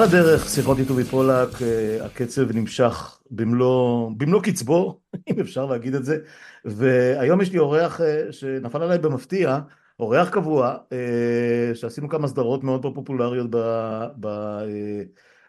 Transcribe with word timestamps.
על 0.00 0.06
הדרך, 0.06 0.48
שיחות 0.48 0.78
איתו 0.78 0.94
מפולק, 0.94 1.62
אה, 1.62 2.06
הקצב 2.06 2.52
נמשך 2.52 3.20
במלוא, 3.30 4.10
במלוא 4.16 4.42
קצבו, 4.42 5.00
אם 5.30 5.40
אפשר 5.40 5.66
להגיד 5.66 5.94
את 5.94 6.04
זה, 6.04 6.18
והיום 6.64 7.40
יש 7.40 7.52
לי 7.52 7.58
אורח 7.58 8.00
אה, 8.00 8.32
שנפל 8.32 8.82
עליי 8.82 8.98
במפתיע, 8.98 9.58
אורח 9.98 10.28
קבוע, 10.28 10.76
אה, 10.92 11.74
שעשינו 11.74 12.08
כמה 12.08 12.28
סדרות 12.28 12.64
מאוד 12.64 12.86
פופולריות 12.94 13.50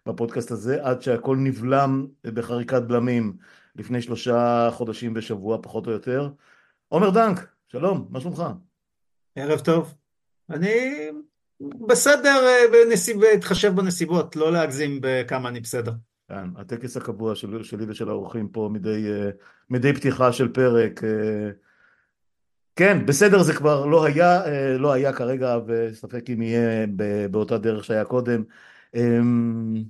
בפודקאסט 0.06 0.52
הזה, 0.52 0.78
עד 0.82 1.02
שהכל 1.02 1.38
נבלם 1.38 2.08
בחריקת 2.24 2.82
בלמים 2.82 3.34
לפני 3.76 4.02
שלושה 4.02 4.70
חודשים 4.72 5.14
בשבוע, 5.14 5.58
פחות 5.62 5.88
או 5.88 5.92
יותר. 5.92 6.30
עומר 6.88 7.10
דנק, 7.10 7.48
שלום, 7.68 8.08
מה 8.10 8.20
שלומך? 8.20 8.44
ערב 9.36 9.60
טוב. 9.60 9.94
אני 10.50 11.10
בסדר, 11.88 12.46
אה, 12.48 12.72
בנסיב... 12.72 13.24
התחשב 13.24 13.76
בנסיבות, 13.76 14.36
לא 14.36 14.52
להגזים 14.52 15.00
בכמה 15.02 15.50
אני 15.50 15.60
בסדר. 15.60 15.92
כן, 16.30 16.50
הטקס 16.58 16.98
הקבוע 16.98 17.36
של, 17.36 17.64
שלי 17.64 17.86
ושל 17.88 18.10
האורחים 18.10 18.48
פה 18.48 18.70
מדי, 18.72 19.12
אה, 19.12 19.30
מדי 19.70 19.94
פתיחה 19.94 20.32
של 20.32 20.48
פרק. 20.48 21.04
אה, 21.04 21.50
כן, 22.76 23.06
בסדר 23.06 23.44
זה 23.44 23.54
כבר 23.54 23.86
לא 23.86 24.06
היה, 24.06 24.42
לא 24.78 24.92
היה 24.92 25.14
כרגע, 25.14 25.58
וספק 25.68 26.30
אם 26.30 26.42
יהיה 26.42 26.88
באותה 27.32 27.58
דרך 27.58 27.84
שהיה 27.84 28.06
קודם. 28.06 28.44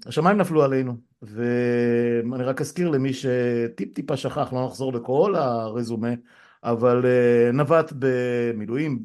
השמיים 0.05 0.37
נפלו 0.37 0.63
עלינו, 0.63 0.97
ואני 1.21 2.43
רק 2.43 2.61
אזכיר 2.61 2.89
למי 2.89 3.13
שטיפ 3.13 3.93
טיפה 3.93 4.17
שכח, 4.17 4.53
לא 4.53 4.65
נחזור 4.65 4.93
לכל 4.93 5.35
הרזומה, 5.35 6.13
אבל 6.63 7.05
נווט 7.53 7.93
במילואים, 7.99 8.99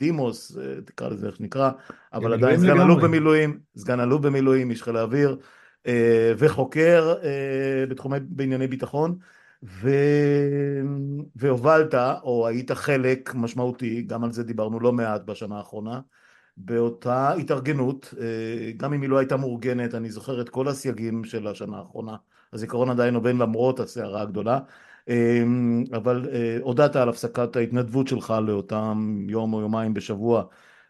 דימוס, 0.00 0.58
אה, 0.58 0.80
תקרא 0.84 1.08
לזה 1.08 1.26
איך 1.26 1.36
שנקרא, 1.36 1.70
אבל 2.12 2.32
עדיין 2.32 2.60
סגן 2.60 2.80
אלוף 2.80 3.02
במילואים, 3.02 3.58
סגן 3.76 4.00
אלוף 4.00 4.20
במילואים, 4.20 4.70
איש 4.70 4.82
חיל 4.82 4.96
האוויר, 4.96 5.38
אה, 5.86 6.32
וחוקר 6.38 7.14
אה, 7.22 7.86
בתחומי, 7.88 8.16
בענייני 8.20 8.66
ביטחון, 8.66 9.18
ו... 9.62 9.90
והובלת, 11.36 11.94
או 12.22 12.46
היית 12.46 12.70
חלק 12.72 13.34
משמעותי, 13.34 14.02
גם 14.02 14.24
על 14.24 14.32
זה 14.32 14.42
דיברנו 14.42 14.80
לא 14.80 14.92
מעט 14.92 15.22
בשנה 15.24 15.58
האחרונה, 15.58 16.00
באותה 16.56 17.32
התארגנות, 17.32 18.14
גם 18.76 18.92
אם 18.92 19.02
היא 19.02 19.10
לא 19.10 19.18
הייתה 19.18 19.36
מאורגנת, 19.36 19.94
אני 19.94 20.10
זוכר 20.10 20.40
את 20.40 20.48
כל 20.48 20.68
הסייגים 20.68 21.24
של 21.24 21.46
השנה 21.46 21.78
האחרונה, 21.78 22.16
הזיכרון 22.52 22.90
עדיין 22.90 23.14
עובד 23.14 23.34
למרות 23.34 23.80
הסערה 23.80 24.22
הגדולה, 24.22 24.58
אבל 25.92 26.28
אה, 26.32 26.58
הודעת 26.60 26.96
על 26.96 27.08
הפסקת 27.08 27.56
ההתנדבות 27.56 28.08
שלך 28.08 28.34
לאותם 28.46 29.26
יום 29.28 29.54
או 29.54 29.60
יומיים 29.60 29.94
בשבוע 29.94 30.44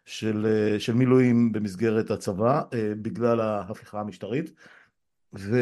של, 0.04 0.46
אה, 0.46 0.80
של 0.80 0.94
מילואים 0.94 1.52
במסגרת 1.52 2.10
הצבא 2.10 2.62
אה, 2.74 2.92
בגלל 3.02 3.40
ההפיכה 3.40 4.00
המשטרית. 4.00 4.52
ו... 5.38 5.56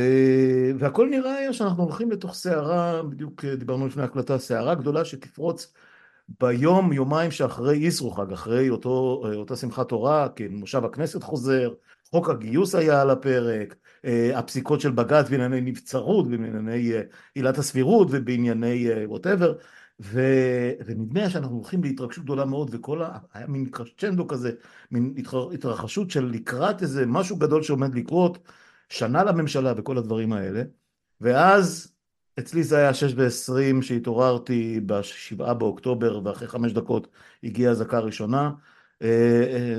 והכל 0.78 1.08
נראה 1.10 1.34
היה 1.34 1.52
שאנחנו 1.52 1.82
הולכים 1.82 2.10
לתוך 2.10 2.34
סערה, 2.34 3.02
בדיוק 3.02 3.44
דיברנו 3.44 3.86
לפני 3.86 4.02
הקלטה, 4.02 4.38
סערה 4.38 4.74
גדולה 4.74 5.04
שתפרוץ 5.04 5.74
ביום, 6.40 6.92
יומיים 6.92 7.30
שאחרי 7.30 7.76
איסרו 7.76 8.10
חג, 8.10 8.32
אחרי 8.32 8.70
אותו, 8.70 9.22
אותה 9.36 9.56
שמחת 9.56 9.88
תורה, 9.88 10.28
כי 10.36 10.48
מושב 10.48 10.84
הכנסת 10.84 11.22
חוזר, 11.22 11.72
חוק 12.10 12.28
הגיוס 12.28 12.74
היה 12.74 13.02
על 13.02 13.10
הפרק, 13.10 13.74
אה, 14.04 14.38
הפסיקות 14.38 14.80
של 14.80 14.90
בג"ץ 14.90 15.28
בענייני 15.28 15.60
נבצרות, 15.60 16.28
בענייני 16.28 16.92
אה, 16.92 17.02
עילת 17.34 17.58
הסבירות 17.58 18.08
ובענייני 18.10 18.90
אה, 18.90 19.04
ונדמה 20.86 21.30
שאנחנו 21.30 21.56
הולכים 21.56 21.82
להתרגשות 21.82 22.24
גדולה 22.24 22.44
מאוד, 22.44 22.70
וכל 22.72 23.02
ה... 23.02 23.18
היה 23.34 23.46
מין 23.46 23.66
קרצ'נדו 23.66 24.28
כזה, 24.28 24.52
מין 24.90 25.14
התרחשות 25.52 26.10
של 26.10 26.24
לקראת 26.24 26.82
איזה 26.82 27.06
משהו 27.06 27.36
גדול 27.36 27.62
שעומד 27.62 27.94
לקרות, 27.94 28.38
שנה 28.88 29.24
לממשלה 29.24 29.74
וכל 29.76 29.98
הדברים 29.98 30.32
האלה, 30.32 30.62
ואז 31.20 31.92
אצלי 32.38 32.62
זה 32.62 32.76
היה 32.76 32.94
שש 32.94 33.12
ועשרים 33.16 33.82
שהתעוררתי 33.82 34.80
בשבעה 34.86 35.54
באוקטובר, 35.54 36.20
ואחרי 36.24 36.48
חמש 36.48 36.72
דקות 36.72 37.08
הגיעה 37.44 37.72
אזעקה 37.72 37.98
ראשונה, 37.98 38.50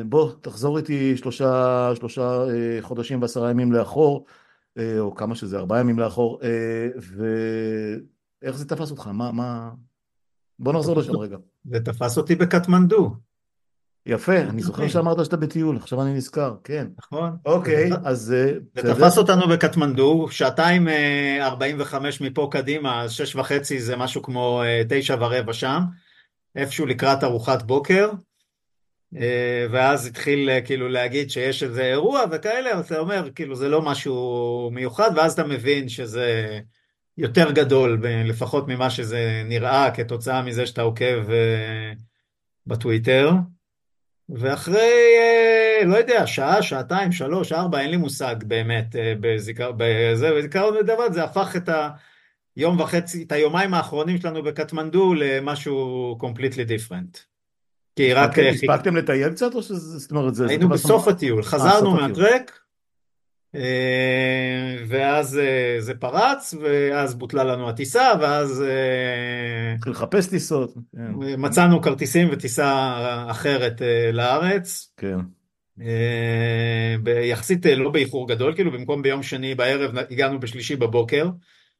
בוא, 0.05 0.31
תחזור 0.41 0.77
איתי 0.77 1.17
שלושה, 1.17 1.91
שלושה 1.95 2.21
אה, 2.21 2.77
חודשים 2.81 3.21
ועשרה 3.21 3.49
ימים 3.49 3.71
לאחור, 3.71 4.25
או 4.99 5.15
כמה 5.15 5.35
שזה, 5.35 5.57
ארבעה 5.57 5.79
ימים 5.79 5.99
לאחור, 5.99 6.39
ואיך 8.41 8.55
זה 8.55 8.65
תפס 8.65 8.91
אותך? 8.91 9.07
מה, 9.07 9.31
מה... 9.31 9.71
בוא 10.59 10.73
נחזור 10.73 10.97
לשם 10.97 11.17
רגע. 11.17 11.37
זה 11.65 11.79
תפס 11.79 12.17
אותי 12.17 12.35
בקטמנדו. 12.35 13.15
יפה, 14.05 14.37
אני 14.37 14.61
זוכר 14.61 14.87
שאמרת 14.87 15.25
שאתה 15.25 15.37
בטיול, 15.37 15.77
עכשיו 15.77 16.01
אני 16.01 16.13
נזכר, 16.13 16.55
כן. 16.63 16.87
נכון. 16.99 17.37
אוקיי, 17.45 17.89
אז... 18.03 18.19
זה 18.19 18.59
תפס 18.73 19.17
אותנו 19.17 19.47
בקטמנדו, 19.47 20.27
שעתיים 20.31 20.87
ארבעים 21.41 21.77
וחמש 21.79 22.21
מפה 22.21 22.49
קדימה, 22.51 23.01
אז 23.01 23.11
שש 23.11 23.35
וחצי 23.35 23.79
זה 23.79 23.95
משהו 23.95 24.21
כמו 24.21 24.61
תשע 24.89 25.15
ורבע 25.19 25.53
שם, 25.53 25.81
איפשהו 26.55 26.85
לקראת 26.85 27.23
ארוחת 27.23 27.63
בוקר. 27.63 28.11
אה, 29.17 29.65
ואז 29.71 30.07
התחיל 30.07 30.49
אה, 30.49 30.61
כאילו 30.61 30.89
להגיד 30.89 31.31
שיש 31.31 31.63
איזה 31.63 31.83
אירוע 31.83 32.23
וכאלה, 32.31 32.71
אז 32.71 32.85
אתה 32.85 32.99
אומר, 32.99 33.29
כאילו 33.35 33.55
זה 33.55 33.69
לא 33.69 33.81
משהו 33.81 34.69
מיוחד, 34.73 35.11
ואז 35.15 35.33
אתה 35.33 35.43
מבין 35.43 35.89
שזה 35.89 36.59
יותר 37.17 37.51
גדול, 37.51 38.01
לפחות 38.25 38.67
ממה 38.67 38.89
שזה 38.89 39.43
נראה, 39.45 39.91
כתוצאה 39.91 40.41
מזה 40.41 40.65
שאתה 40.65 40.81
עוקב 40.81 41.29
אה, 41.31 41.93
בטוויטר. 42.67 43.31
ואחרי, 44.29 44.91
לא 45.85 45.97
יודע, 45.97 46.27
שעה, 46.27 46.63
שעתיים, 46.63 47.11
שלוש, 47.11 47.51
ארבע, 47.51 47.79
אין 47.79 47.89
לי 47.89 47.97
מושג 47.97 48.35
באמת 48.47 48.95
בזיכרון, 49.19 49.75
בזיכרון 49.77 50.75
בדבר, 50.79 51.11
זה 51.11 51.23
הפך 51.23 51.55
את 51.55 51.69
היום 52.55 52.79
וחצי, 52.79 53.23
את 53.23 53.31
היומיים 53.31 53.73
האחרונים 53.73 54.17
שלנו 54.17 54.43
בקטמנדו 54.43 55.13
למשהו 55.13 56.17
completely 56.21 56.67
different. 56.67 57.30
כי 57.95 58.13
רק... 58.13 58.39
הספקתם 58.39 58.95
לטייל 58.95 59.31
קצת 59.31 59.55
או 59.55 59.63
שזה... 59.63 59.99
זאת 59.99 60.11
אומרת, 60.11 60.35
זה... 60.35 60.47
היינו 60.47 60.69
בסוף 60.69 61.07
הטיול, 61.07 61.43
חזרנו 61.43 61.91
מהטרק, 61.91 62.61
אה, 63.55 64.83
ואז 64.87 65.39
אה, 65.39 65.75
זה 65.79 65.93
פרץ, 65.93 66.53
ואז 66.61 67.15
בוטלה 67.15 67.43
לנו 67.43 67.69
הטיסה, 67.69 68.11
ואז... 68.21 68.61
אה, 68.61 69.73
התחיל 69.75 69.93
לחפש 69.93 70.27
טיסות. 70.27 70.73
כן. 70.95 71.11
מצאנו 71.37 71.81
כרטיסים 71.81 72.29
וטיסה 72.31 72.95
אחרת 73.31 73.81
לארץ. 74.13 74.93
כן. 74.97 75.17
יחסית 77.23 77.65
לא 77.65 77.89
באיחור 77.89 78.27
גדול, 78.27 78.55
כאילו 78.55 78.71
במקום 78.71 79.01
ביום 79.01 79.23
שני 79.23 79.55
בערב 79.55 79.97
הגענו 79.97 80.39
בשלישי 80.39 80.75
בבוקר. 80.75 81.29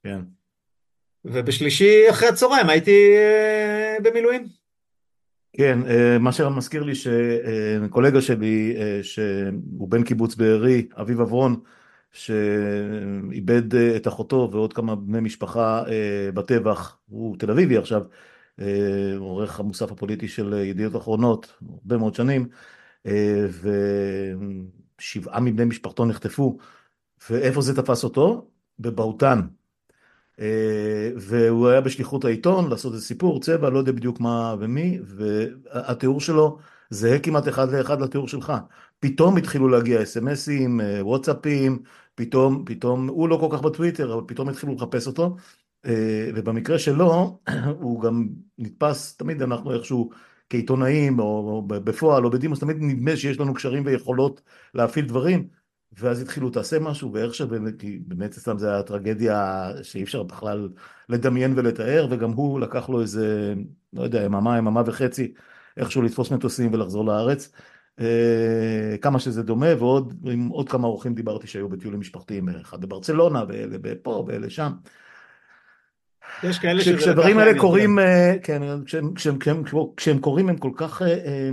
כן. 0.04 0.20
ובשלישי 1.26 2.10
אחרי 2.10 2.28
הצהריים 2.28 2.70
הייתי 2.70 3.14
במילואים. 4.04 4.61
כן, 5.54 5.80
אה, 5.88 6.18
מה 6.20 6.32
שמזכיר 6.32 6.84
לי 6.84 6.94
שקולגה 6.96 8.22
שלי, 8.22 8.76
אה, 8.78 9.00
שהוא 9.04 9.90
בן 9.90 10.04
קיבוץ 10.04 10.36
בארי, 10.36 10.88
אביב 11.02 11.22
אברון, 11.22 11.60
שאיבד 12.12 13.76
אה, 13.76 13.96
את 13.96 14.08
אחותו 14.08 14.50
ועוד 14.52 14.74
כמה 14.74 14.96
בני 14.96 15.20
משפחה 15.20 15.84
בטבח, 16.34 16.98
הוא 17.10 17.38
תל 17.38 17.52
אביבי 17.52 17.78
עכשיו, 17.78 18.02
עורך 19.18 19.60
המוסף 19.60 19.92
הפוליטי 19.92 20.28
של 20.28 20.54
ידיעות 20.54 20.96
אחרונות, 20.96 21.54
הרבה 21.70 21.98
מאוד 21.98 22.16
שנים, 22.16 22.48
ושבעה 25.00 25.40
מבני 25.40 25.66
משפחתו 25.66 26.06
נחטפו, 26.06 26.58
ואיפה 27.30 27.62
זה 27.62 27.76
תפס 27.76 28.04
אותו? 28.04 28.48
בבהוטן. 28.80 29.42
אה, 30.42 31.12
והוא 31.18 31.68
היה 31.68 31.82
בשליחות 31.82 32.26
העיתון 32.26 32.70
לעשות 32.70 32.94
איזה 32.94 33.06
סיפור, 33.06 33.40
צבע, 33.40 33.70
לא 33.70 33.78
יודע 33.80 33.92
בדיוק 33.92 34.20
מה 34.20 34.56
ומי, 34.60 35.00
והתיאור 35.06 36.22
שלו 36.22 36.58
זהה 36.90 37.20
כמעט 37.20 37.48
אחד 37.48 37.72
לאחד 37.72 38.02
לתיאור 38.02 38.28
שלך. 38.28 38.54
פתאום 39.00 39.38
התחילו 39.38 39.68
להגיע 39.70 40.04
אס.אם.אסים, 40.04 40.82
אה, 40.82 41.06
וואטסאפים, 41.06 41.84
פתאום, 42.16 42.64
פתאום, 42.66 43.08
הוא 43.08 43.30
לא 43.30 43.38
כל 43.38 43.48
כך 43.52 43.62
בטוויטר, 43.62 44.14
אבל 44.14 44.24
פתאום 44.28 44.50
התחילו 44.50 44.76
לחפש 44.76 45.08
אותו, 45.08 45.36
אה, 45.86 46.30
ובמקרה 46.36 46.80
שלו, 46.80 47.40
הוא 47.80 48.02
גם 48.02 48.28
נתפס, 48.58 49.16
תמיד 49.18 49.42
אנחנו 49.42 49.74
איכשהו 49.74 50.10
כעיתונאים, 50.50 51.20
או 51.20 51.64
בפועל, 51.68 52.26
או 52.26 52.30
בדימוס, 52.30 52.60
תמיד 52.60 52.78
נדמה 52.80 53.18
שיש 53.18 53.40
לנו 53.40 53.54
קשרים 53.54 53.86
ויכולות 53.86 54.42
להפעיל 54.74 55.06
דברים, 55.06 55.48
ואז 56.00 56.22
התחילו 56.22 56.50
תעשה 56.50 56.80
משהו, 56.80 57.14
ואיך 57.14 57.34
שבאמת, 57.36 57.74
כי 57.80 58.00
באמת 58.08 58.32
אצלם 58.32 58.58
זה 58.58 58.74
היה 58.74 58.84
טרגדיה 58.84 59.70
שאי 59.84 60.04
אפשר 60.04 60.24
בכלל 60.24 60.70
לדמיין 61.10 61.54
ולתאר, 61.58 62.08
וגם 62.10 62.32
הוא 62.32 62.60
לקח 62.60 62.90
לו 62.90 63.02
איזה, 63.02 63.54
לא 63.94 64.04
יודע, 64.04 64.24
יממה, 64.24 64.58
יממה 64.58 64.82
וחצי, 64.86 65.34
איכשהו 65.78 66.02
לתפוס 66.02 66.32
מטוסים 66.32 66.74
ולחזור 66.74 67.06
לארץ. 67.06 67.52
אה, 68.00 68.96
כמה 69.02 69.20
שזה 69.20 69.44
דומה, 69.44 69.76
ועוד 69.80 70.14
עם 70.24 70.48
עוד 70.48 70.70
כמה 70.70 70.88
אורחים 70.88 71.14
דיברתי 71.14 71.48
שהיו 71.48 71.70
בטיולים 71.70 72.00
משפחתיים, 72.00 72.50
אחד 72.50 72.82
בברצלונה, 72.82 73.44
ואלה 73.48 73.78
פה, 74.04 74.26
ואלה 74.28 74.50
שם. 74.50 74.72
יש 76.44 76.60
כאלה 76.60 76.82
שזה... 76.82 76.98
כשהדברים 76.98 77.38
האלה 77.38 77.60
קורים, 77.60 78.00
אה, 78.00 78.36
כן, 78.44 78.62
כשהם, 78.86 79.14
כשהם, 79.14 79.40
כשהם, 79.40 79.64
כשהם 79.98 80.20
קורים 80.20 80.50
הם 80.50 80.58
כל 80.58 80.72
כך... 80.76 81.02
אה, 81.02 81.50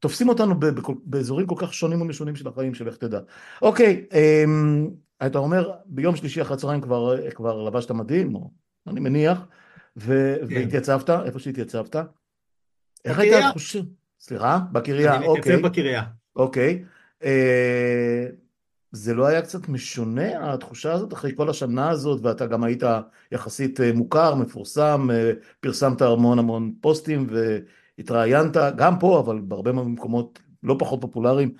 תופסים 0.00 0.28
אותנו 0.28 0.54
באזורים 1.04 1.46
כל 1.46 1.54
כך 1.58 1.74
שונים 1.74 2.02
ומשונים 2.02 2.36
של 2.36 2.48
החיים, 2.48 2.74
של 2.74 2.88
איך 2.88 2.96
תדע. 2.96 3.20
אוקיי, 3.62 4.04
אמ, 4.12 4.90
אתה 5.26 5.38
אומר, 5.38 5.72
ביום 5.86 6.16
שלישי 6.16 6.42
אחרי 6.42 6.54
הצהריים 6.56 6.80
כבר, 6.80 7.30
כבר 7.30 7.62
לבשת 7.62 7.90
מדים, 7.90 8.34
או 8.34 8.50
אני 8.86 9.00
מניח, 9.00 9.46
ו- 9.96 10.36
כן. 10.48 10.54
והתייצבת, 10.54 11.10
איפה 11.10 11.38
שהתייצבת? 11.38 11.96
איך 13.04 13.18
הייתה 13.18 13.48
התחושה? 13.48 13.80
סליחה? 14.20 14.58
בקריה, 14.72 15.14
אוקיי. 15.14 15.30
אני 15.30 15.38
מתייצב 15.38 15.66
בקריה. 15.66 16.02
אוקיי. 16.36 16.84
אה, 17.24 18.26
זה 18.92 19.14
לא 19.14 19.26
היה 19.26 19.42
קצת 19.42 19.68
משונה 19.68 20.52
התחושה 20.52 20.92
הזאת 20.92 21.12
אחרי 21.12 21.32
כל 21.36 21.50
השנה 21.50 21.90
הזאת 21.90 22.20
ואתה 22.22 22.46
גם 22.46 22.64
היית 22.64 22.82
יחסית 23.32 23.80
אה, 23.80 23.92
מוכר, 23.92 24.34
מפורסם, 24.34 25.08
אה, 25.12 25.32
פרסמת 25.60 26.02
המון 26.02 26.38
המון 26.38 26.72
פוסטים 26.80 27.26
והתראיינת 27.98 28.56
גם 28.76 28.98
פה 28.98 29.20
אבל 29.20 29.40
בהרבה 29.40 29.72
מקומות 29.72 30.38
לא 30.62 30.76
פחות 30.78 31.00
פופולריים. 31.00 31.54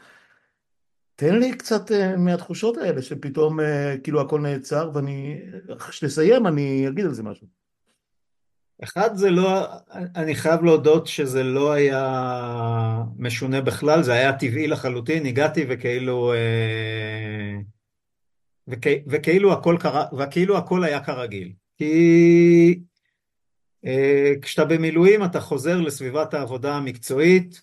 תן 1.16 1.38
לי 1.38 1.52
קצת 1.52 1.92
אה, 1.92 2.16
מהתחושות 2.16 2.76
האלה 2.76 3.02
שפתאום 3.02 3.58
כאילו 4.02 4.20
הכל 4.20 4.40
נעצר 4.40 4.90
ואני, 4.94 5.40
כשתסיים 5.88 6.46
אני 6.46 6.88
אגיד 6.88 7.04
על 7.04 7.14
זה 7.14 7.22
משהו. 7.22 7.46
אחד 8.84 9.16
זה 9.16 9.30
לא, 9.30 9.66
אני 10.16 10.34
חייב 10.34 10.62
להודות 10.62 11.06
שזה 11.06 11.42
לא 11.42 11.72
היה 11.72 13.02
משונה 13.18 13.60
בכלל, 13.60 14.02
זה 14.02 14.12
היה 14.12 14.32
טבעי 14.32 14.66
לחלוטין, 14.66 15.26
הגעתי 15.26 15.66
וכאילו, 15.68 16.32
אה, 16.32 17.56
וכ, 18.68 18.86
וכאילו 19.06 19.52
הכל 19.52 19.76
קרה, 19.80 20.04
וכאילו 20.18 20.58
הכל 20.58 20.84
היה 20.84 21.04
כרגיל. 21.04 21.52
כי 21.78 21.84
אה, 21.84 22.95
כשאתה 24.42 24.64
במילואים 24.64 25.24
אתה 25.24 25.40
חוזר 25.40 25.80
לסביבת 25.80 26.34
העבודה 26.34 26.76
המקצועית, 26.76 27.62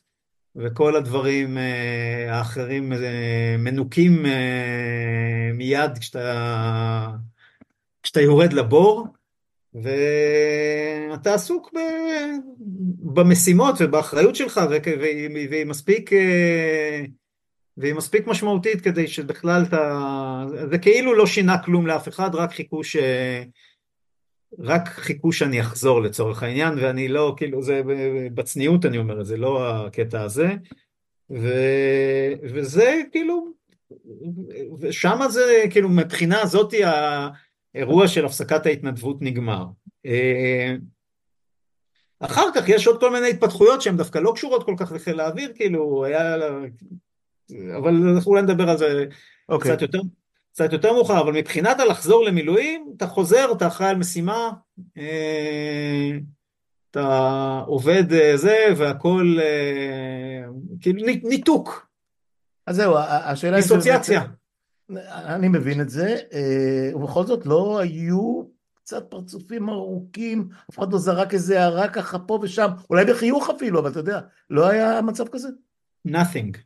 וכל 0.56 0.96
הדברים 0.96 1.58
אה, 1.58 2.38
האחרים 2.38 2.94
מנוקים 3.60 4.25
מיד 5.54 5.98
כשאתה, 5.98 7.08
כשאתה 8.04 8.22
יורד 8.22 8.54
לבור. 8.54 9.08
ואתה 9.74 11.34
עסוק 11.34 11.72
ב... 11.75 11.80
במשימות 13.14 13.75
ובאחריות 13.80 14.36
שלך, 14.36 14.62
והיא 15.00 15.66
מספיק, 15.66 16.14
אה, 16.14 17.02
והיא 17.78 17.94
מספיק 17.94 18.28
משמעותית 18.28 18.81
כדי 18.81 19.08
שבכלל 19.08 19.64
אתה... 19.68 20.46
זה 20.70 20.78
כאילו 20.78 21.14
לא 21.14 21.25
שינה 21.25 21.64
כלום 21.64 21.88
לאף 21.88 22.08
אחד, 22.08 22.36
רק 22.36 22.52
חיכו 22.52 22.84
ש... 22.84 22.96
רק 24.59 24.89
חיכו 24.89 25.31
שאני 25.31 25.61
אחזור 25.61 26.01
לצורך 26.01 26.44
העניין, 26.44 26.73
ואני 26.77 27.07
לא, 27.07 27.33
כאילו, 27.38 27.61
זה 27.61 27.81
בצניעות 28.33 28.85
אני 28.85 28.97
אומר 28.97 29.21
את 29.21 29.25
זה, 29.25 29.38
לא 29.38 29.85
הקטע 29.85 30.21
הזה. 30.21 30.47
ו... 31.29 31.50
וזה 32.44 33.01
כאילו, 33.11 33.47
ושם 34.79 35.19
זה, 35.29 35.63
כאילו, 35.69 35.89
מבחינה 35.89 36.41
הזאתי, 36.41 36.81
האירוע 37.75 38.07
של 38.07 38.25
הפסקת 38.25 38.65
ההתנדבות 38.65 39.21
נגמר. 39.21 39.65
אה, 40.05 40.75
אחר 42.19 42.45
כך 42.55 42.69
יש 42.69 42.88
עוד 42.88 43.00
כל 43.00 43.11
מיני 43.11 43.29
התפתחויות 43.29 43.81
שהן 43.81 43.97
דווקא 43.97 44.19
לא 44.19 44.31
קשורות 44.35 44.65
כל 44.65 44.75
כך 44.77 44.91
לחיל 44.91 45.19
האוויר, 45.19 45.51
כאילו, 45.55 46.05
היה... 46.05 46.35
אבל 47.77 47.94
אנחנו 48.15 48.31
אולי 48.31 48.41
נדבר 48.41 48.69
על 48.69 48.77
זה 48.77 49.05
okay. 49.09 49.15
אוקיי. 49.50 49.71
קצת 49.71 49.81
יותר. 49.81 50.00
קצת 50.53 50.73
יותר 50.73 50.94
מאוחר, 50.94 51.21
אבל 51.21 51.33
מבחינת 51.33 51.79
הלחזור 51.79 52.25
למילואים, 52.25 52.94
אתה 52.97 53.07
חוזר, 53.07 53.51
אתה 53.57 53.67
אחראי 53.67 53.89
על 53.89 53.95
משימה, 53.95 54.51
אה, 54.97 56.11
אתה 56.91 57.61
עובד 57.67 58.13
אה, 58.13 58.38
זה, 58.38 58.65
והכל 58.77 59.38
כאילו 60.81 61.05
ניתוק. 61.23 61.88
אז 62.67 62.75
זהו, 62.75 62.97
השאלה... 62.97 63.57
דיסוציאציה. 63.57 64.23
אני 65.09 65.47
מבין 65.47 65.81
את 65.81 65.89
זה, 65.89 66.17
אה, 66.33 66.95
ובכל 66.95 67.25
זאת 67.25 67.45
לא 67.45 67.79
היו 67.79 68.44
קצת 68.73 69.03
פרצופים 69.09 69.69
ארוכים, 69.69 70.47
אף 70.71 70.79
אחד 70.79 70.94
לא 70.94 71.00
זרק 71.00 71.33
איזה 71.33 71.61
הערה 71.61 71.88
ככה 71.88 72.19
פה 72.19 72.39
ושם, 72.41 72.67
אולי 72.89 73.05
בחיוך 73.05 73.50
אפילו, 73.50 73.79
אבל 73.79 73.91
אתה 73.91 74.00
יודע, 74.00 74.19
לא 74.50 74.69
היה 74.69 75.01
מצב 75.01 75.27
כזה? 75.27 75.47
nothing. 76.07 76.57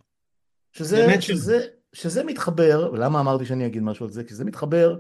שזה, 0.72 1.22
שזה, 1.22 1.60
שזה 1.98 2.24
מתחבר, 2.24 2.92
למה 2.92 3.20
אמרתי 3.20 3.46
שאני 3.46 3.66
אגיד 3.66 3.84
משהו 3.84 4.06
על 4.06 4.12
זה? 4.12 4.24
כי 4.24 4.36
זה 4.36 4.46
מתחבר 4.46 5.00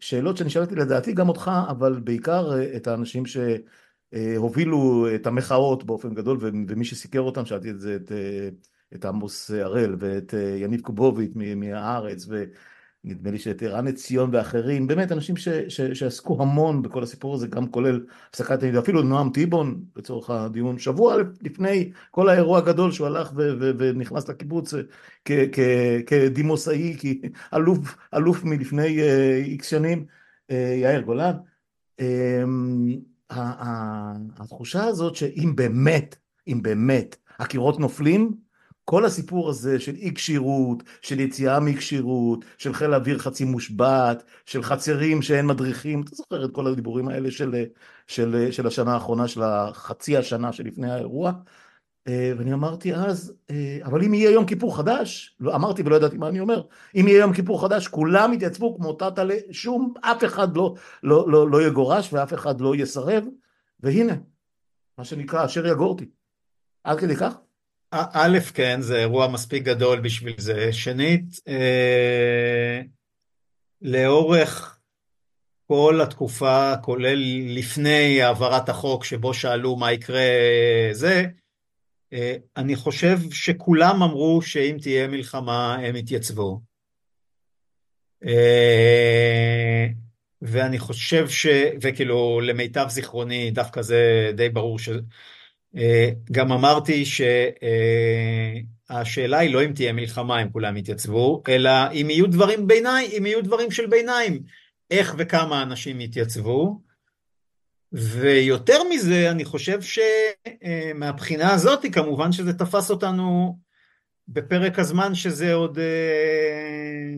לשאלות 0.00 0.36
שאני 0.36 0.50
שאלתי 0.50 0.74
לדעתי 0.74 1.12
גם 1.12 1.28
אותך, 1.28 1.50
אבל 1.68 2.00
בעיקר 2.04 2.52
אה, 2.52 2.76
את 2.76 2.86
האנשים 2.86 3.22
שהובילו 3.26 5.06
את 5.14 5.26
המחאות 5.26 5.84
באופן 5.84 6.14
גדול, 6.14 6.38
ומי 6.40 6.84
שסיקר 6.84 7.20
אותם, 7.20 7.44
שאלתי 7.44 7.70
את 7.70 7.80
זה 7.80 7.96
את 7.96 8.12
אה, 8.12 8.48
את 8.94 9.04
עמוס 9.04 9.50
הראל 9.50 9.96
ואת 9.98 10.34
אה, 10.34 10.56
יניב 10.58 10.80
קובוביץ' 10.80 11.32
מהארץ 11.56 12.26
ונדמה 13.04 13.30
לי 13.30 13.38
שאת 13.38 13.62
ערן 13.62 13.88
עציון 13.88 14.30
ואחרים, 14.32 14.86
באמת 14.86 15.12
אנשים 15.12 15.36
ש, 15.36 15.48
ש, 15.48 15.80
שעסקו 15.80 16.42
המון 16.42 16.82
בכל 16.82 17.02
הסיפור 17.02 17.34
הזה, 17.34 17.46
גם 17.46 17.70
כולל 17.70 18.00
הפסקת 18.28 18.62
העניין, 18.62 18.76
אפילו 18.76 19.02
נועם 19.02 19.30
טיבון 19.30 19.84
לצורך 19.96 20.30
הדיון, 20.30 20.78
שבוע 20.78 21.16
לפני 21.42 21.92
כל 22.10 22.28
האירוע 22.28 22.58
הגדול 22.58 22.92
שהוא 22.92 23.06
הלך 23.06 23.32
ו, 23.36 23.50
ו, 23.60 23.70
ונכנס 23.78 24.28
לקיבוץ 24.28 24.74
אה, 24.74 25.46
כדימוסאי, 26.06 26.96
כאלוף 27.50 27.96
אלוף 28.16 28.44
מלפני 28.44 28.98
איקס 29.44 29.66
אה, 29.66 29.78
שנים, 29.78 30.04
יאיר 30.50 31.00
גולן. 31.00 31.34
אמ, 32.00 32.96
התחושה 34.36 34.84
הזאת 34.84 35.16
שאם 35.16 35.52
באמת, 35.54 36.16
אם 36.48 36.62
באמת 36.62 37.16
הקירות 37.38 37.80
נופלים, 37.80 38.34
כל 38.92 39.04
הסיפור 39.04 39.50
הזה 39.50 39.80
של 39.80 39.94
אי 39.94 40.14
כשירות, 40.14 40.82
של 41.02 41.20
יציאה 41.20 41.60
מאי 41.60 41.76
כשירות, 41.76 42.44
של 42.58 42.72
חיל 42.74 42.94
אוויר 42.94 43.18
חצי 43.18 43.44
מושבת, 43.44 44.22
של 44.46 44.62
חצרים 44.62 45.22
שאין 45.22 45.46
מדריכים, 45.46 46.02
אתה 46.02 46.14
זוכר 46.14 46.44
את 46.44 46.50
כל 46.52 46.66
הדיבורים 46.66 47.08
האלה 47.08 47.30
של, 47.30 47.64
של, 48.06 48.48
של 48.50 48.66
השנה 48.66 48.94
האחרונה, 48.94 49.28
של 49.28 49.42
החצי 49.42 50.16
השנה 50.16 50.52
שלפני 50.52 50.90
האירוע? 50.90 51.32
אה, 52.08 52.32
ואני 52.38 52.52
אמרתי 52.52 52.94
אז, 52.94 53.34
אה, 53.50 53.78
אבל 53.84 54.04
אם 54.04 54.14
יהיה 54.14 54.30
יום 54.30 54.46
כיפור 54.46 54.76
חדש, 54.76 55.36
לא, 55.40 55.54
אמרתי 55.54 55.82
ולא 55.82 55.96
ידעתי 55.96 56.18
מה 56.18 56.28
אני 56.28 56.40
אומר, 56.40 56.62
אם 56.94 57.08
יהיה 57.08 57.18
יום 57.18 57.32
כיפור 57.32 57.62
חדש, 57.62 57.88
כולם 57.88 58.32
יתייצבו 58.32 58.76
כמו 58.76 58.92
טאטאלה, 58.92 59.34
שום, 59.50 59.94
אף 60.00 60.24
אחד 60.24 60.56
לא, 60.56 60.74
לא, 61.02 61.30
לא, 61.30 61.50
לא 61.50 61.62
יגורש 61.62 62.12
ואף 62.12 62.34
אחד 62.34 62.60
לא 62.60 62.76
יסרב, 62.76 63.24
והנה, 63.80 64.14
מה 64.98 65.04
שנקרא, 65.04 65.44
אשר 65.44 65.66
יגורתי. 65.66 66.10
עד 66.84 66.98
כדי 66.98 67.16
כך? 67.16 67.34
א', 67.92 68.38
כן, 68.54 68.80
זה 68.80 68.98
אירוע 68.98 69.28
מספיק 69.28 69.62
גדול 69.62 70.00
בשביל 70.00 70.34
זה. 70.38 70.72
שנית, 70.72 71.40
אה, 71.48 72.80
לאורך 73.82 74.78
כל 75.66 76.00
התקופה, 76.02 76.74
כולל 76.82 77.18
לפני 77.58 78.22
העברת 78.22 78.68
החוק 78.68 79.04
שבו 79.04 79.34
שאלו 79.34 79.76
מה 79.76 79.92
יקרה 79.92 80.22
זה, 80.92 81.24
אה, 82.12 82.36
אני 82.56 82.76
חושב 82.76 83.18
שכולם 83.30 84.02
אמרו 84.02 84.42
שאם 84.42 84.76
תהיה 84.82 85.08
מלחמה 85.08 85.74
הם 85.74 85.96
יתייצבו. 85.96 86.60
אה, 88.24 89.86
ואני 90.42 90.78
חושב 90.78 91.28
ש... 91.28 91.46
וכאילו 91.82 92.40
למיטב 92.40 92.86
זיכרוני 92.88 93.50
דווקא 93.50 93.82
זה 93.82 94.30
די 94.34 94.48
ברור 94.48 94.78
ש... 94.78 94.88
אה, 95.76 96.10
גם 96.32 96.52
אמרתי 96.52 97.04
שהשאלה 98.90 99.38
היא 99.38 99.54
לא 99.54 99.64
אם 99.64 99.72
תהיה 99.72 99.92
מלחמה 99.92 100.42
אם 100.42 100.50
כולם 100.50 100.76
יתייצבו, 100.76 101.42
אלא 101.48 101.70
אם 101.92 102.10
יהיו 102.10 102.26
דברים 102.26 102.66
ביניים, 102.66 103.10
אם 103.18 103.26
יהיו 103.26 103.44
דברים 103.44 103.70
של 103.70 103.86
ביניים, 103.86 104.42
איך 104.90 105.14
וכמה 105.18 105.62
אנשים 105.62 106.00
יתייצבו. 106.00 106.80
ויותר 107.92 108.78
מזה, 108.90 109.30
אני 109.30 109.44
חושב 109.44 109.78
שמהבחינה 110.94 111.54
הזאת, 111.54 111.86
כמובן 111.92 112.32
שזה 112.32 112.52
תפס 112.52 112.90
אותנו 112.90 113.58
בפרק 114.28 114.78
הזמן 114.78 115.14
שזה 115.14 115.54
עוד 115.54 115.78
אה, 115.78 117.14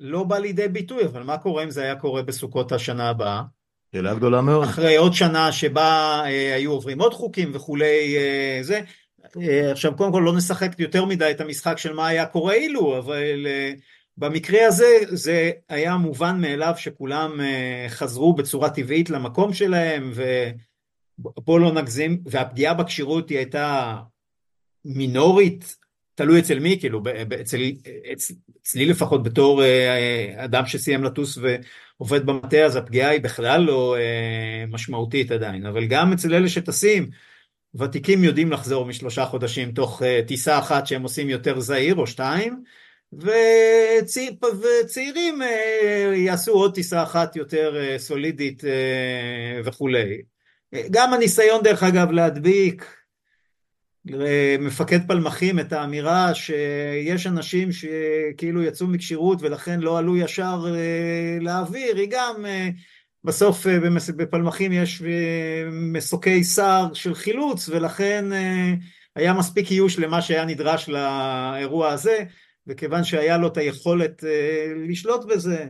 לא 0.00 0.24
בא 0.24 0.38
לידי 0.38 0.68
ביטוי, 0.68 1.04
אבל 1.04 1.22
מה 1.22 1.38
קורה 1.38 1.64
אם 1.64 1.70
זה 1.70 1.82
היה 1.82 1.96
קורה 1.96 2.22
בסוכות 2.22 2.72
השנה 2.72 3.08
הבאה? 3.08 3.42
שאלה 3.92 4.14
גדולה 4.14 4.40
מאוד. 4.40 4.64
אחרי 4.64 4.96
עוד 4.96 5.12
שנה 5.14 5.52
שבה 5.52 6.20
אה, 6.24 6.54
היו 6.54 6.72
עוברים 6.72 7.00
עוד 7.00 7.14
חוקים 7.14 7.50
וכולי 7.54 8.16
אה, 8.16 8.58
זה. 8.62 8.80
אה, 9.36 9.72
עכשיו 9.72 9.96
קודם 9.96 10.12
כל 10.12 10.22
לא 10.24 10.36
נשחק 10.36 10.72
יותר 10.78 11.04
מדי 11.04 11.30
את 11.30 11.40
המשחק 11.40 11.78
של 11.78 11.92
מה 11.92 12.06
היה 12.06 12.26
קורה 12.26 12.54
אילו, 12.54 12.98
אבל 12.98 13.46
אה, 13.46 13.72
במקרה 14.16 14.66
הזה 14.66 14.86
זה 15.08 15.50
היה 15.68 15.96
מובן 15.96 16.40
מאליו 16.40 16.74
שכולם 16.76 17.40
אה, 17.40 17.86
חזרו 17.88 18.32
בצורה 18.34 18.70
טבעית 18.70 19.10
למקום 19.10 19.52
שלהם 19.54 20.12
ובוא 20.14 21.60
לא 21.60 21.72
נגזים, 21.72 22.22
והפגיעה 22.26 22.74
בכשירות 22.74 23.28
היא 23.28 23.38
הייתה 23.38 23.96
מינורית, 24.84 25.76
תלוי 26.18 26.40
אצל 26.40 26.58
מי, 26.58 26.80
כאילו, 26.80 27.02
אצל, 27.40 27.60
אצל, 28.12 28.34
אצלי 28.62 28.86
לפחות 28.86 29.22
בתור 29.22 29.62
אה, 29.62 30.34
אדם 30.44 30.66
שסיים 30.66 31.04
לטוס 31.04 31.38
ועובד 31.38 32.26
במטה, 32.26 32.56
אז 32.56 32.76
הפגיעה 32.76 33.10
היא 33.10 33.20
בכלל 33.20 33.60
לא 33.60 33.96
אה, 33.96 34.64
משמעותית 34.68 35.30
עדיין, 35.30 35.66
אבל 35.66 35.86
גם 35.86 36.12
אצל 36.12 36.34
אלה 36.34 36.48
שטסים 36.48 37.10
ותיקים 37.74 38.24
יודעים 38.24 38.52
לחזור 38.52 38.86
משלושה 38.86 39.24
חודשים 39.24 39.72
תוך 39.72 40.02
טיסה 40.26 40.58
אחת 40.58 40.86
שהם 40.86 41.02
עושים 41.02 41.28
יותר 41.28 41.60
זהיר 41.60 41.94
או 41.94 42.06
שתיים, 42.06 42.62
וצי... 43.12 44.38
וצעירים 44.62 45.38
יעשו 46.14 46.52
עוד 46.52 46.74
טיסה 46.74 47.02
אחת 47.02 47.36
יותר 47.36 47.98
סולידית 47.98 48.62
וכולי. 49.64 50.22
גם 50.90 51.14
הניסיון 51.14 51.62
דרך 51.62 51.82
אגב 51.82 52.10
להדביק 52.10 52.97
למפקד 54.08 55.06
פלמחים 55.06 55.60
את 55.60 55.72
האמירה 55.72 56.34
שיש 56.34 57.26
אנשים 57.26 57.68
שכאילו 57.72 58.62
יצאו 58.62 58.86
מכשירות 58.86 59.42
ולכן 59.42 59.80
לא 59.80 59.98
עלו 59.98 60.16
ישר 60.16 60.66
לאוויר, 61.40 61.96
היא 61.96 62.08
גם 62.10 62.44
בסוף 63.24 63.66
בפלמחים 64.16 64.72
יש 64.72 65.02
מסוקי 65.72 66.44
שר 66.44 66.86
של 66.94 67.14
חילוץ 67.14 67.68
ולכן 67.68 68.24
היה 69.16 69.32
מספיק 69.32 69.70
איוש 69.70 69.98
למה 69.98 70.22
שהיה 70.22 70.44
נדרש 70.44 70.88
לאירוע 70.88 71.88
הזה 71.88 72.18
וכיוון 72.66 73.04
שהיה 73.04 73.38
לו 73.38 73.46
את 73.46 73.56
היכולת 73.56 74.24
לשלוט 74.88 75.24
בזה 75.24 75.66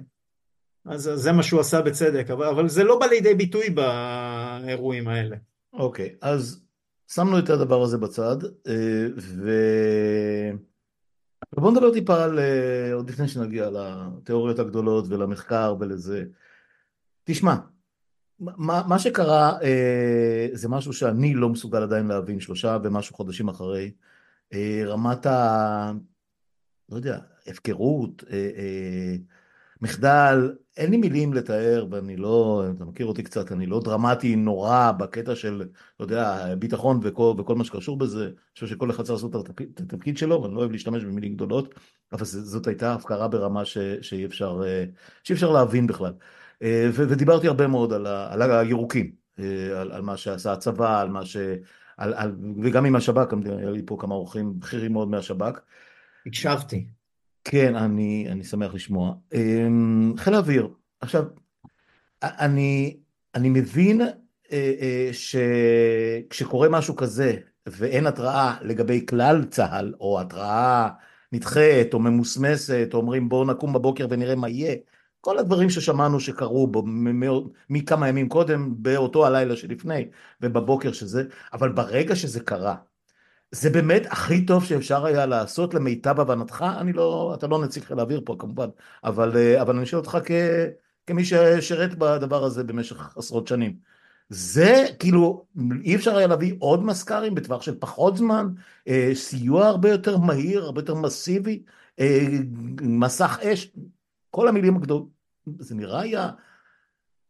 אז 0.84 1.10
זה 1.14 1.32
מה 1.32 1.42
שהוא 1.42 1.60
עשה 1.60 1.82
בצדק 1.82 2.30
אבל 2.30 2.68
זה 2.68 2.84
לא 2.84 2.98
בא 2.98 3.06
לידי 3.06 3.34
ביטוי 3.34 3.66
באירועים 3.70 5.08
האלה. 5.08 5.36
אוקיי 5.72 6.06
okay, 6.06 6.26
אז 6.26 6.67
שמנו 7.08 7.38
את 7.38 7.50
הדבר 7.50 7.82
הזה 7.82 7.98
בצד 7.98 8.36
ו... 9.16 9.50
בוא 11.54 11.72
נדבר 11.72 11.92
טיפה 11.92 12.24
על 12.24 12.38
עוד 12.92 13.10
לפני 13.10 13.28
שנגיע 13.28 13.70
לתיאוריות 13.70 14.58
הגדולות 14.58 15.04
ולמחקר 15.08 15.76
ולזה. 15.80 16.24
תשמע, 17.24 17.54
מה, 18.40 18.82
מה 18.88 18.98
שקרה 18.98 19.58
אה, 19.62 20.48
זה 20.52 20.68
משהו 20.68 20.92
שאני 20.92 21.34
לא 21.34 21.48
מסוגל 21.48 21.82
עדיין 21.82 22.06
להבין, 22.06 22.40
שלושה 22.40 22.78
ומשהו 22.82 23.14
חודשים 23.14 23.48
אחרי, 23.48 23.90
אה, 24.52 24.82
רמת 24.86 25.26
ה... 25.26 25.92
לא 26.88 26.96
יודע, 26.96 27.18
הפקרות, 27.46 28.24
אה, 28.30 28.50
אה, 28.56 29.16
מחדל, 29.82 30.52
אין 30.76 30.90
לי 30.90 30.96
מילים 30.96 31.34
לתאר 31.34 31.86
ואני 31.90 32.16
לא, 32.16 32.64
אתה 32.76 32.84
מכיר 32.84 33.06
אותי 33.06 33.22
קצת, 33.22 33.52
אני 33.52 33.66
לא 33.66 33.80
דרמטי 33.80 34.36
נורא 34.36 34.92
בקטע 34.98 35.36
של, 35.36 35.68
לא 36.00 36.04
יודע, 36.04 36.54
ביטחון 36.58 37.00
וכל, 37.02 37.34
וכל 37.38 37.54
מה 37.54 37.64
שקשור 37.64 37.98
בזה, 37.98 38.24
אני 38.24 38.34
חושב 38.54 38.66
שכל 38.66 38.90
אחד 38.90 39.02
צריך 39.02 39.22
לעשות 39.22 39.48
את 39.74 39.80
התפקיד 39.80 40.18
שלו, 40.18 40.42
ואני 40.42 40.54
לא 40.54 40.60
אוהב 40.60 40.72
להשתמש 40.72 41.04
במילים 41.04 41.34
גדולות, 41.34 41.74
אבל 42.12 42.24
זאת 42.24 42.66
הייתה 42.66 42.94
הפקרה 42.94 43.28
ברמה 43.28 43.64
ש, 43.64 43.78
שאי 43.78 44.26
אפשר, 44.26 44.60
אה, 44.66 44.84
שאי 45.24 45.34
אפשר 45.34 45.52
להבין 45.52 45.86
בכלל. 45.86 46.12
אה, 46.62 46.90
ודיברתי 46.92 47.46
הרבה 47.46 47.66
מאוד 47.66 47.92
על, 47.92 48.06
ה, 48.06 48.32
על 48.32 48.42
הירוקים, 48.42 49.12
אה, 49.38 49.80
על, 49.80 49.92
על 49.92 50.02
מה 50.02 50.16
שעשה 50.16 50.52
הצבא, 50.52 51.00
על 51.00 51.08
מה 51.08 51.24
ש... 51.24 51.36
על, 51.96 52.14
על, 52.14 52.36
וגם 52.62 52.84
עם 52.84 52.96
השב"כ, 52.96 53.32
היה 53.58 53.70
לי 53.70 53.82
פה 53.86 53.96
כמה 54.00 54.14
אורחים 54.14 54.60
בכירים 54.60 54.92
מאוד 54.92 55.08
מהשב"כ. 55.08 55.60
הקשבתי. 56.26 56.86
כן, 57.50 57.76
אני, 57.76 58.26
אני 58.30 58.44
שמח 58.44 58.74
לשמוע. 58.74 59.14
אמ, 59.34 60.12
חיל 60.16 60.34
האוויר, 60.34 60.68
עכשיו, 61.00 61.24
אני, 62.22 62.96
אני 63.34 63.48
מבין 63.48 64.00
אה, 64.52 65.10
שכשקורה 65.12 66.68
משהו 66.68 66.96
כזה 66.96 67.36
ואין 67.66 68.06
התראה 68.06 68.56
לגבי 68.62 69.06
כלל 69.06 69.44
צה"ל, 69.44 69.94
או 70.00 70.20
התראה 70.20 70.88
נדחית 71.32 71.94
או 71.94 71.98
ממוסמסת, 71.98 72.88
או 72.92 72.98
אומרים 72.98 73.28
בואו 73.28 73.44
נקום 73.44 73.72
בבוקר 73.72 74.06
ונראה 74.10 74.34
מה 74.34 74.48
יהיה, 74.48 74.74
כל 75.20 75.38
הדברים 75.38 75.70
ששמענו 75.70 76.20
שקרו 76.20 76.66
בו 76.66 76.82
מכמה 77.70 78.08
ימים 78.08 78.28
קודם, 78.28 78.74
באותו 78.76 79.26
הלילה 79.26 79.56
שלפני 79.56 80.08
ובבוקר 80.40 80.92
שזה, 80.92 81.24
אבל 81.52 81.72
ברגע 81.72 82.16
שזה 82.16 82.40
קרה, 82.40 82.74
זה 83.50 83.70
באמת 83.70 84.02
הכי 84.10 84.46
טוב 84.46 84.64
שאפשר 84.64 85.04
היה 85.06 85.26
לעשות 85.26 85.74
למיטב 85.74 86.20
הבנתך, 86.20 86.64
אני 86.80 86.92
לא, 86.92 87.34
אתה 87.38 87.46
לא 87.46 87.64
נציג 87.64 87.82
חיל 87.82 87.98
האוויר 87.98 88.22
פה 88.24 88.36
כמובן, 88.38 88.68
אבל, 89.04 89.56
אבל 89.60 89.76
אני 89.76 89.86
שואל 89.86 90.00
אותך 90.00 90.18
כ, 90.24 90.30
כמי 91.06 91.24
ששירת 91.24 91.94
בדבר 91.98 92.44
הזה 92.44 92.64
במשך 92.64 93.16
עשרות 93.16 93.46
שנים. 93.46 93.76
זה 94.28 94.84
כאילו, 94.98 95.44
אי 95.84 95.96
אפשר 95.96 96.16
היה 96.16 96.26
להביא 96.26 96.54
עוד 96.58 96.84
מזכ"רים 96.84 97.34
בטווח 97.34 97.62
של 97.62 97.74
פחות 97.78 98.16
זמן, 98.16 98.48
אה, 98.88 99.10
סיוע 99.14 99.66
הרבה 99.66 99.90
יותר 99.90 100.16
מהיר, 100.16 100.64
הרבה 100.64 100.80
יותר 100.80 100.94
מסיבי, 100.94 101.62
אה, 102.00 102.26
מסך 102.82 103.38
אש, 103.42 103.70
כל 104.30 104.48
המילים 104.48 104.76
הגדולות, 104.76 105.08
זה 105.58 105.74
נראה 105.74 106.00
היה 106.00 106.30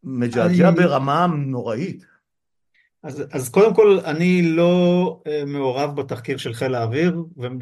מג'עג'ע 0.04 0.68
אני... 0.68 0.76
ברמה 0.76 1.26
נוראית. 1.26 2.06
אז, 3.02 3.24
אז 3.32 3.48
קודם 3.48 3.74
כל, 3.74 3.98
אני 4.04 4.42
לא 4.42 5.20
uh, 5.24 5.46
מעורב 5.46 5.96
בתחקיר 5.96 6.36
של 6.36 6.54
חיל 6.54 6.74
האוויר, 6.74 7.22
ואם. 7.36 7.58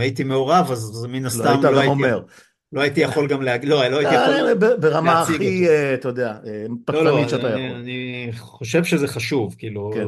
הייתי 0.00 0.24
מעורב, 0.24 0.70
אז 0.70 1.06
מן 1.08 1.26
הסתם 1.26 1.60
לא, 1.62 1.72
לא, 1.72 1.78
הייתי, 1.78 1.86
אומר. 1.86 2.22
לא 2.72 2.80
הייתי 2.80 3.00
יכול 3.00 3.28
גם 3.28 3.42
להגיד, 3.42 3.68
לא, 3.68 3.88
לא 3.88 3.98
הייתי 3.98 4.14
יכול 4.14 4.32
להציג 4.34 4.80
ברמה 4.80 5.20
הכי, 5.20 5.66
uh, 5.66 5.70
אתה 5.94 6.08
יודע, 6.08 6.38
אה, 6.46 6.66
פתחנית 6.84 7.04
לא, 7.04 7.22
לא, 7.22 7.28
שאתה 7.28 7.54
אני, 7.54 7.66
יכול. 7.66 7.76
אני 7.76 8.28
חושב 8.36 8.84
שזה 8.84 9.08
חשוב, 9.08 9.54
כאילו, 9.58 9.90
כן. 9.94 10.06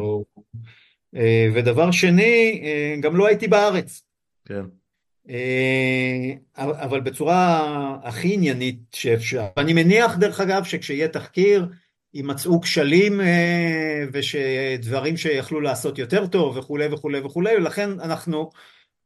ודבר 1.55 1.91
שני, 1.91 2.63
גם 3.01 3.17
לא 3.17 3.27
הייתי 3.27 3.49
בארץ. 3.49 4.03
כן. 4.45 4.63
אה, 5.31 6.33
אבל 6.59 7.01
בצורה 7.01 7.99
הכי 8.03 8.35
עניינית 8.35 8.79
שאפשר. 8.93 9.47
אני 9.57 9.73
מניח 9.73 10.17
דרך 10.17 10.41
אגב 10.41 10.65
שכשיהיה 10.65 11.09
תחקיר 11.09 11.69
יימצאו 12.17 12.61
כשלים 12.61 13.21
אה, 13.21 14.05
ושדברים 14.13 15.17
שיכלו 15.17 15.61
לעשות 15.61 15.99
יותר 15.99 16.27
טוב 16.27 16.57
וכולי 16.57 16.87
וכולי 16.93 17.21
וכולי 17.21 17.57
ולכן 17.57 17.91
אנחנו, 18.01 18.51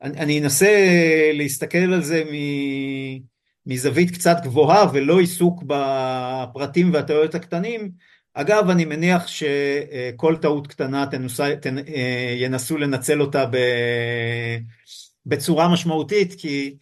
אני, 0.02 0.18
אני 0.18 0.40
אנסה 0.40 0.68
להסתכל 1.34 1.78
על 1.78 2.02
זה 2.02 2.22
מזווית 3.66 4.10
קצת 4.10 4.36
גבוהה 4.42 4.86
ולא 4.92 5.20
עיסוק 5.20 5.62
בפרטים 5.66 6.92
והטעויות 6.94 7.34
הקטנים 7.34 7.90
אגב 8.34 8.70
אני 8.70 8.84
מניח 8.84 9.26
שכל 9.26 10.36
טעות 10.36 10.66
קטנה 10.66 11.06
תנוסה, 11.06 11.56
תנ, 11.56 11.78
אה, 11.78 12.34
ינסו 12.36 12.78
לנצל 12.78 13.20
אותה. 13.20 13.44
בצורה 15.26 15.68
משמעותית 15.68 16.34
כי 16.38 16.76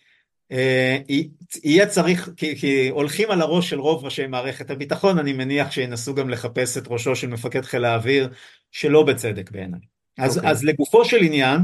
יהיה 1.64 1.86
צריך, 1.86 2.30
כי, 2.36 2.56
כי 2.56 2.88
הולכים 2.88 3.30
על 3.30 3.42
הראש 3.42 3.70
של 3.70 3.80
רוב 3.80 4.04
ראשי 4.04 4.26
מערכת 4.26 4.70
הביטחון, 4.70 5.18
אני 5.18 5.32
מניח 5.32 5.70
שינסו 5.70 6.14
גם 6.14 6.30
לחפש 6.30 6.78
את 6.78 6.82
ראשו 6.88 7.16
של 7.16 7.28
מפקד 7.28 7.62
חיל 7.64 7.84
האוויר 7.84 8.28
שלא 8.70 9.02
בצדק 9.02 9.50
בעיניי. 9.50 9.80
אז, 10.18 10.34
okay. 10.34 10.38
אוקיי. 10.38 10.50
אז 10.50 10.64
לגופו 10.64 11.04
של 11.04 11.22
עניין, 11.22 11.60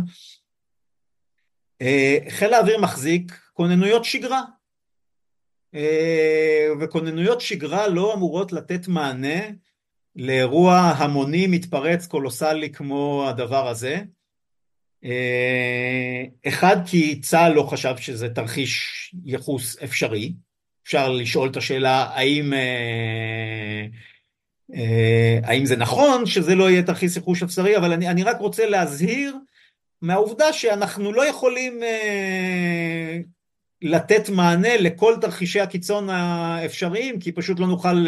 אה, 1.82 2.18
חיל 2.28 2.54
האוויר 2.54 2.80
מחזיק 2.80 3.32
כוננויות 3.52 4.04
שגרה. 4.04 4.42
אה, 5.74 6.68
וכוננויות 6.80 7.40
שגרה 7.40 7.88
לא 7.88 8.14
אמורות 8.14 8.52
לתת 8.52 8.88
מענה 8.88 9.40
לאירוע 10.16 10.78
המוני 10.78 11.46
מתפרץ 11.46 12.06
קולוסלי 12.06 12.72
כמו 12.72 13.26
הדבר 13.28 13.68
הזה. 13.68 14.02
אה, 15.04 16.24
אחד 16.48 16.76
כי 16.86 17.20
צה"ל 17.20 17.52
לא 17.52 17.62
חשב 17.62 17.94
שזה 17.96 18.28
תרחיש 18.28 19.14
יחוס 19.24 19.76
אפשרי, 19.84 20.32
אפשר 20.84 21.12
לשאול 21.12 21.50
את 21.50 21.56
השאלה 21.56 22.10
האם, 22.14 22.52
אה, 22.52 23.86
אה, 24.74 25.38
האם 25.44 25.66
זה 25.66 25.76
נכון 25.76 26.26
שזה 26.26 26.54
לא 26.54 26.70
יהיה 26.70 26.82
תרחיש 26.82 27.16
יחוס 27.16 27.42
אפשרי, 27.42 27.76
אבל 27.76 27.92
אני, 27.92 28.08
אני 28.08 28.22
רק 28.22 28.38
רוצה 28.38 28.66
להזהיר 28.66 29.36
מהעובדה 30.02 30.52
שאנחנו 30.52 31.12
לא 31.12 31.26
יכולים 31.26 31.80
לתת 33.82 34.28
מענה 34.28 34.76
לכל 34.76 35.14
תרחישי 35.20 35.60
הקיצון 35.60 36.10
האפשריים, 36.10 37.20
כי 37.20 37.32
פשוט 37.32 37.60
לא 37.60 37.66
נוכל 37.66 38.06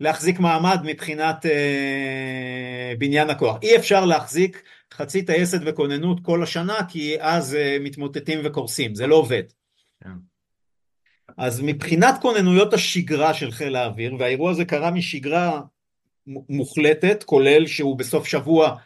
להחזיק 0.00 0.40
מעמד 0.40 0.80
מבחינת 0.84 1.46
בניין 2.98 3.30
הכוח. 3.30 3.56
אי 3.62 3.76
אפשר 3.76 4.04
להחזיק 4.04 4.62
חצי 4.92 5.22
טייסת 5.22 5.58
וכוננות 5.66 6.20
כל 6.22 6.42
השנה, 6.42 6.76
כי 6.88 7.16
אז 7.20 7.54
uh, 7.54 7.82
מתמוטטים 7.82 8.40
וקורסים, 8.44 8.94
זה 8.94 9.06
לא 9.06 9.14
עובד. 9.14 9.42
Yeah. 9.42 10.04
כן. 10.04 10.10
אז 11.38 11.60
מבחינת 11.60 12.14
כוננויות 12.22 12.74
השגרה 12.74 13.34
של 13.34 13.50
חיל 13.50 13.76
האוויר, 13.76 14.16
והאירוע 14.18 14.50
הזה 14.50 14.64
קרה 14.64 14.90
משגרה 14.90 15.60
מוחלטת, 16.26 17.22
כולל 17.22 17.66
שהוא 17.66 17.98
בסוף 17.98 18.26
שבוע, 18.26 18.76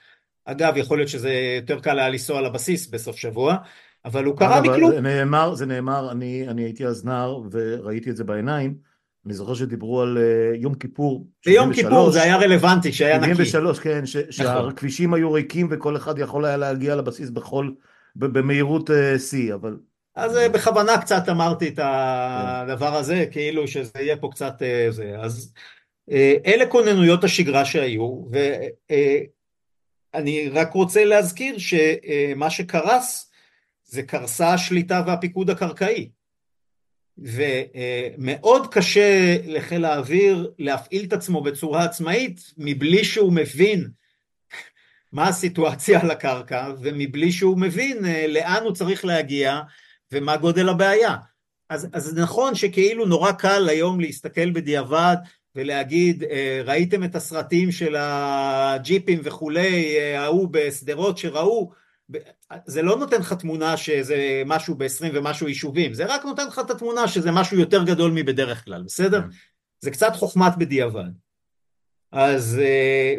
אגב, 0.44 0.76
יכול 0.76 0.98
להיות 0.98 1.08
שזה 1.08 1.32
יותר 1.56 1.80
קל 1.80 1.98
היה 1.98 2.08
לנסוע 2.08 2.40
לבסיס 2.40 2.86
בסוף 2.86 3.16
שבוע, 3.16 3.56
אבל 4.04 4.24
הוא 4.24 4.36
קרה 4.36 4.60
מכלום. 4.60 4.90
זה 4.90 5.00
נאמר, 5.00 5.54
זה 5.54 5.66
נאמר, 5.66 6.12
אני, 6.12 6.48
אני 6.48 6.62
הייתי 6.62 6.86
אז 6.86 7.04
נער 7.04 7.40
וראיתי 7.50 8.10
את 8.10 8.16
זה 8.16 8.24
בעיניים, 8.24 8.74
אני 9.26 9.34
זוכר 9.34 9.54
שדיברו 9.54 10.00
על 10.02 10.18
uh, 10.18 10.56
יום 10.56 10.74
כיפור. 10.74 11.26
ביום 11.46 11.74
כיפור 11.74 12.10
זה 12.10 12.22
היה 12.22 12.36
רלוונטי, 12.36 12.92
שהיה 12.92 13.18
נקי. 13.18 13.34
73, 13.34 13.78
כן, 13.78 14.06
ש- 14.06 14.16
נכון. 14.16 14.30
שהכבישים 14.30 15.14
היו 15.14 15.32
ריקים 15.32 15.68
וכל 15.70 15.96
אחד 15.96 16.18
יכול 16.18 16.44
היה 16.44 16.56
להגיע 16.56 16.96
לבסיס 16.96 17.30
בכל, 17.30 17.70
במהירות 18.16 18.90
uh, 18.90 19.18
שיא, 19.18 19.54
אבל... 19.54 19.76
אז 20.14 20.36
uh, 20.36 20.48
בכוונה 20.48 20.98
קצת 20.98 21.28
אמרתי 21.28 21.68
את 21.68 21.78
הדבר 21.82 22.94
הזה, 22.94 23.24
כאילו 23.30 23.68
שזה 23.68 23.90
יהיה 23.98 24.16
פה 24.16 24.28
קצת 24.32 24.62
זה. 24.90 25.16
אז 25.18 25.52
אלה 26.46 26.66
כוננויות 26.66 27.24
השגרה 27.24 27.64
שהיו, 27.64 28.22
אני 30.14 30.48
רק 30.48 30.72
רוצה 30.72 31.04
להזכיר 31.04 31.56
שמה 31.58 32.50
שקרס 32.50 33.30
זה 33.84 34.02
קרסה 34.02 34.52
השליטה 34.52 35.02
והפיקוד 35.06 35.50
הקרקעי. 35.50 36.08
ומאוד 37.18 38.66
קשה 38.74 39.36
לחיל 39.46 39.84
האוויר 39.84 40.50
להפעיל 40.58 41.04
את 41.04 41.12
עצמו 41.12 41.40
בצורה 41.40 41.84
עצמאית 41.84 42.52
מבלי 42.58 43.04
שהוא 43.04 43.32
מבין 43.32 43.88
מה 45.12 45.28
הסיטואציה 45.28 46.00
על 46.00 46.10
הקרקע 46.10 46.72
ומבלי 46.80 47.32
שהוא 47.32 47.58
מבין 47.58 47.98
לאן 48.28 48.62
הוא 48.62 48.72
צריך 48.72 49.04
להגיע 49.04 49.60
ומה 50.12 50.36
גודל 50.36 50.68
הבעיה. 50.68 51.16
אז, 51.68 51.88
אז 51.92 52.14
נכון 52.18 52.54
שכאילו 52.54 53.06
נורא 53.06 53.32
קל 53.32 53.68
היום 53.68 54.00
להסתכל 54.00 54.50
בדיעבד 54.50 55.16
ולהגיד 55.54 56.24
ראיתם 56.64 57.04
את 57.04 57.14
הסרטים 57.14 57.72
של 57.72 57.96
הג'יפים 57.98 59.20
וכולי, 59.22 59.98
ההוא 60.16 60.48
בשדרות 60.50 61.18
שראו, 61.18 61.72
זה 62.66 62.82
לא 62.82 62.96
נותן 62.96 63.20
לך 63.20 63.32
תמונה 63.32 63.76
שזה 63.76 64.42
משהו 64.46 64.74
ב-20 64.74 65.10
ומשהו 65.12 65.48
יישובים, 65.48 65.94
זה 65.94 66.06
רק 66.06 66.24
נותן 66.24 66.46
לך 66.46 66.58
את 66.58 66.70
התמונה 66.70 67.08
שזה 67.08 67.32
משהו 67.32 67.58
יותר 67.58 67.84
גדול 67.84 68.12
מבדרך 68.14 68.64
כלל, 68.64 68.82
בסדר? 68.82 69.22
כן. 69.22 69.28
זה 69.80 69.90
קצת 69.90 70.12
חוכמת 70.14 70.56
בדיעבד. 70.58 71.10
אז, 72.12 72.60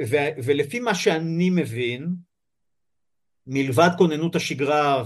ו, 0.09 0.15
ולפי 0.43 0.79
מה 0.79 0.95
שאני 0.95 1.49
מבין, 1.49 2.15
מלבד 3.47 3.89
כוננות 3.97 4.35
השגרה 4.35 5.03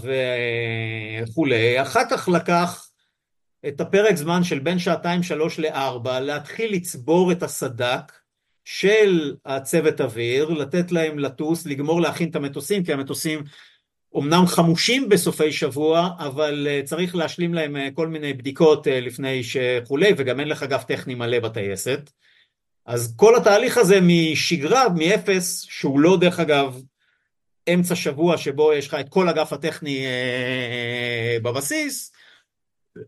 וכולי, 1.22 1.82
אחר 1.82 2.04
כך 2.10 2.30
לקח 2.30 2.88
את 3.68 3.82
הפרק 3.82 4.16
זמן 4.16 4.44
של 4.44 4.60
בין 4.60 4.80
שעתיים 4.80 5.24
שלוש 5.24 5.60
לארבע, 5.60 6.20
להתחיל 6.20 6.74
לצבור 6.74 7.32
את 7.32 7.44
הסדק 7.44 8.12
של 8.66 9.36
הצוות 9.46 10.02
אוויר, 10.02 10.50
לתת 10.50 10.92
להם 10.92 11.20
לטוס, 11.20 11.66
לגמור 11.66 12.02
להכין 12.02 12.30
את 12.30 12.36
המטוסים, 12.36 12.84
כי 12.84 12.94
המטוסים 12.94 13.44
אומנם 14.14 14.46
חמושים 14.48 15.10
בסופי 15.10 15.52
שבוע, 15.52 16.10
אבל 16.20 16.68
אה, 16.70 16.82
צריך 16.86 17.16
להשלים 17.16 17.54
להם 17.54 17.78
אה, 17.78 17.90
כל 17.94 18.08
מיני 18.08 18.34
בדיקות 18.34 18.88
אה, 18.88 19.00
לפני 19.00 19.44
שכולי, 19.44 20.14
וגם 20.18 20.40
אין 20.40 20.48
לך 20.48 20.64
אגף 20.64 20.84
טכני 20.84 21.16
מלא 21.16 21.40
בטייסת. 21.40 22.10
אז 22.86 23.14
כל 23.16 23.36
התהליך 23.36 23.78
הזה 23.78 24.00
משגרה, 24.02 24.90
מאפס, 24.90 25.62
שהוא 25.70 26.00
לא 26.00 26.18
דרך 26.18 26.40
אגב 26.40 26.82
אמצע 27.74 27.96
שבוע 27.96 28.38
שבו 28.38 28.74
יש 28.74 28.88
לך 28.88 28.94
את 28.94 29.10
כל 29.10 29.30
אגף 29.30 29.54
הטכני 29.54 30.06
בבסיס, 31.42 32.12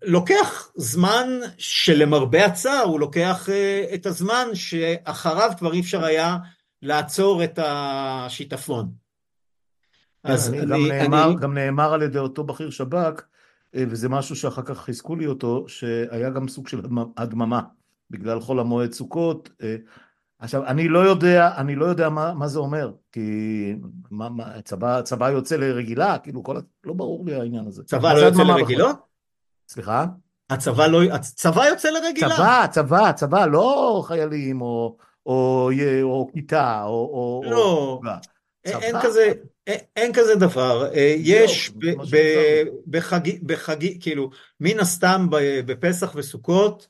לוקח 0.02 0.72
זמן 0.76 1.40
שלמרבה 1.58 2.46
הצער 2.46 2.84
הוא 2.84 3.00
לוקח 3.00 3.50
את 3.94 4.06
הזמן 4.06 4.48
שאחריו 4.54 5.52
כבר 5.58 5.74
אי 5.74 5.80
אפשר 5.80 6.06
היה 6.06 6.38
לעצור 6.82 7.44
את 7.44 7.60
השיטפון. 7.62 9.03
אז 10.24 10.50
אני, 10.50 10.66
גם, 10.66 10.88
נאמר, 10.88 11.26
אני... 11.26 11.36
גם 11.36 11.54
נאמר 11.54 11.94
על 11.94 12.02
ידי 12.02 12.20
אותו 12.20 12.44
בכיר 12.44 12.70
שב"כ, 12.70 13.22
אה, 13.76 13.84
וזה 13.90 14.10
משהו 14.10 14.36
שאחר 14.36 14.62
כך 14.62 14.78
חיזקו 14.78 15.16
לי 15.16 15.28
אותו, 15.28 15.66
שהיה 15.68 16.30
גם 16.30 16.48
סוג 16.48 16.68
של 16.68 16.82
הדממה, 17.18 17.62
בגלל 18.10 18.40
חול 18.40 18.60
המועד 18.60 18.92
סוכות. 18.92 19.50
אה, 19.62 19.76
עכשיו, 20.40 20.66
אני 20.66 20.88
לא 20.88 21.00
יודע, 21.00 21.52
אני 21.58 21.76
לא 21.76 21.86
יודע 21.86 22.10
מה, 22.10 22.34
מה 22.34 22.48
זה 22.48 22.60
אומר, 22.60 22.92
כי 23.12 23.76
מה, 24.12 24.30
מה, 24.30 24.62
צבא, 24.62 25.02
צבא 25.02 25.30
יוצא 25.30 25.56
לרגילה, 25.56 26.18
כאילו, 26.18 26.44
כל, 26.44 26.58
לא 26.84 26.94
ברור 26.94 27.26
לי 27.26 27.36
העניין 27.36 27.68
הזה. 27.68 27.84
צבא 27.84 28.14
לא 28.14 28.20
יוצא 28.20 28.44
לרגילות? 28.44 28.96
סליחה? 29.68 30.06
הצבא 30.50 30.88
לא, 30.88 31.04
הצבא 31.12 31.66
יוצא 31.66 31.90
לרגילה. 31.90 32.36
צבא, 32.36 32.66
צבא, 32.72 33.12
צבא, 33.12 33.46
לא 33.46 34.04
חיילים 34.08 34.62
או, 34.62 34.98
או, 35.26 35.70
או, 36.02 36.04
או 36.04 36.28
כיתה, 36.34 36.84
או... 36.84 37.42
לא, 37.46 37.58
או... 37.58 38.02
אין 38.66 38.96
כזה, 39.02 39.32
אין 39.68 40.14
כזה 40.14 40.36
דבר, 40.36 40.94
אה, 40.94 41.16
יש 41.18 41.72
בחגי, 43.44 43.98
כאילו, 44.00 44.30
מן 44.60 44.80
הסתם 44.80 45.28
בפסח 45.66 46.12
וסוכות, 46.16 46.88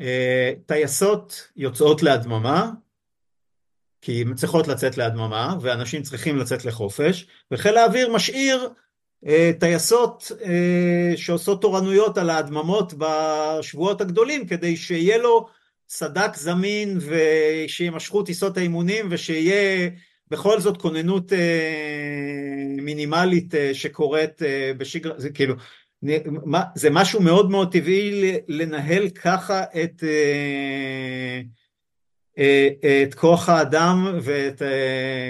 אה, 0.00 0.52
טייסות 0.66 1.48
יוצאות 1.56 2.02
להדממה, 2.02 2.70
כי 4.00 4.22
הן 4.22 4.34
צריכות 4.34 4.68
לצאת 4.68 4.96
להדממה, 4.96 5.56
ואנשים 5.60 6.02
צריכים 6.02 6.38
לצאת 6.38 6.64
לחופש, 6.64 7.26
וחיל 7.50 7.76
האוויר 7.76 8.12
משאיר 8.12 8.68
אה, 9.26 9.50
טייסות 9.60 10.32
שעושות 11.16 11.62
תורנויות 11.62 12.18
על 12.18 12.30
ההדממות 12.30 12.94
בשבועות 12.98 14.00
הגדולים, 14.00 14.46
כדי 14.46 14.76
שיהיה 14.76 15.18
לו 15.18 15.48
סדק 15.88 16.36
זמין, 16.36 16.98
ושימשכו 17.00 18.22
טיסות 18.22 18.56
האימונים, 18.56 19.06
ושיהיה 19.10 19.90
בכל 20.32 20.60
זאת 20.60 20.76
כוננות 20.76 21.32
אה, 21.32 21.38
מינימלית 22.82 23.54
אה, 23.54 23.74
שקורית 23.74 24.42
אה, 24.42 24.72
בשגרה, 24.78 25.14
זה 25.16 25.30
כאילו, 25.30 25.54
זה 26.74 26.90
משהו 26.90 27.22
מאוד 27.22 27.50
מאוד 27.50 27.72
טבעי 27.72 28.32
לנהל 28.48 29.08
ככה 29.08 29.62
את, 29.62 30.04
את 33.02 33.14
כוח 33.14 33.48
האדם 33.48 34.18
ואת 34.22 34.62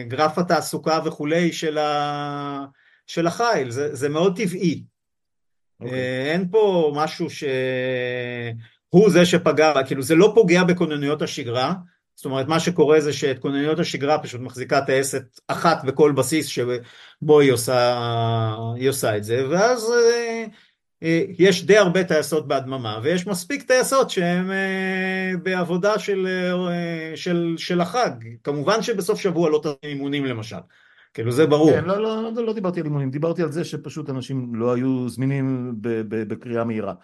גרף 0.09 0.39
התעסוקה 0.39 1.01
וכולי 1.05 1.53
של, 1.53 1.79
ה, 1.79 2.65
של 3.07 3.27
החיל, 3.27 3.71
זה, 3.71 3.95
זה 3.95 4.09
מאוד 4.09 4.37
טבעי. 4.37 4.83
Okay. 4.83 5.85
אוקיי. 5.85 6.33
אין 6.33 6.49
פה 6.51 6.93
משהו 6.97 7.31
שהוא 7.31 9.11
זה 9.11 9.27
שפגע, 9.27 9.83
כאילו 9.87 10.03
זה 10.03 10.15
לא 10.15 10.33
פוגע 10.35 10.65
בכוננויות 10.65 11.23
השגרה, 11.23 11.75
זאת 12.15 12.25
אומרת, 12.25 12.49
מה 12.49 12.61
שקורה 12.61 13.01
זה 13.01 13.13
שאת 13.13 13.39
כונניות 13.39 13.79
השגרה 13.79 14.19
פשוט 14.19 14.41
מחזיקה 14.41 14.81
טייסת 14.81 15.41
אחת 15.49 15.85
בכל 15.85 16.13
בסיס 16.13 16.47
שבו 16.47 17.41
היא 17.41 17.53
עושה, 17.53 17.97
היא 18.77 18.89
עושה 18.89 19.17
את 19.17 19.25
זה, 19.25 19.45
ואז 19.51 19.91
אה, 19.93 20.45
אה, 21.03 21.25
יש 21.39 21.65
די 21.65 21.79
הרבה 21.79 22.05
טייסות 22.05 22.49
בהדממה, 22.49 23.01
ויש 23.03 23.27
מספיק 23.27 23.63
טייסות 23.63 24.11
שהן 24.11 24.51
אה, 24.51 25.33
בעבודה 25.43 25.99
של, 25.99 26.29
של, 27.15 27.55
של 27.57 27.81
החג. 27.81 28.11
כמובן 28.45 28.83
שבסוף 28.83 29.21
שבוע 29.21 29.51
לא 29.51 29.61
תעשו 29.63 29.77
אימונים 29.83 30.25
למשל. 30.25 30.57
כאילו 31.15 31.33
זה 31.33 31.47
ברור. 31.47 31.73
כן, 31.73 31.85
לא, 31.85 32.03
לא, 32.03 32.23
לא, 32.23 32.45
לא 32.47 32.53
דיברתי 32.53 32.81
על 32.81 32.87
אימונים, 32.87 33.11
דיברתי 33.11 33.43
על 33.43 33.53
זה 33.53 33.65
שפשוט 33.65 34.11
אנשים 34.11 34.55
לא 34.55 34.75
היו 34.75 35.09
זמינים 35.09 35.75
בקריאה 36.09 36.65
מהירה. 36.65 36.95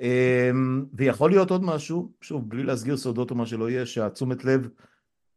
אמ, 0.00 0.84
ויכול 0.92 1.30
להיות 1.30 1.50
עוד 1.50 1.64
משהו, 1.64 2.12
שוב, 2.20 2.48
בלי 2.48 2.62
להסגיר 2.62 2.96
סודות 2.96 3.30
או 3.30 3.36
מה 3.36 3.46
שלא 3.46 3.70
יהיה, 3.70 3.86
שהתשומת 3.86 4.44
לב, 4.44 4.68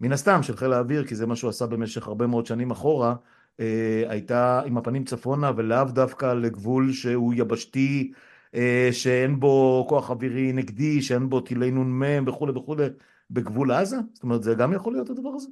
מן 0.01 0.11
הסתם, 0.11 0.43
של 0.43 0.55
חיל 0.57 0.73
האוויר, 0.73 1.05
כי 1.05 1.15
זה 1.15 1.25
מה 1.25 1.35
שהוא 1.35 1.49
עשה 1.49 1.65
במשך 1.65 2.07
הרבה 2.07 2.27
מאוד 2.27 2.45
שנים 2.45 2.71
אחורה, 2.71 3.15
אה, 3.59 4.03
הייתה 4.07 4.61
עם 4.65 4.77
הפנים 4.77 5.03
צפונה 5.03 5.51
ולאו 5.55 5.85
דווקא 5.85 6.33
לגבול 6.33 6.91
שהוא 6.91 7.33
יבשתי, 7.33 8.11
אה, 8.55 8.89
שאין 8.91 9.39
בו 9.39 9.85
כוח 9.89 10.09
אווירי 10.09 10.53
נגדי, 10.53 11.01
שאין 11.01 11.29
בו 11.29 11.41
טילי 11.41 11.71
נ"מ 11.71 12.27
וכולי 12.27 12.51
וכולי, 12.51 12.85
בגבול 13.31 13.71
עזה? 13.71 13.97
זאת 14.13 14.23
אומרת, 14.23 14.43
זה 14.43 14.53
גם 14.53 14.73
יכול 14.73 14.93
להיות 14.93 15.09
הדבר 15.09 15.29
הזה? 15.35 15.47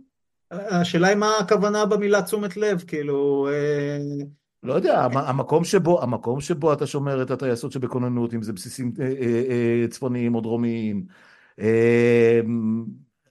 השאלה 0.51 1.07
היא 1.07 1.17
מה 1.17 1.31
הכוונה 1.39 1.85
במילה 1.85 2.21
תשומת 2.21 2.57
לב, 2.57 2.83
כאילו... 2.87 3.49
אה, 4.63 4.67
לא 4.67 4.73
יודע, 4.73 5.01
המקום 5.13 5.63
שבו, 5.63 6.01
המקום 6.03 6.41
שבו 6.41 6.73
אתה 6.73 6.87
שומר 6.87 7.21
את 7.21 7.31
הטייסות 7.31 7.71
שבכוננות, 7.71 8.33
אם 8.33 8.41
זה 8.41 8.53
בסיסים 8.53 8.93
אה, 8.99 9.05
אה, 9.05 9.43
אה, 9.83 9.87
צפוניים 9.87 10.35
או 10.35 10.41
דרומיים, 10.41 11.05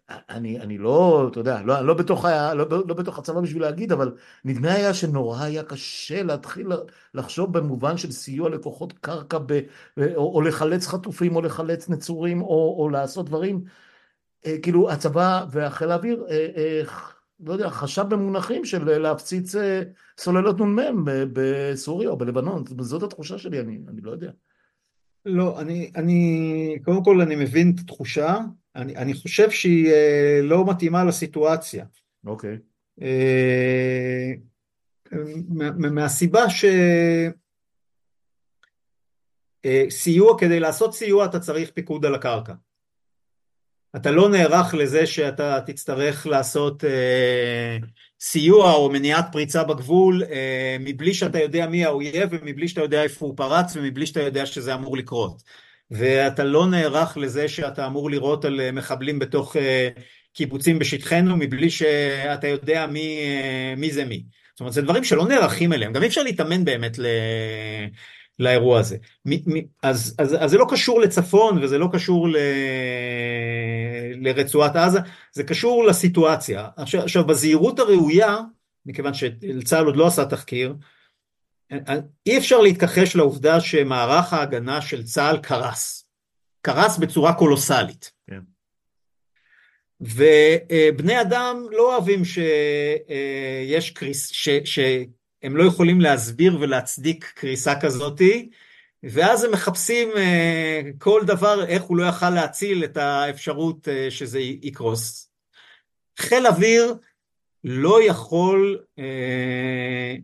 אני, 0.08 0.60
אני 0.60 0.78
לא, 0.78 1.28
אתה 1.30 1.40
יודע, 1.40 1.62
לא, 1.62 1.80
לא, 1.80 1.94
בתוך 1.94 2.24
ה, 2.24 2.54
לא, 2.54 2.66
לא 2.70 2.94
בתוך 2.94 3.18
הצבא 3.18 3.40
בשביל 3.40 3.62
להגיד, 3.62 3.92
אבל 3.92 4.16
נדמה 4.44 4.72
היה 4.72 4.94
שנורא 4.94 5.42
היה 5.42 5.62
קשה 5.62 6.22
להתחיל 6.22 6.66
לחשוב 7.14 7.58
במובן 7.58 7.96
של 7.96 8.12
סיוע 8.12 8.48
לכוחות 8.50 8.92
קרקע 8.92 9.38
ב, 9.46 9.60
או, 9.98 10.34
או 10.34 10.40
לחלץ 10.40 10.86
חטופים 10.86 11.36
או 11.36 11.42
לחלץ 11.42 11.88
נצורים 11.88 12.42
או, 12.42 12.76
או 12.78 12.88
לעשות 12.88 13.26
דברים, 13.26 13.64
כאילו 14.62 14.90
הצבא 14.90 15.44
והחיל 15.50 15.90
האוויר 15.90 16.26
לא 17.40 17.52
יודע, 17.52 17.70
חשב 17.70 18.04
במונחים 18.08 18.64
של 18.64 18.98
להפציץ 18.98 19.54
אה, 19.54 19.82
סוללות 20.18 20.60
נ"מ 20.60 21.04
בסוריה 21.32 22.08
או 22.08 22.16
בלבנון, 22.16 22.64
זאת 22.80 23.02
התחושה 23.02 23.38
שלי, 23.38 23.60
אני, 23.60 23.78
אני 23.88 24.00
לא 24.00 24.10
יודע. 24.10 24.30
לא, 25.24 25.60
אני, 25.60 25.90
אני, 25.96 26.78
קודם 26.84 27.04
כל 27.04 27.20
אני 27.20 27.36
מבין 27.36 27.72
את 27.74 27.80
התחושה, 27.80 28.36
אני, 28.76 28.96
אני 28.96 29.14
חושב 29.14 29.50
שהיא 29.50 29.90
אה, 29.90 30.40
לא 30.42 30.66
מתאימה 30.66 31.04
לסיטואציה. 31.04 31.84
אוקיי. 32.26 32.58
אה, 33.02 34.32
מהסיבה 35.90 36.44
שסיוע, 39.64 40.38
כדי 40.38 40.60
לעשות 40.60 40.94
סיוע 40.94 41.24
אתה 41.24 41.40
צריך 41.40 41.70
פיקוד 41.70 42.06
על 42.06 42.14
הקרקע. 42.14 42.52
אתה 43.96 44.10
לא 44.10 44.28
נערך 44.28 44.74
לזה 44.74 45.06
שאתה 45.06 45.60
תצטרך 45.66 46.26
לעשות 46.26 46.84
אה, 46.84 47.76
סיוע 48.20 48.72
או 48.72 48.90
מניעת 48.90 49.26
פריצה 49.32 49.64
בגבול 49.64 50.22
אה, 50.30 50.76
מבלי 50.80 51.14
שאתה 51.14 51.40
יודע 51.40 51.66
מי 51.66 51.84
האויב 51.84 52.28
ומבלי 52.32 52.68
שאתה 52.68 52.80
יודע 52.80 53.02
איפה 53.02 53.26
הוא 53.26 53.34
פרץ 53.36 53.76
ומבלי 53.76 54.06
שאתה 54.06 54.20
יודע 54.20 54.46
שזה 54.46 54.74
אמור 54.74 54.96
לקרות. 54.96 55.42
ואתה 55.90 56.44
לא 56.44 56.66
נערך 56.66 57.16
לזה 57.16 57.48
שאתה 57.48 57.86
אמור 57.86 58.10
לירות 58.10 58.44
על 58.44 58.60
אה, 58.60 58.72
מחבלים 58.72 59.18
בתוך 59.18 59.56
אה, 59.56 59.88
קיבוצים 60.32 60.78
בשטחנו 60.78 61.36
מבלי 61.36 61.70
שאתה 61.70 62.48
יודע 62.48 62.86
מי, 62.86 63.18
אה, 63.18 63.74
מי 63.76 63.92
זה 63.92 64.04
מי. 64.04 64.24
זאת 64.54 64.60
אומרת, 64.60 64.72
זה 64.72 64.82
דברים 64.82 65.04
שלא 65.04 65.28
נערכים 65.28 65.72
אליהם, 65.72 65.92
גם 65.92 66.02
אי 66.02 66.08
אפשר 66.08 66.22
להתאמן 66.22 66.64
באמת 66.64 66.98
ל... 66.98 67.06
לאירוע 68.38 68.78
הזה. 68.78 68.96
אז, 69.82 70.14
אז, 70.18 70.36
אז 70.40 70.50
זה 70.50 70.58
לא 70.58 70.66
קשור 70.70 71.00
לצפון 71.00 71.58
וזה 71.62 71.78
לא 71.78 71.88
קשור 71.92 72.28
ל... 72.28 72.36
לרצועת 74.14 74.76
עזה, 74.76 74.98
זה 75.32 75.44
קשור 75.44 75.84
לסיטואציה. 75.84 76.68
עכשיו, 76.76 77.02
עכשיו 77.02 77.26
בזהירות 77.26 77.78
הראויה, 77.78 78.36
מכיוון 78.86 79.14
שצה"ל 79.14 79.86
עוד 79.86 79.96
לא 79.96 80.06
עשה 80.06 80.24
תחקיר, 80.24 80.74
אי 82.26 82.38
אפשר 82.38 82.58
להתכחש 82.60 83.16
לעובדה 83.16 83.60
שמערך 83.60 84.32
ההגנה 84.32 84.82
של 84.82 85.04
צה"ל 85.04 85.38
קרס. 85.38 86.04
קרס 86.62 86.98
בצורה 86.98 87.34
קולוסלית. 87.34 88.12
כן. 88.26 88.40
ובני 90.00 91.20
אדם 91.20 91.66
לא 91.70 91.94
אוהבים 91.94 92.22
שיש 92.24 93.90
קריס, 93.90 94.28
ש, 94.28 94.48
שהם 94.64 95.56
לא 95.56 95.64
יכולים 95.64 96.00
להסביר 96.00 96.58
ולהצדיק 96.60 97.32
קריסה 97.34 97.80
כזאתי, 97.80 98.50
ואז 99.02 99.44
הם 99.44 99.50
מחפשים 99.50 100.08
אה, 100.16 100.80
כל 100.98 101.22
דבר, 101.26 101.64
איך 101.66 101.82
הוא 101.82 101.96
לא 101.96 102.04
יכל 102.04 102.30
להציל 102.30 102.84
את 102.84 102.96
האפשרות 102.96 103.88
אה, 103.88 104.10
שזה 104.10 104.38
יקרוס. 104.40 105.30
חיל 106.18 106.46
אוויר 106.46 106.94
לא 107.64 108.02
יכול 108.02 108.78
אה, 108.98 110.14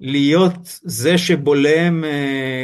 להיות 0.00 0.78
זה 0.82 1.18
שבולם 1.18 2.04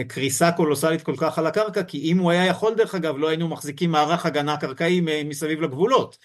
קריסה 0.09 0.53
קולוסלית 0.53 1.03
כל 1.03 1.14
כך 1.17 1.38
על 1.38 1.47
הקרקע, 1.47 1.83
כי 1.83 1.99
אם 1.99 2.19
הוא 2.19 2.31
היה 2.31 2.47
יכול 2.47 2.75
דרך 2.75 2.95
אגב, 2.95 3.19
לא 3.19 3.29
היינו 3.29 3.49
מחזיקים 3.49 3.90
מערך 3.90 4.27
הגנה 4.27 4.57
קרקעי 4.57 5.01
מסביב 5.25 5.61
לגבולות. 5.61 6.19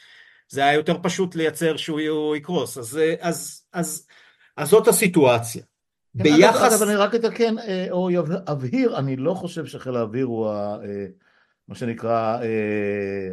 זה 0.50 0.62
היה 0.62 0.74
יותר 0.74 0.96
פשוט 1.02 1.36
לייצר 1.36 1.78
שהוא 1.78 2.36
יקרוס. 2.36 2.78
אז, 2.78 3.00
אז, 3.20 3.64
אז, 3.74 4.08
אז 4.58 4.70
זאת 4.70 4.88
הסיטואציה. 4.88 5.64
כן, 6.18 6.24
ביחס... 6.24 6.74
אגב, 6.74 6.88
אני 6.88 6.96
רק 6.96 7.16
אתקן 7.16 7.60
אה, 7.60 7.88
או 7.92 8.10
אבהיר, 8.52 8.98
אני 8.98 9.16
לא 9.16 9.34
חושב 9.34 9.66
שחיל 9.66 9.96
האוויר 9.96 10.26
הוא 10.26 10.50
ה, 10.50 10.78
אה, 10.84 11.06
מה 11.68 11.76
שנקרא 11.76 12.42
אה, 12.42 13.30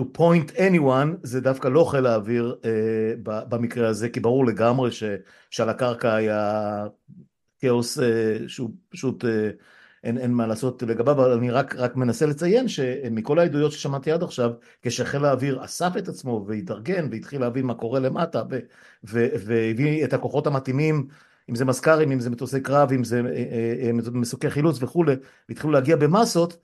to 0.00 0.04
point 0.18 0.56
anyone, 0.56 1.16
זה 1.22 1.40
דווקא 1.40 1.68
לא 1.68 1.84
חיל 1.84 2.06
האוויר 2.06 2.56
במקרה 3.22 3.88
הזה, 3.88 4.08
כי 4.08 4.20
ברור 4.20 4.46
לגמרי 4.46 4.92
ש, 4.92 5.04
שעל 5.50 5.68
הקרקע 5.68 6.14
היה 6.14 6.84
כאוס 7.60 7.98
שהוא 8.46 8.70
פשוט 8.88 9.24
אין, 10.04 10.18
אין 10.18 10.32
מה 10.32 10.46
לעשות 10.46 10.82
לגביו, 10.82 11.12
אבל 11.12 11.32
אני 11.32 11.50
רק, 11.50 11.76
רק 11.76 11.96
מנסה 11.96 12.26
לציין 12.26 12.68
שמכל 12.68 13.38
העדויות 13.38 13.72
ששמעתי 13.72 14.12
עד 14.12 14.22
עכשיו, 14.22 14.50
כשחיל 14.82 15.24
האוויר 15.24 15.64
אסף 15.64 15.92
את 15.98 16.08
עצמו 16.08 16.44
והתארגן 16.48 17.08
והתחיל 17.10 17.40
להבין 17.40 17.66
מה 17.66 17.74
קורה 17.74 18.00
למטה 18.00 18.42
והביא 19.02 20.04
את 20.04 20.12
הכוחות 20.12 20.46
המתאימים 20.46 21.08
אם 21.50 21.54
זה 21.54 21.64
מזכ"רים, 21.64 22.12
אם 22.12 22.20
זה 22.20 22.30
מטוסי 22.30 22.60
קרב, 22.60 22.92
אם 22.92 23.04
זה 23.04 23.20
אה, 23.20 23.30
אה, 23.30 23.86
אה, 23.86 23.92
מסוקי 23.92 24.50
חילוץ 24.50 24.82
וכולי, 24.82 25.14
והתחילו 25.48 25.72
להגיע 25.72 25.96
במסות, 25.96 26.56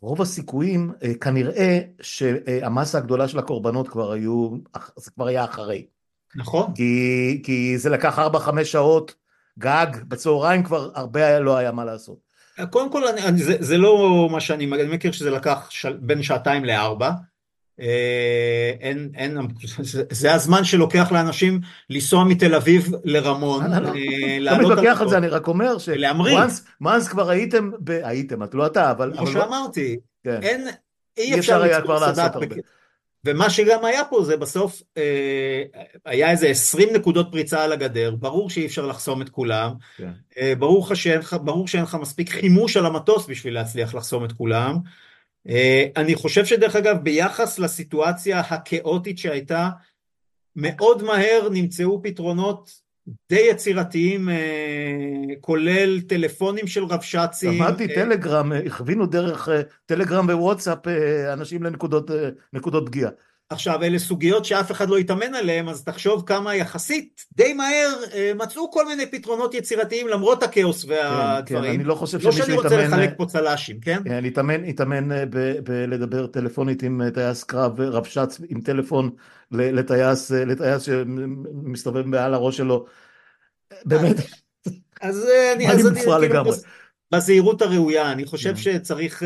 רוב 0.00 0.22
הסיכויים 0.22 0.92
כנראה 1.20 1.78
שהמסה 2.00 2.98
הגדולה 2.98 3.28
של 3.28 3.38
הקורבנות 3.38 3.88
כבר 3.88 4.12
היו, 4.12 4.50
זה 4.96 5.10
כבר 5.10 5.26
היה 5.26 5.44
אחרי. 5.44 5.86
נכון. 6.36 6.74
כי, 6.74 7.42
כי 7.44 7.78
זה 7.78 7.90
לקח 7.90 8.18
4-5 8.18 8.64
שעות 8.64 9.14
גג, 9.58 9.86
בצהריים 10.08 10.62
כבר 10.62 10.90
הרבה 10.94 11.40
לא 11.40 11.56
היה 11.56 11.72
מה 11.72 11.84
לעשות. 11.84 12.18
קודם 12.70 12.92
כל, 12.92 13.08
אני, 13.08 13.42
זה, 13.42 13.56
זה 13.60 13.78
לא 13.78 14.28
מה 14.32 14.40
שאני 14.40 14.66
מכיר 14.66 15.12
שזה 15.12 15.30
לקח 15.30 15.70
של, 15.70 15.96
בין 16.00 16.22
שעתיים 16.22 16.64
לארבע. 16.64 17.10
אה, 17.80 18.72
אין, 18.80 19.10
אין, 19.14 19.38
זה 20.10 20.34
הזמן 20.34 20.64
שלוקח 20.64 21.12
לאנשים 21.12 21.60
לנסוע 21.90 22.24
מתל 22.24 22.54
אביב 22.54 22.90
לרמון, 23.04 23.72
אה, 23.72 24.38
לא 24.40 24.58
מתווכח 24.58 25.00
על 25.00 25.08
זה, 25.08 25.18
אני 25.18 25.28
רק 25.28 25.48
אומר 25.48 25.76
שמאנס 25.78 27.08
כבר 27.08 27.30
הייתם, 27.30 27.70
הייתם, 27.86 28.42
את 28.42 28.54
לא 28.54 28.66
אתה, 28.66 28.90
אבל... 28.90 29.12
כמו 29.16 29.26
שאמרתי, 29.26 29.96
כן. 30.24 30.42
אין, 30.42 30.68
אי 31.16 31.38
אפשר 31.38 31.62
היה 31.62 31.82
כבר 31.82 31.98
לעשות 31.98 32.34
הרבה. 32.34 32.56
ומה 33.24 33.50
שגם 33.50 33.84
היה 33.84 34.04
פה 34.04 34.24
זה 34.24 34.36
בסוף 34.36 34.82
אה, 34.96 35.62
היה 36.04 36.30
איזה 36.30 36.48
20 36.48 36.88
נקודות 36.94 37.28
פריצה 37.30 37.64
על 37.64 37.72
הגדר, 37.72 38.14
ברור 38.14 38.50
שאי 38.50 38.66
אפשר 38.66 38.86
לחסום 38.86 39.22
את 39.22 39.28
כולם, 39.28 39.72
כן. 39.96 40.10
ברור, 40.58 40.94
שאין, 40.94 41.20
ברור 41.42 41.68
שאין 41.68 41.82
לך 41.82 41.94
מספיק 42.00 42.30
חימוש 42.30 42.76
על 42.76 42.86
המטוס 42.86 43.26
בשביל 43.26 43.54
להצליח 43.54 43.94
לחסום 43.94 44.24
את 44.24 44.32
כולם, 44.32 44.74
אה, 44.74 44.80
אני 45.96 46.14
חושב 46.14 46.44
שדרך 46.44 46.76
אגב 46.76 46.96
ביחס 47.02 47.58
לסיטואציה 47.58 48.40
הכאוטית 48.40 49.18
שהייתה, 49.18 49.68
מאוד 50.56 51.02
מהר 51.02 51.48
נמצאו 51.52 52.02
פתרונות 52.02 52.70
די 53.30 53.46
יצירתיים, 53.50 54.28
אה, 54.28 54.34
כולל 55.40 56.00
טלפונים 56.00 56.66
של 56.66 56.84
רבש"צים. 56.84 57.54
שמעתי 57.54 57.86
אה, 57.86 57.94
טלגרם, 57.94 58.52
הכווינו 58.52 59.06
דרך 59.06 59.48
טלגרם 59.86 60.26
ווואטסאפ 60.28 60.78
אנשים 61.32 61.62
לנקודות 61.62 62.86
פגיעה. 62.86 63.10
עכשיו 63.50 63.82
אלה 63.82 63.98
סוגיות 63.98 64.44
שאף 64.44 64.70
אחד 64.70 64.88
לא 64.88 64.98
יתאמן 64.98 65.34
עליהן 65.34 65.68
אז 65.68 65.84
תחשוב 65.84 66.22
כמה 66.26 66.54
יחסית 66.54 67.24
די 67.36 67.52
מהר 67.52 67.94
אה, 68.14 68.32
מצאו 68.34 68.70
כל 68.70 68.86
מיני 68.86 69.06
פתרונות 69.06 69.54
יצירתיים 69.54 70.08
למרות 70.08 70.42
הכאוס 70.42 70.84
והדברים. 70.84 71.62
כן, 71.62 71.68
כן, 71.68 71.74
אני 71.74 71.84
לא 71.84 71.94
חושב 71.94 72.20
שמישהו 72.20 72.42
יתאמן... 72.42 72.56
לא 72.56 72.62
שאני 72.62 72.76
רוצה 72.76 72.96
לחלק 72.96 73.10
פה 73.16 73.26
צל"שים, 73.26 73.80
כן? 73.80 74.02
כן, 74.04 74.24
יתאמן, 74.24 74.64
יתאמן 74.64 75.12
אה, 75.12 75.24
בלדבר 75.64 76.26
טלפונית 76.26 76.82
עם 76.82 77.02
אה, 77.02 77.10
טייס 77.10 77.44
קרב 77.44 77.80
רבש"ץ 77.80 78.40
עם 78.48 78.60
טלפון 78.60 79.10
לטייס, 79.50 80.30
לטייס 80.30 80.82
שמסתובב 80.82 82.06
מעל 82.06 82.34
הראש 82.34 82.56
שלו. 82.56 82.86
באמת. 83.84 84.16
אז 85.00 85.28
אני, 85.56 85.68
אני, 85.68 85.82
כאילו, 85.82 86.52
בזהירות 87.12 87.62
הראויה, 87.62 88.12
אני 88.12 88.24
חושב 88.24 88.54
כן. 88.54 88.56
שצריך... 88.56 89.22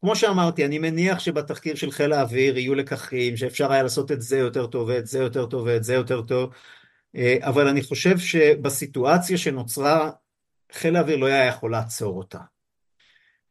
כמו 0.00 0.16
שאמרתי, 0.16 0.64
אני 0.64 0.78
מניח 0.78 1.18
שבתחקיר 1.18 1.74
של 1.74 1.90
חיל 1.90 2.12
האוויר 2.12 2.58
יהיו 2.58 2.74
לקחים, 2.74 3.36
שאפשר 3.36 3.72
היה 3.72 3.82
לעשות 3.82 4.12
את 4.12 4.22
זה 4.22 4.38
יותר 4.38 4.66
טוב 4.66 4.88
ואת 4.88 5.06
זה 5.06 5.18
יותר 5.18 5.46
טוב 5.46 5.62
ואת 5.66 5.84
זה 5.84 5.94
יותר 5.94 6.22
טוב, 6.22 6.50
אה, 7.16 7.36
אבל 7.40 7.68
אני 7.68 7.82
חושב 7.82 8.18
שבסיטואציה 8.18 9.38
שנוצרה, 9.38 10.10
חיל 10.72 10.96
האוויר 10.96 11.16
לא 11.16 11.26
היה 11.26 11.46
יכול 11.46 11.72
לעצור 11.72 12.18
אותה. 12.18 12.38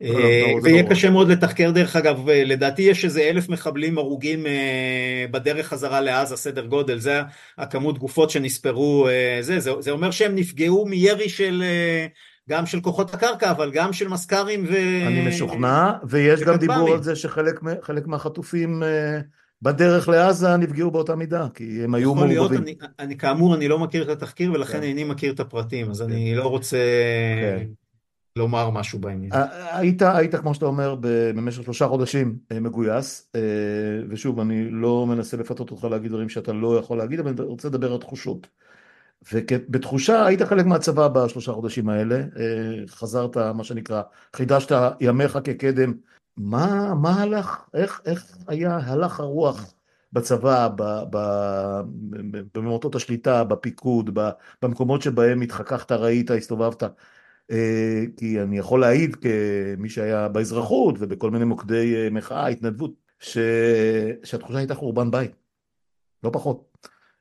אה, 0.02 0.54
ויהיה 0.64 0.90
קשה 0.90 1.10
מאוד 1.10 1.32
לתחקר 1.32 1.72
דרך 1.72 1.96
אגב, 1.96 2.30
אה, 2.30 2.44
לדעתי 2.44 2.82
יש 2.82 3.06
איזה 3.06 3.22
אלף 3.22 3.50
מחבלים 3.50 3.98
הרוגים 3.98 4.46
בדרך 5.32 5.68
חזרה 5.68 6.02
לעזה, 6.02 6.38
סדר 6.38 6.66
גודל, 6.66 7.00
זה 7.00 7.22
הכמות 7.58 7.98
גופות 7.98 8.30
שנספרו, 8.30 9.08
זה, 9.42 9.60
זה, 9.60 9.72
זה 9.80 9.92
אומר 9.92 10.12
שהם 10.12 10.36
נפגעו 10.36 10.86
מירי 10.86 11.30
של 11.30 11.64
גם 12.50 12.66
של 12.66 12.82
כוחות 12.82 13.14
הקרקע, 13.14 13.52
אבל 13.52 13.72
גם 13.72 13.94
של 13.94 14.08
מזכ"רים 14.08 14.66
ו... 14.70 14.76
אני 15.08 15.28
משוכנע, 15.28 15.92
ויש 16.04 16.42
גם 16.42 16.56
דיבור 16.56 16.94
על 16.94 17.04
זה 17.04 17.16
שחלק 17.16 18.08
מהחטופים 18.08 18.84
אה, 18.84 19.20
בדרך 19.62 20.10
לעזה 20.10 20.58
נפגעו 20.58 20.92
באותה 20.92 21.16
מידה, 21.16 21.48
כי 21.54 21.84
הם 21.84 21.96
היו. 21.96 22.14
יכול 22.14 22.28
להיות, 22.28 22.52
אני, 22.52 22.76
אני 23.00 23.18
כאמור, 23.18 23.56
אני 23.56 23.68
לא 23.68 23.80
מכיר 23.80 24.04
את 24.04 24.10
התחקיר, 24.10 24.52
ולכן 24.52 24.78
כן. 24.78 24.84
איני 24.84 25.04
מכיר 25.04 25.34
את 25.34 25.40
הפרטים, 25.40 25.90
אז 25.90 26.02
כן. 26.02 26.12
אני 26.12 26.36
לא 26.36 26.48
רוצה 26.48 26.78
כן. 27.42 27.66
לומר 28.36 28.70
משהו 28.70 29.00
בעניין. 29.00 29.32
היית, 29.72 30.02
היית, 30.02 30.36
כמו 30.36 30.54
שאתה 30.54 30.66
אומר, 30.66 30.96
במשך 31.00 31.64
שלושה 31.64 31.88
חודשים 31.88 32.38
אה, 32.52 32.60
מגויס, 32.60 33.30
אה, 33.36 33.42
ושוב, 34.10 34.40
אני 34.40 34.70
לא 34.72 35.06
מנסה 35.08 35.38
לפתות 35.38 35.72
אותך 35.72 35.84
להגיד 35.84 36.12
דברים 36.12 36.30
שאתה 36.30 36.54
לא 36.54 36.78
יכול 36.78 36.98
להגיד, 36.98 37.20
אבל 37.20 37.30
אני 37.30 37.42
רוצה 37.42 37.68
לדבר 37.68 37.94
על 37.94 38.00
תחושות. 38.00 38.48
ובתחושה 39.34 40.26
היית 40.26 40.42
חלק 40.42 40.66
מהצבא 40.66 41.08
בשלושה 41.08 41.52
חודשים 41.52 41.90
האלה, 41.90 42.16
אה, 42.16 42.88
חזרת, 42.88 43.38
מה 43.38 43.64
שנקרא, 43.64 44.02
חידשת 44.36 44.72
ימיך 45.00 45.38
כקדם. 45.44 45.94
מה, 46.38 46.94
מה 46.96 47.22
הלך, 47.22 47.64
איך, 47.74 48.02
איך 48.06 48.38
היה 48.48 48.80
הלך 48.84 49.20
הרוח 49.20 49.74
בצבא, 50.14 50.70
במוטות 52.56 52.96
השליטה, 52.96 53.44
בפיקוד, 53.44 54.20
במקומות 54.62 55.02
שבהם 55.02 55.42
התחככת, 55.42 55.92
ראית, 55.92 56.32
הסתובבת? 56.32 56.84
אה, 57.52 58.04
כי 58.18 58.42
אני 58.42 58.58
יכול 58.58 58.82
להעיד 58.82 59.16
כמי 59.16 59.90
שהיה 59.90 60.28
באזרחות 60.28 60.96
ובכל 61.00 61.32
מיני 61.32 61.46
מוקדי 61.46 61.96
אה, 61.96 62.10
מחאה, 62.10 62.48
התנדבות, 62.48 62.92
ש... 63.20 63.38
שהתחושה 64.24 64.58
הייתה 64.58 64.76
חורבן 64.76 65.12
בית, 65.12 65.32
לא 66.24 66.30
פחות. 66.34 66.77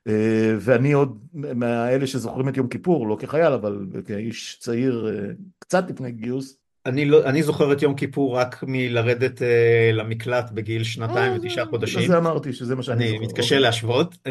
אה, 0.06 0.54
ואני 0.60 0.92
עוד 0.92 1.18
מאלה 1.32 2.06
שזוכרים 2.06 2.48
את 2.48 2.56
יום 2.56 2.68
כיפור, 2.68 3.08
לא 3.08 3.16
כחייל, 3.20 3.52
אבל 3.52 3.86
כאיש 4.06 4.58
צעיר 4.60 5.08
אה, 5.08 5.32
קצת 5.58 5.90
לפני 5.90 6.12
גיוס. 6.12 6.56
אני, 6.86 7.04
לא, 7.04 7.24
אני 7.24 7.42
זוכר 7.42 7.72
את 7.72 7.82
יום 7.82 7.94
כיפור 7.94 8.36
רק 8.36 8.64
מלרדת 8.66 9.38
uh, 9.38 9.42
למקלט 9.92 10.50
בגיל 10.50 10.84
שנתיים 10.84 11.32
uh, 11.32 11.36
ותשעה 11.36 11.66
חודשים. 11.66 12.06
זה 12.06 12.18
אמרתי, 12.18 12.52
שזה 12.52 12.74
מה 12.74 12.82
שאני 12.82 13.04
זוכר. 13.04 13.18
אני 13.18 13.26
מתקשה 13.26 13.54
אוקיי. 13.54 13.58
להשוות. 13.58 14.14
Uh, 14.14 14.28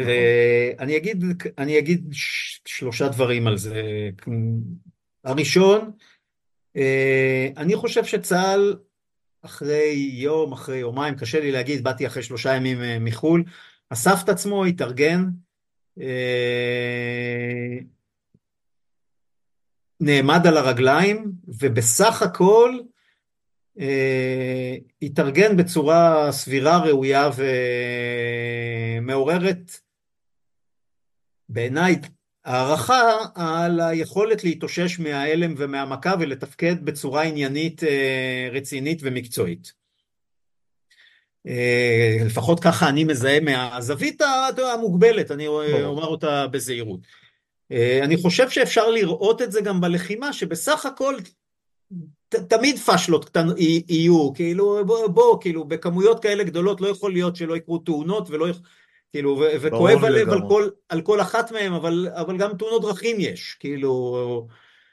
אני 0.78 0.96
אגיד, 0.96 1.24
אני 1.58 1.78
אגיד 1.78 2.14
שלושה 2.64 3.08
דברים 3.08 3.46
על 3.46 3.56
זה. 3.56 3.82
הראשון, 5.24 5.90
uh, 6.76 6.80
אני 7.56 7.76
חושב 7.76 8.04
שצה"ל 8.04 8.76
אחרי 9.42 10.10
יום, 10.12 10.52
אחרי 10.52 10.76
יומיים, 10.76 11.14
קשה 11.14 11.40
לי 11.40 11.52
להגיד, 11.52 11.84
באתי 11.84 12.06
אחרי 12.06 12.22
שלושה 12.22 12.54
ימים 12.54 13.04
מחו"ל, 13.04 13.44
אסף 13.90 14.20
את 14.24 14.28
עצמו, 14.28 14.64
התארגן, 14.64 15.24
אה, 15.24 15.45
נעמד 20.00 20.46
על 20.46 20.56
הרגליים, 20.56 21.32
ובסך 21.48 22.22
הכל 22.22 22.78
אה, 23.80 24.76
התארגן 25.02 25.56
בצורה 25.56 26.32
סבירה, 26.32 26.78
ראויה 26.78 27.30
ומעוררת 29.00 29.70
בעיניי 31.48 31.96
הערכה 32.44 33.02
על 33.34 33.80
היכולת 33.80 34.44
להתאושש 34.44 34.98
מההלם 34.98 35.54
ומהמכה 35.56 36.14
ולתפקד 36.20 36.84
בצורה 36.84 37.22
עניינית 37.22 37.84
אה, 37.84 38.48
רצינית 38.52 38.98
ומקצועית. 39.02 39.85
אה, 41.46 42.16
לפחות 42.26 42.60
ככה 42.60 42.88
אני 42.88 43.04
מזהה 43.04 43.40
מהזווית 43.40 44.22
המוגבלת, 44.74 45.30
אני 45.30 45.46
אומר 45.84 46.06
אותה 46.06 46.46
בזהירות. 46.46 47.00
אה, 47.72 48.00
אני 48.02 48.16
חושב 48.16 48.50
שאפשר 48.50 48.90
לראות 48.90 49.42
את 49.42 49.52
זה 49.52 49.60
גם 49.60 49.80
בלחימה, 49.80 50.32
שבסך 50.32 50.86
הכל 50.86 51.14
ת, 52.28 52.34
תמיד 52.34 52.78
פשלות 52.78 53.24
קטן, 53.24 53.46
יהיו, 53.88 54.34
כאילו 54.34 54.86
בוא, 54.86 55.06
בוא, 55.06 55.40
כאילו 55.40 55.64
בכמויות 55.64 56.22
כאלה 56.22 56.44
גדולות 56.44 56.80
לא 56.80 56.88
יכול 56.88 57.12
להיות 57.12 57.36
שלא 57.36 57.56
יקרו 57.56 57.78
תאונות 57.78 58.30
ולא, 58.30 58.46
כאילו, 59.10 59.30
ו, 59.30 59.42
וכואב 59.60 60.04
הלב 60.04 60.30
על 60.30 60.40
כל, 60.48 60.68
על 60.88 61.00
כל 61.00 61.20
אחת 61.20 61.52
מהן, 61.52 61.72
אבל, 61.72 62.08
אבל 62.12 62.36
גם 62.36 62.56
תאונות 62.58 62.82
דרכים 62.82 63.16
יש, 63.18 63.56
כאילו... 63.60 64.46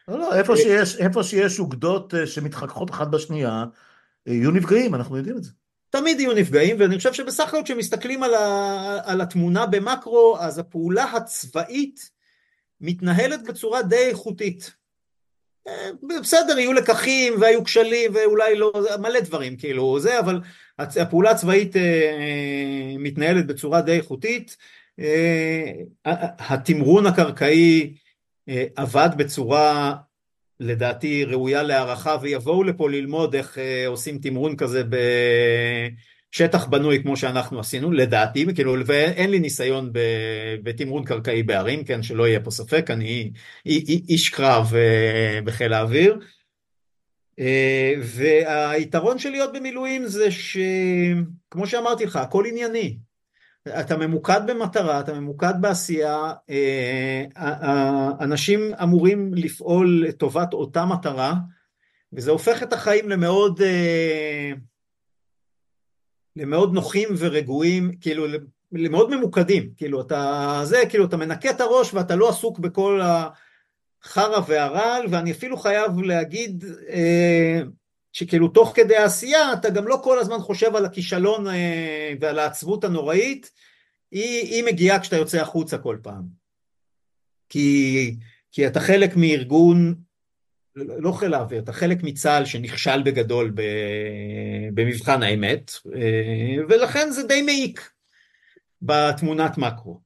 לא, 0.07 0.19
לא, 0.19 0.35
איפה 0.35 0.57
שיש, 0.57 0.95
איפה 0.95 1.23
שיש 1.23 1.59
אוגדות 1.59 2.13
אה, 2.13 2.27
שמתחככות 2.27 2.89
אחת 2.91 3.07
בשנייה, 3.07 3.65
יהיו 4.25 4.51
נפגעים, 4.51 4.95
אנחנו 4.95 5.17
יודעים 5.17 5.37
את 5.37 5.43
זה. 5.43 5.51
תמיד 5.95 6.19
יהיו 6.19 6.33
נפגעים, 6.33 6.75
ואני 6.79 6.97
חושב 6.97 7.13
שבסך 7.13 7.47
הכל 7.47 7.61
כשמסתכלים 7.65 8.23
על, 8.23 8.33
ה, 8.33 8.99
על 9.05 9.21
התמונה 9.21 9.65
במקרו, 9.65 10.37
אז 10.39 10.59
הפעולה 10.59 11.03
הצבאית 11.03 12.09
מתנהלת 12.81 13.43
בצורה 13.43 13.81
די 13.81 14.05
איכותית. 14.09 14.73
אה, 15.67 15.89
בסדר, 16.21 16.59
יהיו 16.59 16.73
לקחים 16.73 17.33
והיו 17.41 17.63
כשלים 17.63 18.11
ואולי 18.15 18.55
לא, 18.55 18.73
מלא 18.99 19.19
דברים 19.19 19.57
כאילו 19.57 19.99
זה, 19.99 20.19
אבל 20.19 20.41
הפעולה 20.79 21.31
הצבאית 21.31 21.75
אה, 21.75 22.95
מתנהלת 22.99 23.47
בצורה 23.47 23.81
די 23.81 23.97
איכותית. 23.97 24.57
אה, 24.99 25.71
התמרון 26.39 27.05
הקרקעי 27.05 27.93
עבד 28.75 29.09
בצורה 29.17 29.95
לדעתי 30.63 31.25
ראויה 31.25 31.63
להערכה 31.63 32.17
ויבואו 32.21 32.63
לפה 32.63 32.89
ללמוד 32.89 33.35
איך 33.35 33.57
עושים 33.87 34.17
תמרון 34.17 34.55
כזה 34.55 34.83
בשטח 36.33 36.65
בנוי 36.65 37.03
כמו 37.03 37.17
שאנחנו 37.17 37.59
עשינו, 37.59 37.91
לדעתי, 37.91 38.45
כאילו, 38.55 38.75
ואין 38.85 39.31
לי 39.31 39.39
ניסיון 39.39 39.91
בתמרון 40.63 41.05
קרקעי 41.05 41.43
בערים, 41.43 41.83
כן, 41.83 42.03
שלא 42.03 42.27
יהיה 42.27 42.39
פה 42.39 42.51
ספק, 42.51 42.85
אני 42.89 43.31
איש 43.65 44.29
קרב 44.29 44.73
אה, 44.75 45.39
בחיל 45.43 45.73
האוויר. 45.73 46.19
אה, 47.39 47.93
והיתרון 48.03 49.19
של 49.19 49.29
להיות 49.29 49.53
במילואים 49.53 50.07
זה 50.07 50.27
שכמו 50.31 51.67
שאמרתי 51.67 52.05
לך, 52.05 52.15
הכל 52.15 52.45
ענייני. 52.45 52.97
אתה 53.67 53.97
ממוקד 53.97 54.41
במטרה, 54.47 54.99
אתה 54.99 55.13
ממוקד 55.13 55.53
בעשייה, 55.61 56.33
אה, 56.49 57.25
אנשים 58.19 58.73
אמורים 58.83 59.33
לפעול 59.33 60.05
לטובת 60.07 60.53
אותה 60.53 60.85
מטרה, 60.85 61.33
וזה 62.13 62.31
הופך 62.31 62.63
את 62.63 62.73
החיים 62.73 63.09
למאוד 63.09 63.61
למאוד 66.35 66.73
נוחים 66.73 67.09
ורגועים, 67.17 67.91
כאילו 68.01 68.25
למאוד 68.71 69.15
ממוקדים, 69.15 69.73
כאילו 69.77 70.01
אתה 70.01 70.61
זה, 70.63 70.83
כאילו 70.89 71.05
אתה 71.05 71.17
מנקה 71.17 71.49
את 71.49 71.61
הראש 71.61 71.93
ואתה 71.93 72.15
לא 72.15 72.29
עסוק 72.29 72.59
בכל 72.59 73.01
החרא 73.03 74.39
והרעל, 74.47 75.05
ואני 75.09 75.31
אפילו 75.31 75.57
חייב 75.57 76.01
להגיד 76.01 76.65
אה, 76.89 77.61
שכאילו 78.13 78.47
תוך 78.47 78.71
כדי 78.75 78.95
העשייה 78.95 79.53
אתה 79.53 79.69
גם 79.69 79.87
לא 79.87 79.99
כל 80.03 80.19
הזמן 80.19 80.39
חושב 80.39 80.75
על 80.75 80.85
הכישלון 80.85 81.47
אה, 81.47 82.13
ועל 82.19 82.39
העצבות 82.39 82.83
הנוראית, 82.83 83.51
היא, 84.11 84.41
היא 84.41 84.63
מגיעה 84.63 84.99
כשאתה 84.99 85.15
יוצא 85.15 85.41
החוצה 85.41 85.77
כל 85.77 85.97
פעם. 86.03 86.23
כי, 87.49 88.15
כי 88.51 88.67
אתה 88.67 88.79
חלק 88.79 89.15
מארגון 89.15 89.95
לא 90.75 91.11
חיל 91.11 91.33
האוויר, 91.33 91.59
אתה 91.59 91.73
חלק 91.73 92.03
מצה"ל 92.03 92.45
שנכשל 92.45 93.01
בגדול 93.03 93.53
במבחן 94.73 95.23
האמת, 95.23 95.71
אה, 95.95 96.63
ולכן 96.69 97.09
זה 97.11 97.23
די 97.23 97.41
מעיק 97.41 97.89
בתמונת 98.81 99.57
מקרו. 99.57 100.01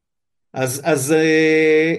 אז, 0.53 0.81
אז 0.85 1.11
אה, 1.11 1.95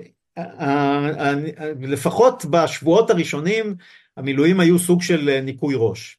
לפחות 1.80 2.44
בשבועות 2.44 3.10
הראשונים 3.10 3.76
המילואים 4.18 4.60
היו 4.60 4.78
סוג 4.78 5.02
של 5.02 5.40
ניקוי 5.42 5.74
ראש. 5.78 6.18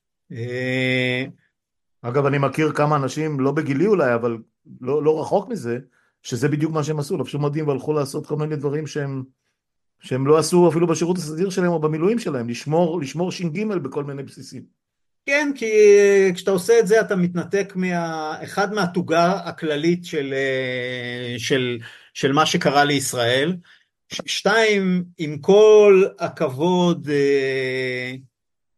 אגב, 2.01 2.25
אני 2.25 2.37
מכיר 2.37 2.71
כמה 2.71 2.95
אנשים, 2.95 3.39
לא 3.39 3.51
בגילי 3.51 3.87
אולי, 3.87 4.13
אבל 4.15 4.37
לא, 4.81 5.03
לא 5.03 5.21
רחוק 5.21 5.49
מזה, 5.49 5.77
שזה 6.23 6.47
בדיוק 6.47 6.71
מה 6.71 6.83
שהם 6.83 6.99
עשו, 6.99 7.17
לבשו 7.17 7.39
מדים 7.39 7.67
והלכו 7.67 7.93
לעשות 7.93 8.27
כל 8.27 8.35
מיני 8.35 8.55
דברים 8.55 8.87
שהם 8.87 9.23
שהם 10.01 10.27
לא 10.27 10.37
עשו 10.37 10.69
אפילו 10.69 10.87
בשירות 10.87 11.17
הסדיר 11.17 11.49
שלהם 11.49 11.71
או 11.71 11.79
במילואים 11.79 12.19
שלהם, 12.19 12.49
לשמור, 12.49 13.01
לשמור 13.01 13.31
ש"ג 13.31 13.63
בכל 13.65 14.03
מיני 14.03 14.23
בסיסים. 14.23 14.63
כן, 15.25 15.51
כי 15.55 15.71
כשאתה 16.33 16.51
עושה 16.51 16.79
את 16.79 16.87
זה 16.87 17.01
אתה 17.01 17.15
מתנתק 17.15 17.73
מה, 17.75 18.35
מהתוגה 18.71 19.31
הכללית 19.31 20.05
של, 20.05 20.33
של, 21.37 21.77
של 22.13 22.31
מה 22.31 22.45
שקרה 22.45 22.83
לישראל. 22.85 23.55
שתיים, 24.11 25.03
עם 25.17 25.37
כל 25.37 26.03
הכבוד, 26.19 27.09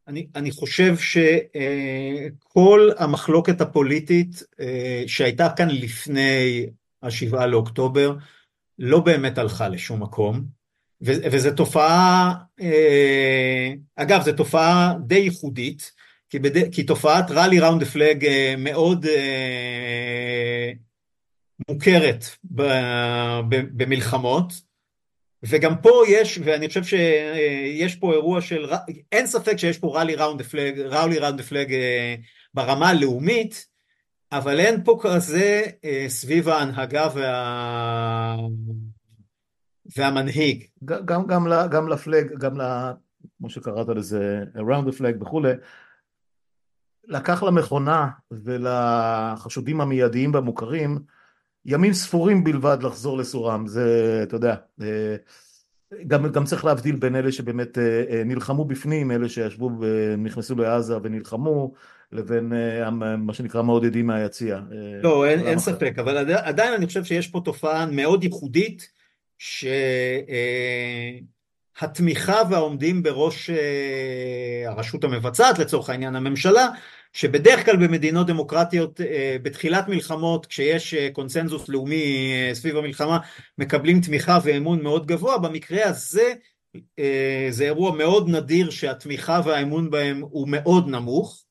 אני, 0.08 0.28
אני 0.36 0.52
חושב 0.52 0.96
שכל 0.98 2.89
המחלוקת 2.98 3.62
הפוליטית 3.62 4.44
שהייתה 5.08 5.50
כאן 5.58 5.70
לפני 5.70 6.65
השבעה 7.04 7.48
לאוקטובר 7.48 8.15
לא 8.80 9.00
באמת 9.00 9.38
הלכה 9.38 9.70
לשום 9.70 10.04
מקום. 10.04 10.46
וזו 11.02 11.52
תופעה, 11.56 12.34
אה, 12.62 13.74
אגב, 13.96 14.22
זו 14.24 14.34
תופעה 14.34 14.94
די 15.06 15.15
ייחודית, 15.15 15.91
כי, 16.30 16.39
בד... 16.39 16.72
כי 16.72 16.84
תופעת 16.84 17.32
ראלי 17.32 17.60
ראונד 17.60 17.82
הפלג 17.82 18.28
מאוד 18.58 19.06
אה, 19.06 20.72
מוכרת. 21.70 22.26
במלחמות, 23.74 24.54
וגם 25.44 25.78
פה 25.82 26.04
יש, 26.08 26.40
ואני 26.44 26.68
חושב 26.68 26.84
שיש 26.84 27.96
פה 27.96 28.14
אירוע 28.14 28.42
של, 28.42 28.72
אין 29.12 29.28
ספק 29.28 29.58
שיש 29.58 29.78
פה 29.78 29.98
ראלי 29.98 30.16
ראונד 30.16 30.42
הפלג, 30.42 30.80
ראלי 30.80 31.20
ראונד 31.20 31.40
הפלג 31.40 31.76
ברמה 32.54 32.90
הלאומית, 32.90 33.68
אבל 34.32 34.60
אין 34.60 34.84
פה 34.84 35.00
כזה 35.02 35.64
סביב 36.08 36.50
ההנהגה 36.50 37.08
וה... 37.16 38.36
והמנהיג. 39.98 40.66
גם, 40.86 41.28
גם, 41.28 41.48
גם 41.72 41.88
לפלג, 41.88 42.38
גם 42.38 42.62
ל... 42.62 42.92
כמו 43.38 43.50
שקראת 43.50 43.88
לזה, 43.88 44.44
around 44.56 44.90
the 44.90 44.98
flag 44.98 45.22
וכולי, 45.22 45.54
לקח 47.08 47.44
למכונה 47.44 48.08
ולחשודים 48.32 49.82
המיידיים 49.82 50.34
והמוכרים 50.34 51.00
ימים 51.65 51.93
ספורים 51.93 52.43
בלבד 52.43 52.78
לחזור 52.84 53.17
לסורם, 53.17 53.67
זה, 53.67 54.19
אתה 54.24 54.36
יודע, 54.36 54.56
אה, 54.82 55.15
גם, 56.08 56.32
גם 56.32 56.45
צריך 56.45 56.65
להבדיל 56.65 56.95
בין 56.95 57.15
אלה 57.15 57.32
שבאמת 57.32 57.78
אה, 57.78 58.04
אה, 58.10 58.24
נלחמו 58.26 58.65
בפנים, 58.65 59.12
אלה 59.12 59.30
שישבו 59.30 59.71
ונכנסו 59.80 60.56
לעזה 60.56 60.97
ונלחמו, 61.04 61.74
לבין 62.12 62.54
מה 63.17 63.34
שנקרא 63.34 63.62
מעודדים 63.62 64.08
מהיציע. 64.08 64.60
לא, 65.04 65.26
אין, 65.26 65.39
אין 65.39 65.60
ספק, 65.60 65.93
אבל 66.00 66.34
עדיין 66.34 66.74
אני 66.74 66.88
חושב 66.88 67.04
שיש 67.04 67.28
פה 67.28 67.41
תופעה 67.45 67.86
מאוד 67.86 68.24
ייחודית, 68.24 68.89
שהתמיכה 71.78 72.41
והעומדים 72.50 73.04
בראש 73.04 73.50
הרשות 74.67 75.04
המבצעת, 75.04 75.60
לצורך 75.60 75.89
העניין 75.89 76.15
הממשלה, 76.15 76.67
שבדרך 77.13 77.65
כלל 77.65 77.76
במדינות 77.76 78.28
דמוקרטיות 78.28 79.02
אה, 79.02 79.38
בתחילת 79.41 79.88
מלחמות, 79.88 80.45
כשיש 80.45 80.93
אה, 80.93 81.10
קונצנזוס 81.13 81.69
לאומי 81.69 82.34
סביב 82.54 82.78
המלחמה, 82.78 83.19
מקבלים 83.58 84.02
תמיכה 84.02 84.39
ואמון 84.43 84.84
מאוד 84.84 85.08
גבוה, 85.08 85.38
במקרה 85.38 85.86
הזה 85.86 86.34
זה 87.50 87.63
אירוע 87.63 87.91
מאוד 87.91 88.30
נדיר 88.30 88.69
שהתמיכה 88.69 89.41
והאמון 89.45 89.89
בהם 89.89 90.21
הוא 90.21 90.47
מאוד 90.52 90.88
נמוך, 90.88 91.43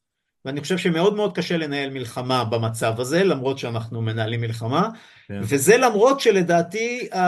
ואני 0.44 0.60
חושב 0.60 0.78
שמאוד 0.78 1.14
מאוד 1.14 1.36
קשה 1.36 1.56
לנהל 1.56 1.90
מלחמה 1.90 2.44
במצב 2.44 3.00
הזה, 3.00 3.24
למרות 3.24 3.58
שאנחנו 3.58 4.02
מנהלים 4.02 4.40
מלחמה, 4.40 4.88
כן. 5.28 5.40
וזה 5.42 5.76
למרות 5.76 6.20
שלדעתי 6.20 7.08
ה... 7.12 7.20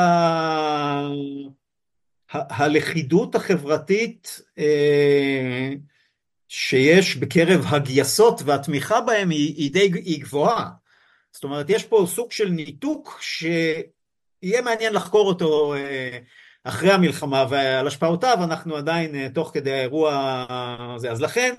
ה... 2.35 2.65
הלכידות 2.65 3.35
החברתית 3.35 4.41
אה, 4.59 5.71
שיש 6.55 7.17
בקרב 7.17 7.65
הגייסות 7.67 8.43
והתמיכה 8.45 9.01
בהם 9.01 9.31
היא, 9.31 9.55
היא 9.57 9.73
די 9.73 9.91
היא 9.95 10.23
גבוהה. 10.23 10.71
זאת 11.33 11.45
אומרת, 11.45 11.71
יש 11.71 11.85
פה 11.85 12.05
סוג 12.09 12.33
של 12.33 12.49
ניתוק 12.49 13.19
שיהיה 13.23 14.63
מעניין 14.65 14.93
לחקור 14.93 15.29
אותו 15.29 15.75
אה, 15.75 16.19
אחרי 16.65 16.91
המלחמה 16.91 17.47
ועל 17.51 17.87
השפעותיו, 17.87 18.39
אנחנו 18.45 18.77
עדיין 18.77 19.29
תוך 19.29 19.51
כדי 19.55 19.73
האירוע 19.73 20.47
הזה. 20.95 21.11
אז 21.11 21.23
לכן, 21.23 21.55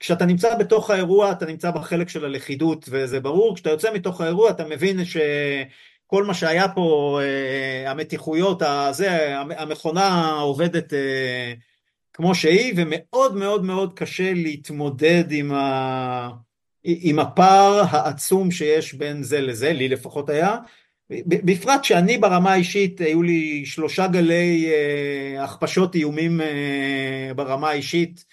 כשאתה 0.00 0.24
נמצא 0.24 0.54
בתוך 0.54 0.90
האירוע, 0.90 1.32
אתה 1.32 1.46
נמצא 1.46 1.70
בחלק 1.70 2.08
של 2.08 2.24
הלכידות, 2.24 2.84
וזה 2.88 3.20
ברור, 3.20 3.54
כשאתה 3.54 3.70
יוצא 3.70 3.94
מתוך 3.94 4.20
האירוע, 4.20 4.50
אתה 4.50 4.64
מבין 4.64 5.00
שכל 5.04 6.24
מה 6.24 6.34
שהיה 6.34 6.68
פה, 6.68 7.20
המתיחויות, 7.86 8.62
הזה, 8.62 9.38
המכונה 9.38 10.32
עובדת 10.32 10.92
כמו 12.18 12.34
שהיא, 12.34 12.74
ומאוד 12.76 13.36
מאוד 13.36 13.64
מאוד 13.64 13.94
קשה 13.94 14.34
להתמודד 14.34 15.24
עם, 15.30 15.52
ה... 15.52 16.30
עם 16.84 17.18
הפער 17.18 17.82
העצום 17.90 18.50
שיש 18.50 18.94
בין 18.94 19.22
זה 19.22 19.40
לזה, 19.40 19.72
לי 19.72 19.88
לפחות 19.88 20.28
היה, 20.28 20.56
בפרט 21.26 21.84
שאני 21.84 22.18
ברמה 22.18 22.52
האישית, 22.52 23.00
היו 23.00 23.22
לי 23.22 23.66
שלושה 23.66 24.06
גלי 24.06 24.70
אה, 24.72 25.44
הכפשות 25.44 25.94
איומים 25.94 26.40
אה, 26.40 27.30
ברמה 27.36 27.70
האישית. 27.70 28.24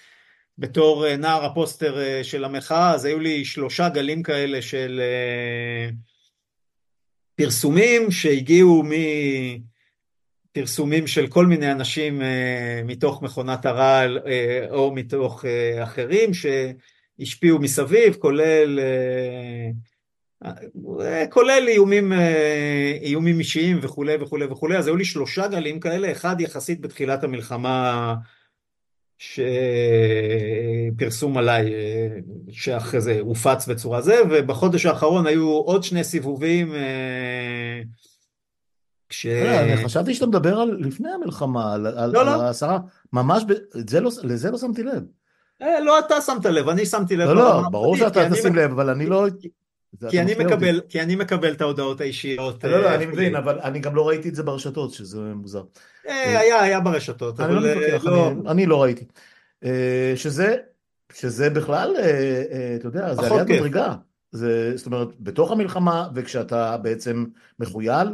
בתור 0.58 1.08
אה, 1.08 1.18
נער 1.18 1.46
הפוסטר 1.46 2.00
אה, 2.00 2.24
של 2.24 2.46
המחאה, 2.46 2.94
אז 2.94 3.06
היו 3.06 3.20
לי 3.20 3.46
שלושה 3.46 3.90
גלים 3.90 4.24
כאלה 4.24 4.62
של 4.62 5.02
אה, 5.04 5.90
פרסומים 7.36 8.12
שהגיעו 8.12 8.84
מ... 8.84 8.92
פרסומים 10.56 11.08
של 11.08 11.28
כל 11.28 11.46
מיני 11.46 11.72
אנשים 11.72 12.22
אה, 12.22 12.82
מתוך 12.86 13.22
מכונת 13.22 13.66
הרעל 13.66 14.20
אה, 14.28 14.66
או 14.70 14.92
מתוך 14.96 15.46
אה, 15.46 15.84
אחרים 15.84 16.32
שהשפיעו 16.34 17.60
מסביב, 17.60 18.16
כולל, 18.16 18.80
כולל 21.30 21.66
איומים, 21.68 22.14
איומים 23.02 23.40
אישיים 23.40 23.80
וכולי 23.82 24.16
וכולי 24.20 24.46
וכולי, 24.46 24.78
אז 24.78 24.88
היו 24.88 24.96
לי 24.96 25.06
שלושה 25.06 25.48
גלים 25.48 25.80
כאלה, 25.80 26.12
אחד 26.12 26.42
יחסית 26.42 26.82
בתחילת 26.82 27.24
המלחמה 27.24 28.16
שפרסום 30.98 31.38
עליי 31.38 31.74
שאחרי 32.52 33.02
זה 33.02 33.20
הופץ 33.20 33.68
בצורה 33.68 34.02
זה, 34.02 34.16
ובחודש 34.30 34.86
האחרון 34.86 35.28
היו 35.28 35.50
עוד 35.50 35.84
שני 35.84 36.04
סיבובים 36.04 36.74
כש... 39.10 39.26
לא, 39.26 39.60
אני 39.60 39.86
חשבתי 39.86 40.14
שאתה 40.14 40.26
מדבר 40.26 40.60
על 40.60 40.78
לפני 40.80 41.10
המלחמה, 41.12 41.74
על, 41.74 41.88
על, 41.88 42.12
לא, 42.12 42.22
על 42.22 42.26
לא. 42.26 42.44
העשרה, 42.44 42.80
ממש, 43.14 43.44
ב... 43.48 43.54
זה 43.90 44.00
לא, 44.00 44.12
לזה 44.24 44.52
לא 44.52 44.58
שמתי 44.58 44.84
לב. 44.84 45.04
אה, 45.62 45.80
לא 45.80 46.00
אתה 46.00 46.22
שמת 46.22 46.46
לב, 46.46 46.70
אני 46.70 46.86
שמתי 46.86 47.16
לב. 47.18 47.30
לא, 47.30 47.36
לא, 47.36 47.62
ברור 47.72 47.98
שאתה 47.98 48.30
תשים 48.30 48.56
לב, 48.56 48.72
אבל 48.72 48.90
אני 48.90 49.06
לא... 49.06 49.28
כי 50.10 50.22
אני, 50.22 50.36
מקבל, 50.36 50.82
כי 50.90 51.02
אני 51.02 51.16
מקבל 51.16 51.52
את 51.52 51.62
ההודעות 51.62 52.02
האישיות. 52.02 52.64
לא, 52.64 52.82
לא, 52.82 52.96
אני 52.96 53.06
מבין, 53.06 53.36
אבל 53.36 53.60
אני 53.60 53.80
גם 53.80 53.96
לא 53.96 54.08
ראיתי 54.08 54.30
את 54.30 54.36
זה 54.36 54.44
ברשתות, 54.44 54.94
שזה 54.94 55.20
מוזר. 55.20 55.64
אה, 56.08 56.40
היה, 56.40 56.62
היה 56.62 56.80
ברשתות, 56.80 57.40
אני 57.40 57.56
לא 57.56 57.62
מתווכח, 57.62 58.06
לא- 58.06 58.32
אני 58.48 58.66
לא 58.66 58.84
ראיתי. 58.84 59.06
אה, 59.64 60.14
שזה, 60.16 60.56
שזה 61.14 61.50
בכלל, 61.50 61.96
אתה 62.76 62.88
יודע, 62.88 63.14
זה 63.14 63.22
עליית 63.22 63.50
מדרגה. 63.50 63.96
זאת 64.32 64.86
אומרת, 64.86 65.08
בתוך 65.20 65.52
המלחמה, 65.52 66.08
וכשאתה 66.16 66.78
בעצם 66.78 67.26
מחויל, 67.60 68.08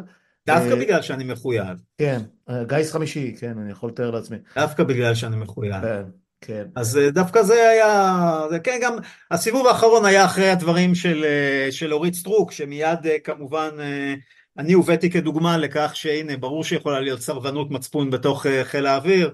דווקא 0.47 0.75
בגלל 0.75 1.01
שאני 1.01 1.23
מחויב. 1.23 1.77
כן, 1.97 2.21
גיס 2.67 2.91
חמישי, 2.91 3.35
כן, 3.39 3.57
אני 3.57 3.71
יכול 3.71 3.89
לתאר 3.89 4.11
לעצמי. 4.11 4.37
דווקא 4.55 4.83
בגלל 4.83 5.15
שאני 5.15 5.35
מחויב. 5.35 5.81
כן, 5.81 6.01
כן. 6.41 6.63
אז 6.75 6.99
דווקא 7.13 7.43
זה 7.43 7.69
היה, 7.69 8.41
זה 8.49 8.59
כן, 8.59 8.79
גם 8.81 8.95
הסיבוב 9.31 9.67
האחרון 9.67 10.05
היה 10.05 10.25
אחרי 10.25 10.49
הדברים 10.49 10.95
של, 10.95 11.25
של 11.71 11.93
אורית 11.93 12.13
סטרוק, 12.13 12.51
שמיד 12.51 12.99
כמובן 13.23 13.69
אני 14.57 14.73
הובאתי 14.73 15.09
כדוגמה 15.09 15.57
לכך 15.57 15.91
שהנה, 15.93 16.37
ברור 16.37 16.63
שיכולה 16.63 16.99
להיות 16.99 17.21
סרבנות 17.21 17.71
מצפון 17.71 18.09
בתוך 18.09 18.45
חיל 18.63 18.85
האוויר, 18.85 19.33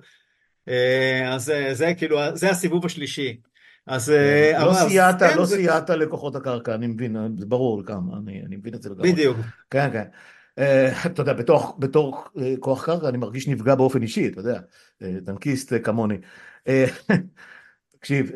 אז 1.27 1.43
זה, 1.43 1.69
זה 1.73 1.93
כאילו, 1.93 2.19
זה 2.33 2.49
הסיבוב 2.49 2.85
השלישי. 2.85 3.37
אז... 3.87 4.13
לא 4.59 4.73
סייעת, 4.73 5.19
כן, 5.19 5.37
לא 5.37 5.45
סייעת 5.45 5.89
לכוחות 5.89 6.35
הקרקע, 6.35 6.75
אני 6.75 6.87
מבין, 6.87 7.17
זה 7.37 7.45
ברור 7.45 7.83
כמה, 7.85 8.17
אני, 8.23 8.41
אני 8.45 8.55
מבין 8.55 8.73
את 8.73 8.81
זה 8.81 8.89
לגמרי. 8.89 9.11
בדיוק. 9.11 9.37
כן, 9.69 9.89
כן. 9.93 10.05
אתה 11.05 11.21
יודע, 11.21 11.33
בתור, 11.33 11.75
בתור 11.79 12.23
כוח 12.59 12.85
קרקע 12.85 13.09
אני 13.09 13.17
מרגיש 13.17 13.47
נפגע 13.47 13.75
באופן 13.75 14.01
אישי, 14.01 14.27
אתה 14.27 14.39
יודע, 14.39 14.59
טנקיסט 15.25 15.73
כמוני. 15.83 16.17
תקשיב, 17.99 18.31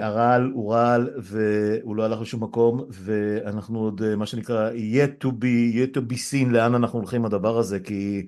הרעל 0.00 0.50
הוא 0.54 0.72
רעל 0.72 1.10
והוא 1.22 1.96
לא 1.96 2.04
הלך 2.04 2.20
לשום 2.20 2.42
מקום 2.42 2.84
ואנחנו 2.90 3.78
עוד 3.78 4.14
מה 4.14 4.26
שנקרא 4.26 4.70
yet 4.70 5.24
to 5.24 5.28
be, 5.28 5.74
yet 5.74 5.96
to 5.96 6.12
be 6.12 6.14
seen 6.14 6.48
לאן 6.50 6.74
אנחנו 6.74 6.98
הולכים 6.98 7.20
עם 7.20 7.26
הדבר 7.26 7.58
הזה 7.58 7.80
כי 7.80 8.26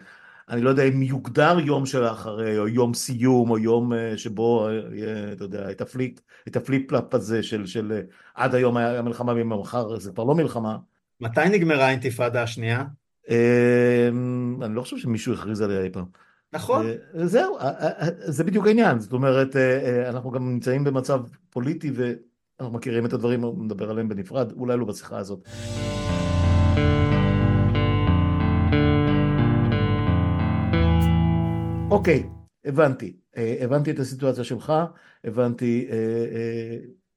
אני 0.48 0.60
לא 0.60 0.70
יודע 0.70 0.82
אם 0.82 1.02
יוגדר 1.02 1.58
יום 1.64 1.86
של 1.86 2.04
האחרי 2.04 2.58
או 2.58 2.68
יום 2.68 2.94
סיום 2.94 3.50
או 3.50 3.58
יום 3.58 3.92
שבו, 4.16 4.68
אתה 5.32 5.44
יודע, 5.44 5.70
את 5.70 5.80
ה 5.80 5.87
flip, 5.87 6.18
את 6.48 6.56
ה 6.56 6.63
flip 6.63 6.88
flop 6.88 7.14
הזה 7.14 7.42
של, 7.42 7.66
של 7.66 8.00
עד 8.34 8.54
היום 8.54 8.76
היה 8.76 9.02
מלחמה 9.02 9.32
ומחר 9.32 9.98
זה 9.98 10.12
כבר 10.12 10.24
לא 10.24 10.34
מלחמה. 10.34 10.76
מתי 11.20 11.48
נגמרה 11.48 11.86
האינתיפאדה 11.86 12.42
השנייה? 12.42 12.84
אמ, 13.28 14.62
אני 14.62 14.74
לא 14.74 14.82
חושב 14.82 14.96
שמישהו 14.96 15.34
הכריז 15.34 15.60
עליה 15.60 15.82
אי 15.82 15.90
פעם. 15.90 16.04
נכון. 16.52 16.86
אה, 16.86 17.26
זהו, 17.26 17.58
אה, 17.58 17.70
אה, 17.78 18.08
זה 18.18 18.44
בדיוק 18.44 18.66
העניין, 18.66 18.98
זאת 18.98 19.12
אומרת, 19.12 19.56
אנחנו 20.08 20.30
גם 20.30 20.52
נמצאים 20.52 20.84
במצב 20.84 21.20
פוליטי 21.50 21.90
ואנחנו 21.94 22.76
מכירים 22.76 23.06
את 23.06 23.12
הדברים, 23.12 23.44
נדבר 23.64 23.90
עליהם 23.90 24.08
בנפרד, 24.08 24.52
אולי 24.52 24.76
לא 24.76 24.84
בשיחה 24.84 25.18
הזאת. 25.18 25.48
אוקיי, 31.90 32.28
הבנתי, 32.64 33.16
הבנתי 33.36 33.90
את 33.90 33.98
הסיטואציה 33.98 34.44
שלך, 34.44 34.72
הבנתי, 35.24 35.88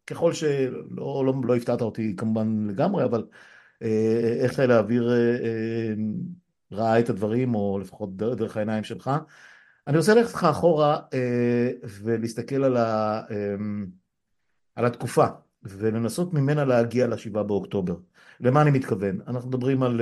ככל 0.07 0.33
שלא 0.33 1.25
לא, 1.25 1.33
לא 1.43 1.55
הפתעת 1.55 1.81
אותי 1.81 2.15
כמובן 2.17 2.67
לגמרי, 2.69 3.03
אבל 3.03 3.25
איך 4.41 4.53
חיל 4.53 4.71
האוויר 4.71 5.11
ראה 6.71 6.99
את 6.99 7.09
הדברים, 7.09 7.55
או 7.55 7.79
לפחות 7.81 8.17
דרך 8.17 8.57
העיניים 8.57 8.83
שלך. 8.83 9.11
אני 9.87 9.97
רוצה 9.97 10.15
ללכת 10.15 10.33
לך 10.33 10.43
אחורה 10.43 10.99
ולהסתכל 12.03 12.63
על, 12.63 12.77
ה, 12.77 13.21
על 14.75 14.85
התקופה, 14.85 15.25
ולנסות 15.63 16.33
ממנה 16.33 16.65
להגיע 16.65 17.07
לשבעה 17.07 17.43
באוקטובר. 17.43 17.95
למה 18.39 18.61
אני 18.61 18.71
מתכוון? 18.71 19.19
אנחנו 19.27 19.49
מדברים 19.49 19.83
על 19.83 20.01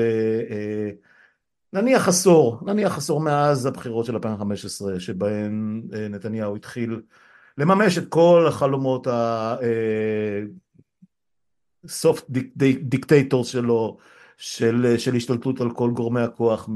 נניח 1.74 2.08
עשור, 2.08 2.60
נניח 2.66 2.98
עשור 2.98 3.22
מאז 3.22 3.66
הבחירות 3.66 4.06
של 4.06 4.14
2015, 4.14 5.00
שבהן 5.00 5.82
נתניהו 6.10 6.56
התחיל 6.56 7.02
לממש 7.58 7.98
את 7.98 8.04
כל 8.10 8.46
החלומות. 8.48 9.08
סופט 11.88 12.26
דיקטטורס 12.82 13.48
שלו, 13.48 13.98
של, 14.38 14.96
של 14.98 15.16
השתלטות 15.16 15.62
על 15.62 15.72
כל 15.72 15.92
גורמי 15.92 16.22
הכוח, 16.22 16.70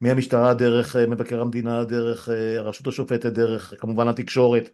מהמשטרה 0.00 0.54
דרך 0.54 0.96
אה, 0.96 1.06
מבקר 1.06 1.40
המדינה, 1.40 1.84
דרך 1.84 2.28
אה, 2.28 2.58
הרשות 2.58 2.86
השופטת, 2.86 3.32
דרך 3.32 3.74
כמובן 3.78 4.08
התקשורת, 4.08 4.70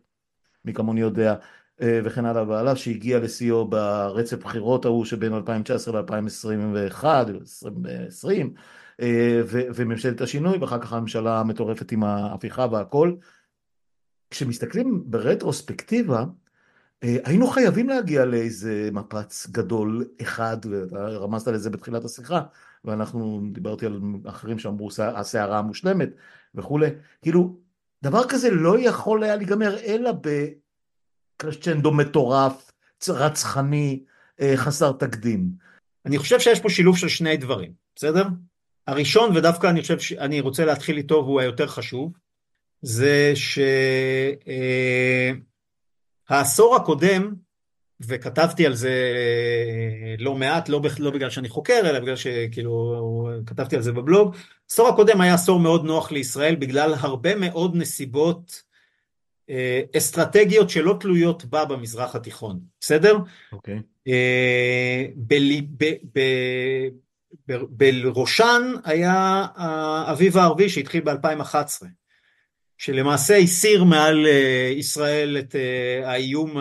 מי 0.64 0.74
כמוני 0.74 1.00
יודע, 1.00 1.34
אה, 1.82 2.00
וכן 2.04 2.24
הלאה 2.24 2.48
והלאה, 2.48 2.76
שהגיע 2.76 3.18
לשיאו 3.18 3.68
ברצף 3.68 4.36
בחירות 4.36 4.84
ההוא 4.84 5.04
שבין 5.04 5.34
2019 5.34 6.00
ל-2021, 6.00 7.04
2020, 7.04 8.54
וממשלת 9.74 10.20
השינוי, 10.20 10.58
ואחר 10.58 10.78
כך 10.78 10.92
הממשלה 10.92 11.40
המטורפת 11.40 11.92
עם 11.92 12.04
ההפיכה 12.04 12.66
והכל. 12.72 13.12
כשמסתכלים 14.30 15.02
ברטרוספקטיבה, 15.06 16.24
היינו 17.02 17.46
חייבים 17.46 17.88
להגיע 17.88 18.24
לאיזה 18.24 18.90
מפץ 18.92 19.46
גדול 19.50 20.04
אחד, 20.22 20.56
ואתה 20.70 20.96
רמזת 20.96 21.48
לזה 21.48 21.70
בתחילת 21.70 22.04
השיחה, 22.04 22.42
ואנחנו 22.84 23.42
דיברתי 23.52 23.86
על 23.86 24.00
אחרים 24.24 24.58
שאמרו 24.58 24.88
הסערה 24.98 25.58
המושלמת 25.58 26.08
וכולי, 26.54 26.90
כאילו 27.22 27.56
דבר 28.02 28.28
כזה 28.28 28.50
לא 28.50 28.78
יכול 28.78 29.22
היה 29.22 29.36
להיגמר 29.36 29.78
אלא 29.78 30.10
בקרשצ'נדו 31.36 31.92
מטורף, 31.92 32.72
רצחני, 33.08 34.04
אה, 34.40 34.52
חסר 34.56 34.92
תקדים. 34.92 35.48
אני 36.06 36.18
חושב 36.18 36.40
שיש 36.40 36.60
פה 36.60 36.68
שילוב 36.68 36.96
של 36.96 37.08
שני 37.08 37.36
דברים, 37.36 37.72
בסדר? 37.96 38.24
הראשון, 38.86 39.36
ודווקא 39.36 39.66
אני 39.66 39.82
חושב 39.82 39.98
שאני 39.98 40.40
רוצה 40.40 40.64
להתחיל 40.64 40.96
איתו 40.96 41.14
והוא 41.14 41.40
היותר 41.40 41.66
חשוב, 41.66 42.12
זה 42.82 43.32
ש... 43.34 43.58
אה, 44.48 45.32
העשור 46.28 46.76
הקודם, 46.76 47.34
וכתבתי 48.00 48.66
על 48.66 48.74
זה 48.74 48.92
לא 50.18 50.34
מעט, 50.34 50.68
לא, 50.68 50.80
לא 50.98 51.10
בגלל 51.10 51.30
שאני 51.30 51.48
חוקר, 51.48 51.80
אלא 51.80 52.00
בגלל 52.00 52.16
שכאילו 52.16 53.30
כתבתי 53.46 53.76
על 53.76 53.82
זה 53.82 53.92
בבלוג, 53.92 54.36
העשור 54.70 54.88
הקודם 54.88 55.20
היה 55.20 55.34
עשור 55.34 55.60
מאוד 55.60 55.84
נוח 55.84 56.12
לישראל 56.12 56.56
בגלל 56.56 56.94
הרבה 56.98 57.34
מאוד 57.34 57.76
נסיבות 57.76 58.62
אה, 59.50 59.80
אסטרטגיות 59.96 60.70
שלא 60.70 60.96
תלויות 61.00 61.44
בה 61.44 61.64
במזרח 61.64 62.14
התיכון, 62.16 62.60
בסדר? 62.80 63.18
אוקיי. 63.52 63.78
Okay. 63.78 64.08
אה, 64.08 65.06
בראשן 67.70 68.72
היה 68.84 69.46
האביב 69.54 70.38
הערבי 70.38 70.68
שהתחיל 70.68 71.00
ב-2011, 71.00 71.84
שלמעשה 72.78 73.36
הסיר 73.36 73.84
מעל 73.84 74.26
אה, 74.26 74.72
ישראל 74.76 75.38
את 75.38 75.56
אה, 75.56 76.10
האיום 76.10 76.56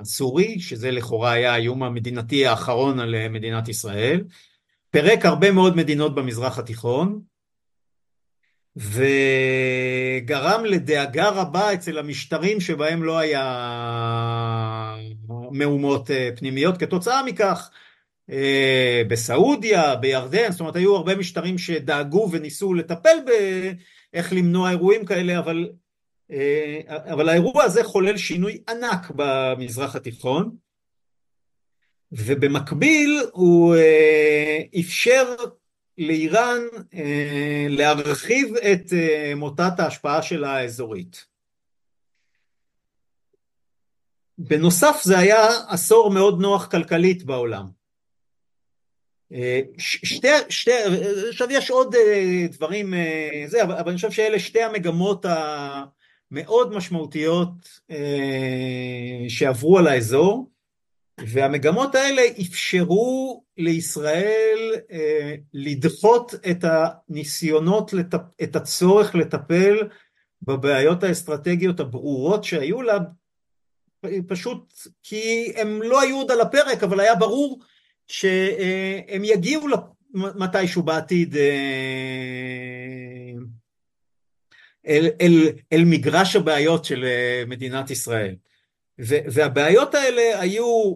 הסורי, 0.00 0.60
שזה 0.60 0.90
לכאורה 0.90 1.32
היה 1.32 1.52
האיום 1.52 1.82
המדינתי 1.82 2.46
האחרון 2.46 3.00
על 3.00 3.28
מדינת 3.28 3.68
ישראל, 3.68 4.24
פירק 4.90 5.26
הרבה 5.26 5.52
מאוד 5.52 5.76
מדינות 5.76 6.14
במזרח 6.14 6.58
התיכון, 6.58 7.20
וגרם 8.76 10.64
לדאגה 10.64 11.28
רבה 11.28 11.74
אצל 11.74 11.98
המשטרים 11.98 12.60
שבהם 12.60 13.02
לא 13.02 13.18
היה 13.18 14.96
מהומות 15.50 16.10
אה, 16.10 16.30
פנימיות. 16.36 16.78
כתוצאה 16.78 17.22
מכך 17.22 17.70
אה, 18.30 19.02
בסעודיה, 19.08 19.96
בירדן, 19.96 20.50
זאת 20.50 20.60
אומרת 20.60 20.76
היו 20.76 20.96
הרבה 20.96 21.16
משטרים 21.16 21.58
שדאגו 21.58 22.28
וניסו 22.32 22.74
לטפל 22.74 23.16
באיך 24.12 24.32
למנוע 24.32 24.70
אירועים 24.70 25.06
כאלה 25.06 25.38
אבל, 25.38 25.72
אה, 26.30 26.80
אבל 27.12 27.28
האירוע 27.28 27.64
הזה 27.64 27.84
חולל 27.84 28.16
שינוי 28.16 28.62
ענק 28.68 29.10
במזרח 29.16 29.96
התיכון 29.96 30.56
ובמקביל 32.12 33.20
הוא 33.32 33.74
אפשר 34.80 35.34
לאיראן 36.00 36.60
אה, 36.94 37.66
להרחיב 37.68 38.54
את 38.56 38.92
אה, 38.92 39.32
מוטת 39.36 39.72
ההשפעה 39.78 40.22
שלה 40.22 40.56
האזורית. 40.56 41.26
בנוסף 44.38 45.00
זה 45.04 45.18
היה 45.18 45.48
עשור 45.68 46.10
מאוד 46.10 46.40
נוח 46.40 46.66
כלכלית 46.66 47.22
בעולם. 47.22 47.79
אה, 49.32 49.60
שתי, 49.78 50.28
שתי, 50.48 50.70
עכשיו 51.28 51.48
יש 51.50 51.70
עוד 51.70 51.94
דברים, 52.50 52.94
זה, 53.46 53.62
אבל, 53.62 53.74
אני 53.74 53.96
חושב 53.96 54.10
שאלה 54.10 54.38
שתי 54.38 54.62
המגמות 54.62 55.26
המאוד 56.30 56.72
משמעותיות 56.76 57.80
שעברו 59.28 59.78
על 59.78 59.86
האזור. 59.86 60.50
והמגמות 61.26 61.94
האלה 61.94 62.22
אפשרו 62.40 63.42
לישראל 63.56 64.72
אה, 64.92 65.34
לדחות 65.54 66.34
את 66.50 66.64
הניסיונות, 66.64 67.92
לטפ, 67.92 68.20
את 68.42 68.56
הצורך 68.56 69.14
לטפל 69.14 69.88
בבעיות 70.42 71.02
האסטרטגיות 71.02 71.80
הברורות 71.80 72.44
שהיו 72.44 72.82
לה, 72.82 72.98
פשוט 74.26 74.74
כי 75.02 75.52
הם 75.56 75.82
לא 75.82 76.00
היו 76.00 76.16
עוד 76.16 76.30
על 76.30 76.40
הפרק, 76.40 76.82
אבל 76.82 77.00
היה 77.00 77.14
ברור 77.14 77.60
שהם 78.10 79.24
יגיעו 79.24 79.66
מתישהו 80.14 80.82
בעתיד 80.82 81.36
אה, 81.36 81.42
אל, 84.86 85.06
אל, 85.20 85.48
אל 85.72 85.84
מגרש 85.84 86.36
הבעיות 86.36 86.84
של 86.84 87.04
אה, 87.04 87.44
מדינת 87.46 87.90
ישראל. 87.90 88.36
והבעיות 88.98 89.94
האלה 89.94 90.40
היו 90.40 90.94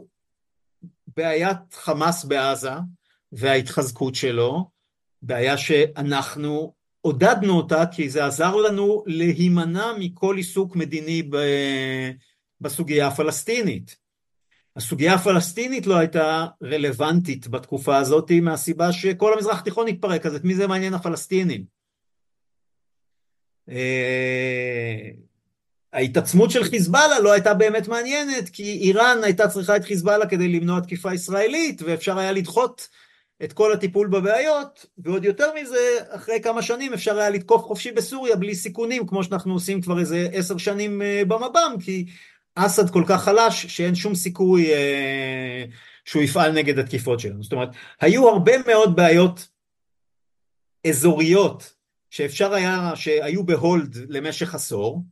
בעיית 1.17 1.75
חמאס 1.75 2.25
בעזה 2.25 2.73
וההתחזקות 3.33 4.15
שלו, 4.15 4.71
בעיה 5.23 5.59
שאנחנו 5.59 6.75
עודדנו 7.01 7.57
אותה 7.57 7.85
כי 7.93 8.11
זה 8.11 8.27
עזר 8.27 8.57
לנו 8.57 9.05
להימנע 9.07 9.93
מכל 9.99 10.37
עיסוק 10.37 10.77
מדיני 10.77 11.31
בסוגיה 12.61 13.07
הפלסטינית. 13.07 14.04
הסוגיה 14.77 15.15
הפלסטינית 15.15 15.87
לא 15.87 15.97
הייתה 15.97 16.47
רלוונטית 16.63 17.49
בתקופה 17.49 17.97
הזאת 17.97 18.31
מהסיבה 18.43 18.93
שכל 18.93 19.33
המזרח 19.33 19.59
התיכון 19.59 19.89
התפרק, 19.89 20.27
אז 20.27 20.35
את 20.35 20.45
מי 20.45 20.55
זה 20.55 20.67
מעניין 20.67 20.95
הפלסטינים? 20.95 21.65
אה, 23.69 25.11
ההתעצמות 25.93 26.51
של 26.51 26.65
חיזבאללה 26.65 27.21
לא 27.21 27.33
הייתה 27.33 27.55
באמת 27.55 27.89
מעניינת, 27.89 28.49
כי 28.49 28.63
איראן 28.63 29.19
הייתה 29.23 29.49
צריכה 29.49 29.77
את 29.77 29.85
חיזבאללה 29.85 30.27
כדי 30.27 30.49
למנוע 30.49 30.81
תקיפה 30.81 31.15
ישראלית, 31.15 31.83
ואפשר 31.83 32.19
היה 32.19 32.33
לדחות 32.33 32.89
את 33.45 33.53
כל 33.53 33.73
הטיפול 33.73 34.09
בבעיות, 34.09 34.87
ועוד 34.99 35.25
יותר 35.25 35.47
מזה, 35.61 35.97
אחרי 36.09 36.41
כמה 36.43 36.63
שנים 36.63 36.93
אפשר 36.93 37.19
היה 37.19 37.31
לתקוף 37.31 37.63
חופשי 37.63 37.93
בסוריה 37.93 38.37
בלי 38.37 38.55
סיכונים, 38.55 39.07
כמו 39.07 39.25
שאנחנו 39.25 39.53
עושים 39.53 39.81
כבר 39.81 40.01
איזה 40.01 40.29
עשר 40.33 40.59
שנים 40.59 41.03
אה, 41.03 41.23
במב"ם, 41.29 41.75
כי 41.85 42.07
אסד 42.55 42.91
כל 42.91 43.05
כך 43.07 43.25
חלש 43.25 43.67
שאין 43.67 43.95
שום 43.95 44.15
סיכוי 44.15 44.73
אה, 44.73 45.65
שהוא 46.05 46.23
יפעל 46.23 46.53
נגד 46.53 46.79
התקיפות 46.79 47.21
שלנו. 47.21 47.43
זאת 47.43 47.53
אומרת, 47.53 47.69
היו 48.01 48.29
הרבה 48.29 48.53
מאוד 48.67 48.97
בעיות 48.97 49.49
אזוריות 50.87 51.75
שאפשר 52.11 52.55
היה, 52.55 52.93
שהיו 52.95 53.45
בהולד 53.45 53.97
למשך 54.09 54.55
עשור, 54.55 55.03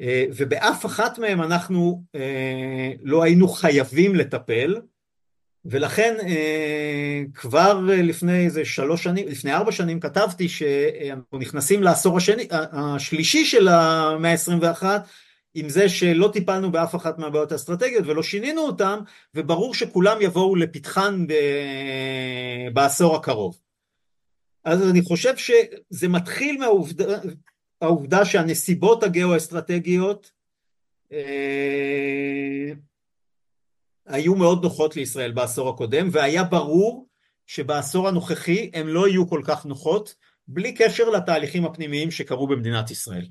אה, 0.00 0.24
ובאף 0.36 0.86
אחת 0.86 1.18
מהם 1.18 1.42
אנחנו 1.42 2.02
אה, 2.14 2.92
לא 3.02 3.22
היינו 3.22 3.48
חייבים 3.48 4.14
לטפל 4.14 4.80
ולכן 5.64 6.14
אה, 6.28 7.22
כבר 7.34 7.80
לפני 7.86 8.44
איזה 8.44 8.64
שלוש 8.64 9.04
שנים, 9.04 9.28
לפני 9.28 9.54
ארבע 9.54 9.72
שנים 9.72 10.00
כתבתי 10.00 10.48
שאנחנו 10.48 11.38
נכנסים 11.38 11.82
לעשור 11.82 12.16
השני, 12.16 12.48
השלישי 12.50 13.44
של 13.44 13.68
המאה 13.68 14.32
ה-21 14.32 14.84
עם 15.54 15.68
זה 15.68 15.88
שלא 15.88 16.30
טיפלנו 16.32 16.72
באף 16.72 16.94
אחת 16.94 17.18
מהבעיות 17.18 17.52
האסטרטגיות 17.52 18.06
ולא 18.06 18.22
שינינו 18.22 18.60
אותן 18.60 18.98
וברור 19.34 19.74
שכולם 19.74 20.16
יבואו 20.20 20.56
לפתחן 20.56 21.26
בעשור 22.72 23.16
הקרוב. 23.16 23.60
אז 24.64 24.90
אני 24.90 25.02
חושב 25.02 25.36
שזה 25.36 26.08
מתחיל 26.08 26.58
מהעובדה, 26.58 27.18
העובדה 27.80 28.24
שהנסיבות 28.24 29.02
הגאו-אסטרטגיות 29.02 30.32
אה, 31.12 32.72
היו 34.06 34.34
מאוד 34.34 34.62
נוחות 34.62 34.96
לישראל 34.96 35.32
בעשור 35.32 35.68
הקודם 35.68 36.08
והיה 36.12 36.44
ברור 36.44 37.06
שבעשור 37.46 38.08
הנוכחי 38.08 38.70
הן 38.74 38.86
לא 38.86 39.08
יהיו 39.08 39.28
כל 39.28 39.42
כך 39.44 39.66
נוחות 39.66 40.14
בלי 40.48 40.74
קשר 40.74 41.10
לתהליכים 41.10 41.64
הפנימיים 41.64 42.10
שקרו 42.10 42.46
במדינת 42.46 42.90
ישראל. 42.90 43.26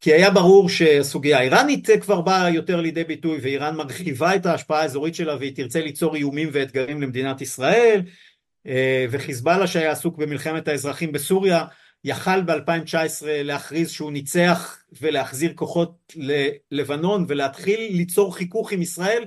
כי 0.00 0.12
היה 0.12 0.30
ברור 0.30 0.68
שהסוגיה 0.68 1.38
האיראנית 1.38 1.88
כבר 2.00 2.20
באה 2.20 2.50
יותר 2.50 2.80
לידי 2.80 3.04
ביטוי 3.04 3.38
ואיראן 3.42 3.76
מרחיבה 3.76 4.36
את 4.36 4.46
ההשפעה 4.46 4.82
האזורית 4.82 5.14
שלה 5.14 5.36
והיא 5.36 5.56
תרצה 5.56 5.80
ליצור 5.80 6.16
איומים 6.16 6.48
ואתגרים 6.52 7.02
למדינת 7.02 7.40
ישראל 7.40 8.02
אה, 8.66 9.06
וחיזבאללה 9.10 9.66
שהיה 9.66 9.90
עסוק 9.90 10.16
במלחמת 10.16 10.68
האזרחים 10.68 11.12
בסוריה 11.12 11.64
יכל 12.04 12.42
ב-2019 12.42 13.24
להכריז 13.26 13.90
שהוא 13.90 14.12
ניצח 14.12 14.82
ולהחזיר 15.00 15.52
כוחות 15.54 16.14
ללבנון 16.70 17.24
ולהתחיל 17.28 17.96
ליצור 17.96 18.36
חיכוך 18.36 18.72
עם 18.72 18.82
ישראל 18.82 19.24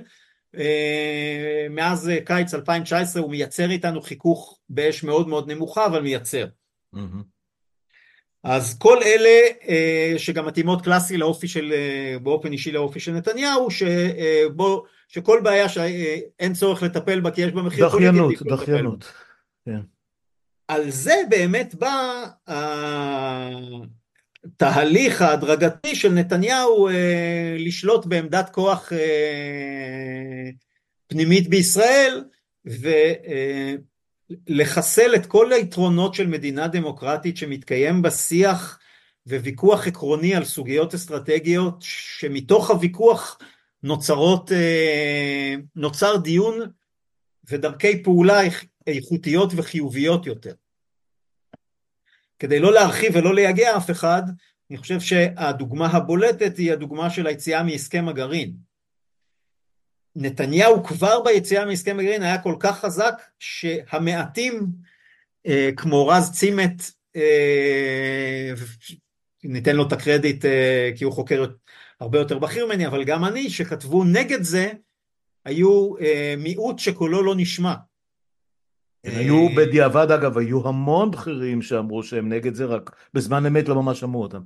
אה, 0.56 1.66
מאז 1.70 2.10
קיץ 2.24 2.54
2019 2.54 3.22
הוא 3.22 3.30
מייצר 3.30 3.70
איתנו 3.70 4.02
חיכוך 4.02 4.58
באש 4.68 5.04
מאוד 5.04 5.28
מאוד 5.28 5.50
נמוכה 5.50 5.86
אבל 5.86 6.02
מייצר. 6.02 6.46
Mm-hmm. 6.94 7.31
אז 8.44 8.78
כל 8.78 9.02
אלה 9.02 9.40
אה, 9.68 10.14
שגם 10.18 10.46
מתאימות 10.46 10.84
קלאסי 10.84 11.16
לאופי 11.16 11.48
של, 11.48 11.72
אה, 11.72 12.18
באופן 12.18 12.52
אישי 12.52 12.72
לאופי 12.72 13.00
של 13.00 13.12
נתניהו, 13.12 13.68
שבו, 13.70 14.84
שכל 15.08 15.40
בעיה 15.42 15.68
שאין 15.68 16.52
צורך 16.54 16.82
לטפל 16.82 17.20
בה 17.20 17.30
כי 17.30 17.42
יש 17.42 17.52
בה 17.52 17.62
מחיר 17.62 17.88
פוליטי. 17.88 18.10
דחיינות, 18.10 18.42
דחיינות. 18.42 19.12
כן. 19.64 19.80
על 20.68 20.90
זה 20.90 21.14
באמת 21.28 21.74
בא 21.74 22.24
התהליך 24.44 25.22
ההדרגתי 25.22 25.94
של 25.94 26.12
נתניהו 26.12 26.88
אה, 26.88 27.56
לשלוט 27.58 28.06
בעמדת 28.06 28.50
כוח 28.50 28.92
אה, 28.92 30.50
פנימית 31.06 31.48
בישראל 31.48 32.24
ולחסל 34.48 35.14
את 35.14 35.26
כל 35.26 35.52
היתרונות 35.52 36.14
של 36.14 36.26
מדינה 36.26 36.68
דמוקרטית 36.68 37.36
שמתקיים 37.36 38.02
בשיח 38.02 38.78
וויכוח 39.26 39.86
עקרוני 39.86 40.34
על 40.34 40.44
סוגיות 40.44 40.94
אסטרטגיות 40.94 41.76
שמתוך 41.80 42.70
הוויכוח 42.70 43.38
נוצרות, 43.82 44.52
אה, 44.52 45.54
נוצר 45.76 46.16
דיון 46.16 46.60
ודרכי 47.50 48.02
פעולה 48.02 48.40
איכותיות 48.86 49.52
וחיוביות 49.56 50.26
יותר. 50.26 50.54
כדי 52.38 52.58
לא 52.58 52.72
להרחיב 52.72 53.12
ולא 53.16 53.34
לייגע 53.34 53.76
אף 53.76 53.90
אחד, 53.90 54.22
אני 54.70 54.78
חושב 54.78 55.00
שהדוגמה 55.00 55.86
הבולטת 55.86 56.56
היא 56.56 56.72
הדוגמה 56.72 57.10
של 57.10 57.26
היציאה 57.26 57.62
מהסכם 57.62 58.08
הגרעין. 58.08 58.71
נתניהו 60.16 60.84
כבר 60.84 61.22
ביציאה 61.22 61.64
מהסכם 61.64 61.98
הגרעין 61.98 62.22
היה 62.22 62.42
כל 62.42 62.54
כך 62.58 62.80
חזק 62.80 63.14
שהמעטים 63.38 64.66
אה, 65.46 65.70
כמו 65.76 66.08
רז 66.08 66.32
צימת, 66.32 66.82
אה, 67.16 68.52
ניתן 69.44 69.76
לו 69.76 69.86
את 69.86 69.92
הקרדיט 69.92 70.44
אה, 70.44 70.90
כי 70.96 71.04
הוא 71.04 71.12
חוקר 71.12 71.44
הרבה 72.00 72.18
יותר 72.18 72.38
בכיר 72.38 72.66
ממני, 72.66 72.86
אבל 72.86 73.04
גם 73.04 73.24
אני, 73.24 73.50
שכתבו 73.50 74.04
נגד 74.04 74.42
זה, 74.42 74.72
היו 75.44 75.96
אה, 76.00 76.34
מיעוט 76.38 76.78
שקולו 76.78 77.22
לא 77.22 77.34
נשמע. 77.36 77.74
הם 79.04 79.18
היו 79.18 79.48
בדיעבד 79.56 80.10
אגב, 80.10 80.38
היו 80.38 80.68
המון 80.68 81.10
בכירים 81.10 81.62
שאמרו 81.62 82.02
שהם 82.02 82.32
נגד 82.32 82.54
זה, 82.54 82.64
רק 82.64 82.96
בזמן 83.14 83.46
אמת 83.46 83.68
לא 83.68 83.74
ממש 83.74 84.00
שמעו 84.00 84.22
אותם. 84.22 84.40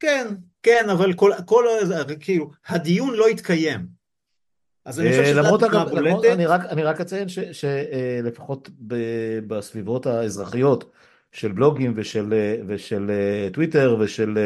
כן, 0.00 0.26
כן, 0.62 0.90
אבל 0.92 1.12
כל, 1.12 1.32
כל, 1.46 1.64
כאילו, 2.20 2.50
הדיון 2.66 3.14
לא 3.14 3.26
התקיים. 3.26 3.93
אז 4.84 5.00
אני 5.00 5.10
חושב 5.10 5.24
שזו 5.24 5.40
הדוגמה 5.40 5.84
בולטת. 5.84 6.24
אני 6.32 6.46
רק, 6.46 6.64
אני 6.64 6.82
רק 6.82 7.00
אציין 7.00 7.28
שלפחות 7.52 8.70
בסביבות 9.46 10.06
האזרחיות 10.06 10.90
של 11.32 11.52
בלוגים 11.52 11.92
ושל, 11.96 12.34
ושל 12.66 13.10
טוויטר 13.52 13.96
ושל 14.00 14.38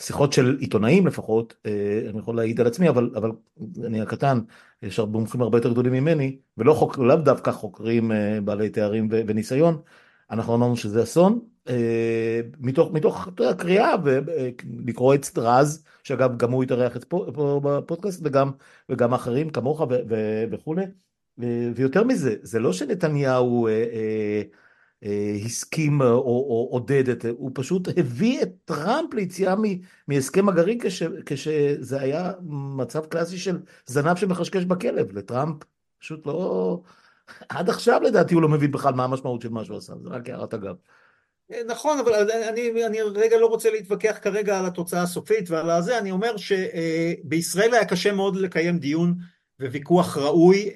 שיחות 0.00 0.32
של 0.32 0.56
עיתונאים 0.60 1.06
לפחות, 1.06 1.54
אני 2.10 2.18
יכול 2.18 2.36
להעיד 2.36 2.60
על 2.60 2.66
עצמי, 2.66 2.88
אבל, 2.88 3.10
אבל 3.16 3.30
אני 3.86 4.00
הקטן, 4.00 4.40
יש 4.82 4.98
הרבה 4.98 5.18
מומחים 5.18 5.42
הרבה 5.42 5.58
יותר 5.58 5.70
גדולים 5.70 5.92
ממני, 5.92 6.38
ולא 6.58 6.74
חוק, 6.74 6.98
לאו 6.98 7.16
דווקא 7.16 7.50
חוקרים 7.50 8.12
בעלי 8.44 8.68
תארים 8.68 9.08
וניסיון, 9.10 9.80
אנחנו 10.30 10.54
אמרנו 10.54 10.76
שזה 10.76 11.02
אסון, 11.02 11.40
אה, 11.68 12.40
מתוך, 12.60 12.92
מתוך 12.92 13.28
הקריאה 13.50 13.94
ולקרוא 14.04 15.14
את 15.14 15.38
רז, 15.38 15.84
שאגב 16.10 16.36
גם 16.36 16.50
הוא 16.50 16.62
התארח 16.62 16.96
פה 17.08 17.60
בפודקאסט 17.64 18.20
וגם, 18.24 18.50
וגם 18.88 19.14
אחרים 19.14 19.50
כמוך 19.50 19.82
וכולי, 20.50 20.84
אה, 21.42 21.70
ויותר 21.76 22.04
מזה, 22.04 22.36
זה 22.42 22.58
לא 22.58 22.72
שנתניהו 22.72 23.66
אה, 23.66 23.72
אה, 23.72 24.42
אה, 25.04 25.36
הסכים 25.44 26.00
או, 26.02 26.06
או 26.06 26.68
עודד 26.70 27.08
את 27.08 27.22
זה, 27.22 27.30
הוא 27.30 27.50
פשוט 27.54 27.88
הביא 27.96 28.42
את 28.42 28.48
טראמפ 28.64 29.14
ליציאה 29.14 29.54
מהסכם 30.08 30.48
הגרעין 30.48 30.78
כש, 30.82 31.02
כשזה 31.26 32.00
היה 32.00 32.32
מצב 32.76 33.06
קלאסי 33.06 33.38
של 33.38 33.58
זנב 33.86 34.16
שמחשקש 34.16 34.64
בכלב, 34.64 35.12
לטראמפ 35.18 35.56
פשוט 35.98 36.26
לא... 36.26 36.82
עד 37.48 37.68
עכשיו 37.70 38.00
לדעתי 38.02 38.34
הוא 38.34 38.42
לא 38.42 38.48
מבין 38.48 38.70
בכלל 38.70 38.94
מה 38.94 39.04
המשמעות 39.04 39.42
של 39.42 39.48
מה 39.48 39.64
שהוא 39.64 39.76
עשה, 39.76 39.92
זה 40.02 40.08
רק 40.08 40.28
הערת 40.28 40.54
אגב. 40.54 40.76
נכון, 41.66 41.98
אבל 41.98 42.30
אני, 42.30 42.86
אני 42.86 42.98
רגע 43.02 43.38
לא 43.38 43.46
רוצה 43.46 43.70
להתווכח 43.70 44.18
כרגע 44.22 44.58
על 44.58 44.66
התוצאה 44.66 45.02
הסופית 45.02 45.50
ועל 45.50 45.70
הזה, 45.70 45.98
אני 45.98 46.10
אומר 46.10 46.34
שבישראל 46.36 47.74
היה 47.74 47.84
קשה 47.84 48.12
מאוד 48.12 48.36
לקיים 48.36 48.78
דיון 48.78 49.14
וויכוח 49.60 50.16
ראוי, 50.18 50.70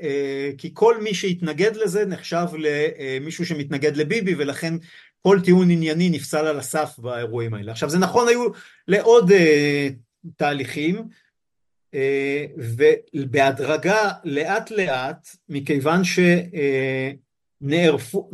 כי 0.58 0.70
כל 0.74 1.00
מי 1.00 1.14
שהתנגד 1.14 1.76
לזה 1.76 2.06
נחשב 2.06 2.46
למישהו 2.58 3.46
שמתנגד 3.46 3.96
לביבי, 3.96 4.34
ולכן 4.34 4.74
כל 5.22 5.38
טיעון 5.44 5.70
ענייני 5.70 6.10
נפסל 6.10 6.46
על 6.46 6.58
הסף 6.58 6.98
באירועים 6.98 7.54
האלה. 7.54 7.72
עכשיו 7.72 7.90
זה 7.90 7.98
נכון 7.98 8.28
היו 8.28 8.46
לעוד 8.88 9.32
תהליכים, 10.36 11.02
ובהדרגה 13.14 14.10
לאט 14.24 14.70
לאט, 14.70 15.28
מכיוון 15.48 16.02
שנערפו, 17.64 18.30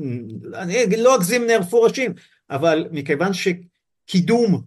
אני 0.55 0.97
לא 0.97 1.17
אגזים 1.17 1.47
נערפו 1.47 1.83
ראשים, 1.83 2.15
אבל 2.51 2.89
מכיוון 2.91 3.31
שקידום 3.33 4.63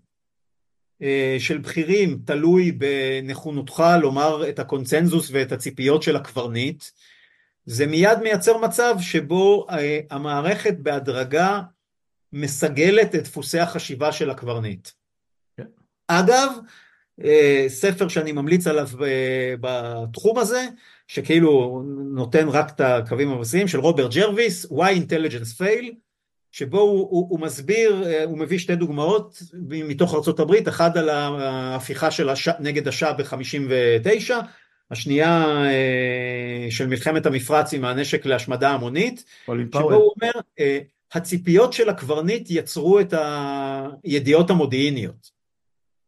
של 1.39 1.57
בכירים 1.57 2.20
תלוי 2.26 2.72
בנכונותך 2.72 3.84
לומר 4.01 4.49
את 4.49 4.59
הקונצנזוס 4.59 5.30
ואת 5.32 5.51
הציפיות 5.51 6.03
של 6.03 6.16
הקברניט, 6.16 6.84
זה 7.66 7.88
מיד 7.88 8.20
מייצר 8.24 8.57
מצב 8.57 8.95
שבו 8.99 9.68
המערכת 10.09 10.76
בהדרגה 10.80 11.61
מסגלת 12.34 13.16
את 13.16 13.24
דפוסי 13.24 13.59
החשיבה 13.59 14.11
של 14.11 14.30
הקברניט. 14.30 14.89
כן. 15.57 15.66
אגב, 16.07 16.49
ספר 17.68 18.07
שאני 18.07 18.32
ממליץ 18.32 18.68
עליו 18.68 18.88
בתחום 19.61 20.38
הזה, 20.38 20.68
שכאילו 21.07 21.84
נותן 22.14 22.47
רק 22.47 22.70
את 22.70 22.82
הקווים 22.82 23.32
הבסיסיים, 23.32 23.68
של 23.68 23.80
רוברט 23.80 24.14
ג'רוויס, 24.14 24.66
Why 24.66 24.95
Intelligence 24.97 25.61
Fails, 25.61 25.86
שבו 26.51 26.80
הוא, 26.80 27.07
הוא, 27.09 27.28
הוא 27.30 27.39
מסביר, 27.39 28.05
הוא 28.26 28.38
מביא 28.38 28.57
שתי 28.57 28.76
דוגמאות 28.76 29.41
מתוך 29.70 30.14
ארה"ב, 30.14 30.68
אחד 30.68 30.97
על 30.97 31.09
ההפיכה 31.09 32.11
של 32.11 32.30
הש... 32.30 32.49
נגד 32.59 32.88
השאה 32.88 33.14
ב-59, 33.14 34.34
השנייה 34.91 35.64
של 36.70 36.88
מלחמת 36.88 37.26
המפרץ 37.26 37.74
עם 37.74 37.86
הנשק 37.86 38.26
להשמדה 38.26 38.70
המונית, 38.70 39.24
שבו 39.45 39.93
הוא 39.93 40.14
אומר, 40.16 40.32
הציפיות 41.14 41.74
של 41.74 41.89
הקברניט 41.89 42.47
יצרו 42.49 42.99
את 42.99 43.14
הידיעות 44.03 44.49
המודיעיניות. 44.49 45.32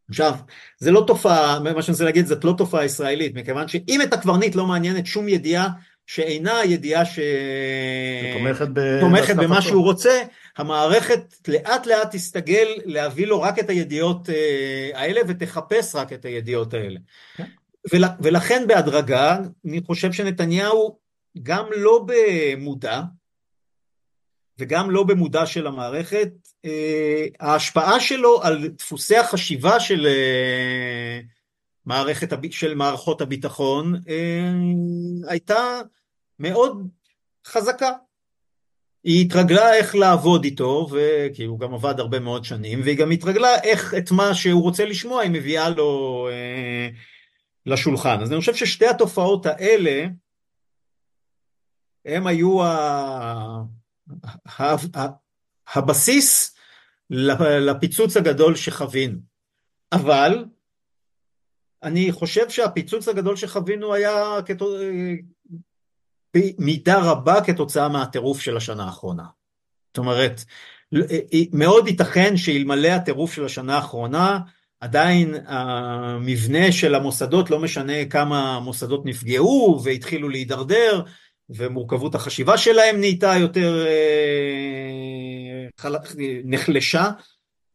עכשיו, 0.08 0.34
זה 0.78 0.90
לא 0.90 1.04
תופעה, 1.06 1.60
מה 1.60 1.82
שאני 1.82 1.92
רוצה 1.92 2.04
להגיד, 2.04 2.26
זאת 2.26 2.44
לא 2.44 2.54
תופעה 2.58 2.84
ישראלית, 2.84 3.34
מכיוון 3.34 3.68
שאם 3.68 4.02
את 4.02 4.12
הקברניט 4.12 4.54
לא 4.54 4.66
מעניינת 4.66 5.06
שום 5.06 5.28
ידיעה 5.28 5.68
שאינה 6.06 6.64
ידיעה 6.64 7.02
שתומכת 7.04 8.68
במה 9.36 9.62
שהוא 9.62 9.82
רוצה, 9.82 10.22
המערכת 10.56 11.48
לאט 11.48 11.86
לאט 11.86 12.10
תסתגל 12.10 12.68
להביא 12.84 13.26
לו 13.26 13.40
רק 13.42 13.58
את 13.58 13.70
הידיעות 13.70 14.28
האלה 14.94 15.20
ותחפש 15.28 15.94
רק 15.94 16.12
את 16.12 16.24
הידיעות 16.24 16.74
האלה. 16.74 17.00
כן. 17.36 17.44
ולכן 18.20 18.64
בהדרגה, 18.68 19.38
אני 19.64 19.80
חושב 19.86 20.12
שנתניהו 20.12 20.98
גם 21.42 21.64
לא 21.76 22.06
במודע, 22.06 23.02
וגם 24.58 24.90
לא 24.90 25.02
במודע 25.02 25.46
של 25.46 25.66
המערכת, 25.66 26.28
ההשפעה 27.40 28.00
שלו 28.00 28.42
על 28.42 28.68
דפוסי 28.68 29.16
החשיבה 29.16 29.80
של 29.80 30.06
מערכת, 31.86 32.28
של 32.50 32.74
מערכות 32.74 33.20
הביטחון 33.20 33.94
הייתה 35.28 35.80
מאוד 36.38 36.88
חזקה. 37.46 37.90
היא 39.04 39.26
התרגלה 39.26 39.74
איך 39.74 39.94
לעבוד 39.94 40.44
איתו, 40.44 40.88
כי 41.34 41.44
הוא 41.44 41.60
גם 41.60 41.74
עבד 41.74 42.00
הרבה 42.00 42.20
מאוד 42.20 42.44
שנים, 42.44 42.80
והיא 42.84 42.98
גם 42.98 43.10
התרגלה 43.10 43.62
איך 43.62 43.94
את 43.94 44.10
מה 44.10 44.34
שהוא 44.34 44.62
רוצה 44.62 44.84
לשמוע 44.84 45.22
היא 45.22 45.30
מביאה 45.30 45.68
לו 45.68 46.28
אה, 46.30 46.88
לשולחן. 47.66 48.22
אז 48.22 48.32
אני 48.32 48.40
חושב 48.40 48.54
ששתי 48.54 48.86
התופעות 48.86 49.46
האלה, 49.46 50.06
הם 52.04 52.26
היו 52.26 52.64
ה... 52.64 52.68
ה... 54.58 54.74
ה... 54.96 55.06
הבסיס 55.74 56.55
לפיצוץ 57.10 58.16
הגדול 58.16 58.56
שחווינו. 58.56 59.18
אבל 59.92 60.44
אני 61.82 62.12
חושב 62.12 62.50
שהפיצוץ 62.50 63.08
הגדול 63.08 63.36
שחווינו 63.36 63.94
היה 63.94 64.38
במידה 66.36 66.98
רבה 66.98 67.40
כתוצאה 67.44 67.88
מהטירוף 67.88 68.40
של 68.40 68.56
השנה 68.56 68.84
האחרונה. 68.84 69.24
זאת 69.88 69.98
אומרת, 69.98 70.44
מאוד 71.52 71.88
ייתכן 71.88 72.36
שאלמלא 72.36 72.88
הטירוף 72.88 73.32
של 73.34 73.44
השנה 73.44 73.76
האחרונה, 73.76 74.38
עדיין 74.80 75.34
המבנה 75.46 76.72
של 76.72 76.94
המוסדות, 76.94 77.50
לא 77.50 77.58
משנה 77.58 78.04
כמה 78.04 78.60
מוסדות 78.60 79.06
נפגעו 79.06 79.80
והתחילו 79.84 80.28
להידרדר, 80.28 81.02
ומורכבות 81.50 82.14
החשיבה 82.14 82.58
שלהם 82.58 83.00
נהייתה 83.00 83.34
יותר 83.40 83.86
נחלשה, 86.44 87.10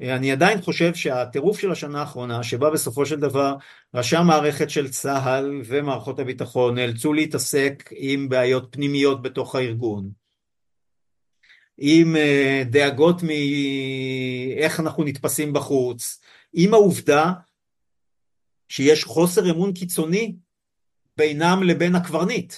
אני 0.01 0.31
עדיין 0.31 0.61
חושב 0.61 0.93
שהטירוף 0.93 1.59
של 1.59 1.71
השנה 1.71 1.99
האחרונה, 1.99 2.43
שבה 2.43 2.69
בסופו 2.69 3.05
של 3.05 3.19
דבר 3.19 3.55
ראשי 3.93 4.15
המערכת 4.15 4.69
של 4.69 4.89
צה"ל 4.89 5.61
ומערכות 5.65 6.19
הביטחון 6.19 6.75
נאלצו 6.75 7.13
להתעסק 7.13 7.89
עם 7.91 8.29
בעיות 8.29 8.67
פנימיות 8.71 9.21
בתוך 9.21 9.55
הארגון, 9.55 10.09
עם 11.77 12.15
אה, 12.15 12.63
דאגות 12.65 13.23
מאיך 13.23 14.79
אנחנו 14.79 15.03
נתפסים 15.03 15.53
בחוץ, 15.53 16.21
עם 16.53 16.73
העובדה 16.73 17.31
שיש 18.69 19.03
חוסר 19.03 19.51
אמון 19.51 19.73
קיצוני 19.73 20.35
בינם 21.17 21.63
לבין 21.63 21.95
הקברניט. 21.95 22.53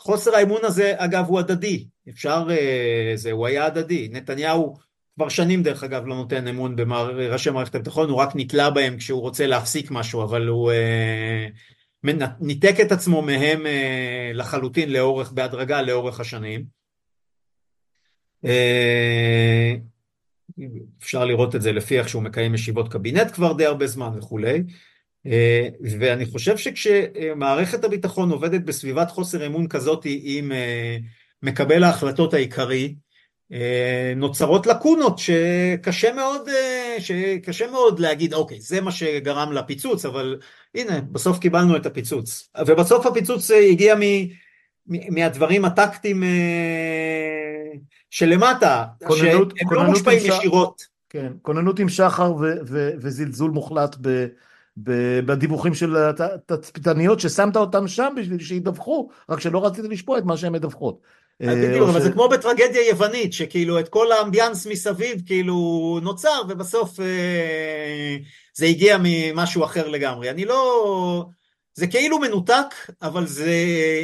חוסר 0.00 0.34
האמון 0.34 0.64
הזה 0.64 0.92
אגב 0.96 1.24
הוא 1.26 1.38
הדדי, 1.38 1.86
אפשר, 2.08 2.46
אה, 2.50 3.12
זה, 3.14 3.32
הוא 3.32 3.46
היה 3.46 3.66
הדדי, 3.66 4.08
נתניהו 4.12 4.76
כבר 5.20 5.28
שנים 5.28 5.62
דרך 5.62 5.84
אגב 5.84 6.06
לא 6.06 6.14
נותן 6.14 6.48
אמון 6.48 6.76
בראשי 6.76 7.50
מערכת 7.50 7.74
הביטחון, 7.74 8.10
הוא 8.10 8.18
רק 8.18 8.28
נתלה 8.34 8.70
בהם 8.70 8.96
כשהוא 8.96 9.20
רוצה 9.20 9.46
להפסיק 9.46 9.90
משהו, 9.90 10.22
אבל 10.22 10.46
הוא 10.46 10.72
אה, 10.72 11.46
ניתק 12.40 12.74
את 12.82 12.92
עצמו 12.92 13.22
מהם 13.22 13.66
אה, 13.66 14.30
לחלוטין 14.34 14.92
לאורך, 14.92 15.32
בהדרגה 15.32 15.82
לאורך 15.82 16.20
השנים. 16.20 16.64
אה, 18.44 19.74
אפשר 21.02 21.24
לראות 21.24 21.54
את 21.54 21.62
זה 21.62 21.72
לפי 21.72 21.98
איך 21.98 22.08
שהוא 22.08 22.22
מקיים 22.22 22.54
ישיבות 22.54 22.92
קבינט 22.92 23.30
כבר 23.32 23.52
די 23.52 23.66
הרבה 23.66 23.86
זמן 23.86 24.18
וכולי. 24.18 24.62
אה, 25.26 25.68
ואני 26.00 26.26
חושב 26.26 26.56
שכשמערכת 26.56 27.84
הביטחון 27.84 28.30
עובדת 28.30 28.60
בסביבת 28.60 29.10
חוסר 29.10 29.46
אמון 29.46 29.68
כזאת 29.68 30.06
עם 30.22 30.52
מקבל 31.42 31.84
ההחלטות 31.84 32.34
העיקרי, 32.34 32.94
אה, 33.52 34.12
נוצרות 34.16 34.66
לקונות 34.66 35.18
שקשה 35.18 36.12
מאוד, 36.12 36.48
אה, 36.48 36.96
שקשה 37.00 37.70
מאוד 37.70 37.98
להגיד 37.98 38.34
אוקיי 38.34 38.60
זה 38.60 38.80
מה 38.80 38.92
שגרם 38.92 39.52
לפיצוץ 39.52 40.04
אבל 40.04 40.38
הנה 40.74 41.00
בסוף 41.00 41.38
קיבלנו 41.38 41.76
את 41.76 41.86
הפיצוץ 41.86 42.50
ובסוף 42.66 43.06
הפיצוץ 43.06 43.50
הגיע 43.50 43.94
מ, 43.94 44.00
מ, 44.86 45.14
מהדברים 45.14 45.64
הטקטיים 45.64 46.22
אה, 46.22 46.28
שלמטה, 48.10 48.84
כוננות, 49.06 49.52
שהם 49.56 49.68
לא 49.70 49.76
כוננות 49.76 49.90
מושפעים 49.90 50.18
עם 50.18 50.24
ש- 50.24 50.38
ישירות. 50.38 50.82
כן, 51.08 51.32
כוננות 51.42 51.78
עם 51.78 51.88
שחר 51.88 52.34
ו- 52.34 52.58
ו- 52.66 52.90
וזלזול 52.98 53.50
מוחלט 53.50 53.96
ב- 54.00 54.26
ב- 54.76 55.20
בדיווחים 55.20 55.74
של 55.74 55.96
הת- 55.96 56.20
התצפיתניות 56.20 57.20
ששמת 57.20 57.56
אותם 57.56 57.88
שם 57.88 58.14
בשביל 58.16 58.38
שידווחו, 58.38 59.08
רק 59.28 59.40
שלא 59.40 59.66
רצית 59.66 59.84
לשמוע 59.84 60.18
את 60.18 60.24
מה 60.24 60.36
שהן 60.36 60.52
מדווחות. 60.52 61.00
אה, 61.42 61.54
בדיוק, 61.54 61.88
או 61.88 61.90
אבל 61.90 62.02
זה 62.02 62.12
כמו 62.12 62.28
בטרגדיה 62.28 62.88
יוונית, 62.88 63.32
שכאילו 63.32 63.80
את 63.80 63.88
כל 63.88 64.12
האמביאנס 64.12 64.66
מסביב 64.66 65.22
כאילו 65.26 65.98
נוצר, 66.02 66.42
ובסוף 66.48 67.00
אה, 67.00 68.16
זה 68.54 68.66
הגיע 68.66 68.96
ממשהו 69.02 69.64
אחר 69.64 69.88
לגמרי. 69.88 70.30
אני 70.30 70.44
לא... 70.44 71.26
זה 71.74 71.86
כאילו 71.86 72.18
מנותק, 72.18 72.74
אבל 73.02 73.26
זה 73.26 73.54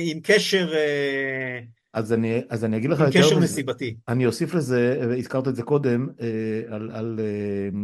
עם 0.05 0.20
קשר, 0.22 0.74
אה, 0.74 1.61
אז 1.93 2.12
אני, 2.12 2.43
אז 2.51 2.64
אני 2.64 2.76
אגיד 2.76 2.91
לך 2.91 3.01
עם 3.01 3.07
יותר 3.07 3.18
קשר 3.18 3.37
מזה. 3.37 3.45
נסיבתי. 3.45 3.97
אני 4.09 4.26
אוסיף 4.26 4.55
לזה, 4.55 5.07
והזכרת 5.09 5.49
את 5.49 5.57
זה 5.57 5.62
קודם, 5.62 6.09
אה, 6.20 6.74
על, 6.74 6.91
על 6.95 7.20
אה, 7.20 7.78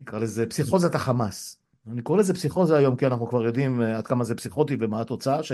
נקרא 0.00 0.18
לזה 0.18 0.46
פסיכוזת 0.46 0.94
החמאס. 0.94 1.61
אני 1.90 2.02
קורא 2.02 2.18
לזה 2.18 2.34
פסיכוזה 2.34 2.76
היום, 2.76 2.96
כי 2.96 3.06
אנחנו 3.06 3.26
כבר 3.28 3.44
יודעים 3.44 3.82
אה, 3.82 3.98
עד 3.98 4.06
כמה 4.06 4.24
זה 4.24 4.34
פסיכוטי 4.34 4.76
ומה 4.80 5.00
התוצאה 5.00 5.42
ש, 5.42 5.52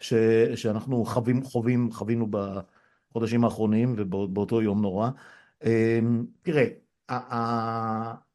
ש, 0.00 0.14
שאנחנו 0.54 1.04
חווים, 1.04 1.44
חווים, 1.44 1.92
חווינו 1.92 2.26
בחודשים 2.30 3.44
האחרונים 3.44 3.94
ובאותו 3.98 4.62
יום 4.62 4.82
נורא. 4.82 5.10
אה, 5.64 5.98
תראה, 6.42 6.64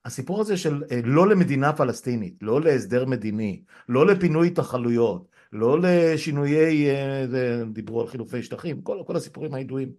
הסיפור 0.05 0.41
הזה 0.41 0.57
של 0.57 0.83
אה, 0.91 0.99
לא 1.03 1.27
למדינה 1.27 1.73
פלסטינית, 1.73 2.37
לא 2.41 2.61
להסדר 2.61 3.05
מדיני, 3.05 3.63
לא 3.89 4.05
לפינוי 4.07 4.47
התנחלויות, 4.47 5.27
לא 5.53 5.77
לשינויי, 5.81 6.89
אה, 6.89 7.25
דיברו 7.73 8.01
על 8.01 8.07
חילופי 8.07 8.43
שטחים, 8.43 8.81
כל, 8.81 9.03
כל 9.07 9.15
הסיפורים 9.15 9.53
הידועים, 9.53 9.91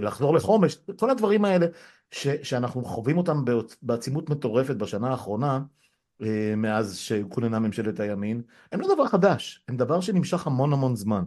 לחזור 0.00 0.34
לחומש, 0.34 0.78
כל 0.96 1.10
הדברים 1.10 1.44
האלה 1.44 1.66
ש, 2.10 2.28
שאנחנו 2.28 2.84
חווים 2.84 3.18
אותם 3.18 3.44
בעצימות 3.82 4.30
מטורפת 4.30 4.76
בשנה 4.76 5.10
האחרונה, 5.10 5.60
מאז 6.56 6.96
שכוננה 6.96 7.58
ממשלת 7.58 8.00
הימין, 8.00 8.42
הם 8.72 8.80
לא 8.80 8.94
דבר 8.94 9.06
חדש, 9.06 9.64
הם 9.68 9.76
דבר 9.76 10.00
שנמשך 10.00 10.46
המון 10.46 10.72
המון 10.72 10.96
זמן. 10.96 11.22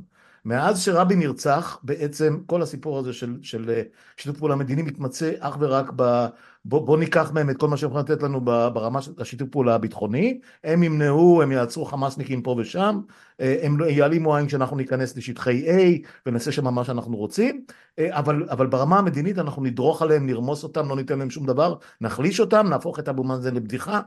מאז 0.45 0.81
שרבין 0.81 1.19
נרצח, 1.19 1.79
בעצם 1.83 2.39
כל 2.45 2.61
הסיפור 2.61 2.99
הזה 2.99 3.13
של, 3.13 3.37
של 3.41 3.69
אה, 3.69 3.81
שיתוף 4.17 4.37
פעולה 4.37 4.55
מדיני 4.55 4.81
מתמצה 4.81 5.31
אך 5.39 5.57
ורק 5.59 5.91
ב... 5.95 6.25
בוא, 6.65 6.85
בוא 6.87 6.97
ניקח 6.97 7.31
מהם 7.31 7.49
את 7.49 7.57
כל 7.57 7.67
מה 7.67 7.77
שהם 7.77 7.89
יכולים 7.89 8.05
לתת 8.05 8.23
לנו 8.23 8.41
ברמה 8.45 9.01
של 9.01 9.11
השיתוף 9.17 9.49
פעולה 9.49 9.75
הביטחוני, 9.75 10.39
הם 10.63 10.83
ימנעו, 10.83 11.41
הם 11.41 11.51
יעצרו 11.51 11.85
חמאסניקים 11.85 12.41
פה 12.41 12.55
ושם, 12.57 13.01
אה, 13.39 13.55
הם 13.61 13.79
לא- 13.79 13.85
יעלימו 13.85 14.35
עין 14.35 14.47
כשאנחנו 14.47 14.77
ניכנס 14.77 15.17
לשטחי 15.17 15.65
A 15.67 16.07
ונעשה 16.25 16.51
שם 16.51 16.73
מה 16.73 16.83
שאנחנו 16.83 17.17
רוצים, 17.17 17.65
אה, 17.99 18.19
אבל, 18.19 18.49
אבל 18.49 18.67
ברמה 18.67 18.97
המדינית 18.99 19.39
אנחנו 19.39 19.63
נדרוך 19.63 20.01
עליהם, 20.01 20.25
נרמוס 20.25 20.63
אותם, 20.63 20.89
לא 20.89 20.95
ניתן 20.95 21.19
להם 21.19 21.29
שום 21.29 21.45
דבר, 21.45 21.75
נחליש 22.01 22.39
אותם, 22.39 22.67
נהפוך 22.69 22.99
את 22.99 23.09
אבו 23.09 23.23
מאזן 23.23 23.55
לבדיחה, 23.55 24.01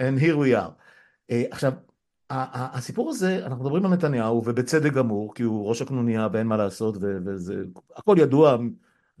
and 0.00 0.20
here 0.20 0.36
we 0.36 0.56
are. 0.56 0.70
אה, 1.30 1.44
עכשיו, 1.50 1.72
הסיפור 2.30 3.10
הזה, 3.10 3.46
אנחנו 3.46 3.64
מדברים 3.64 3.86
על 3.86 3.92
נתניהו, 3.92 4.42
ובצדק 4.46 4.92
גמור, 4.92 5.34
כי 5.34 5.42
הוא 5.42 5.68
ראש 5.68 5.82
הקנוניה 5.82 6.28
ואין 6.32 6.46
מה 6.46 6.56
לעשות, 6.56 6.96
וזה, 7.00 7.54
הכל 7.96 8.16
ידוע, 8.18 8.56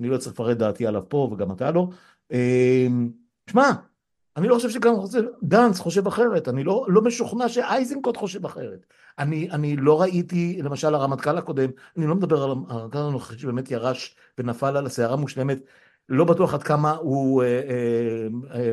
אני 0.00 0.08
לא 0.08 0.18
צריך 0.18 0.32
לפרט 0.34 0.56
דעתי 0.56 0.86
עליו 0.86 1.08
פה, 1.08 1.28
וגם 1.32 1.52
אתה 1.52 1.70
לא. 1.70 1.88
אה, 2.32 2.86
שמע, 3.50 3.70
אני 4.36 4.48
לא 4.48 4.54
חושב 4.54 4.70
שגם 4.70 4.94
גנץ 5.44 5.78
חושב 5.78 6.06
אחרת, 6.06 6.48
אני 6.48 6.64
לא, 6.64 6.86
לא 6.88 7.02
משוכנע 7.02 7.48
שאייזנקוט 7.48 8.16
חושב 8.16 8.46
אחרת. 8.46 8.86
אני, 9.18 9.50
אני 9.50 9.76
לא 9.76 10.00
ראיתי, 10.00 10.58
למשל 10.62 10.94
הרמטכ"ל 10.94 11.38
הקודם, 11.38 11.70
אני 11.96 12.06
לא 12.06 12.14
מדבר 12.14 12.42
על 12.42 12.50
הרמטכ"ל 12.68 12.98
הנוכחי 12.98 13.38
שבאמת 13.38 13.70
ירש 13.70 14.16
ונפל 14.38 14.76
על 14.76 14.86
הסערה 14.86 15.16
מושלמת, 15.16 15.58
לא 16.08 16.24
בטוח 16.24 16.54
עד 16.54 16.62
כמה 16.62 16.96
הוא, 16.96 17.42
אה, 17.42 17.48
אה, 17.48 18.26
אה, 18.54 18.72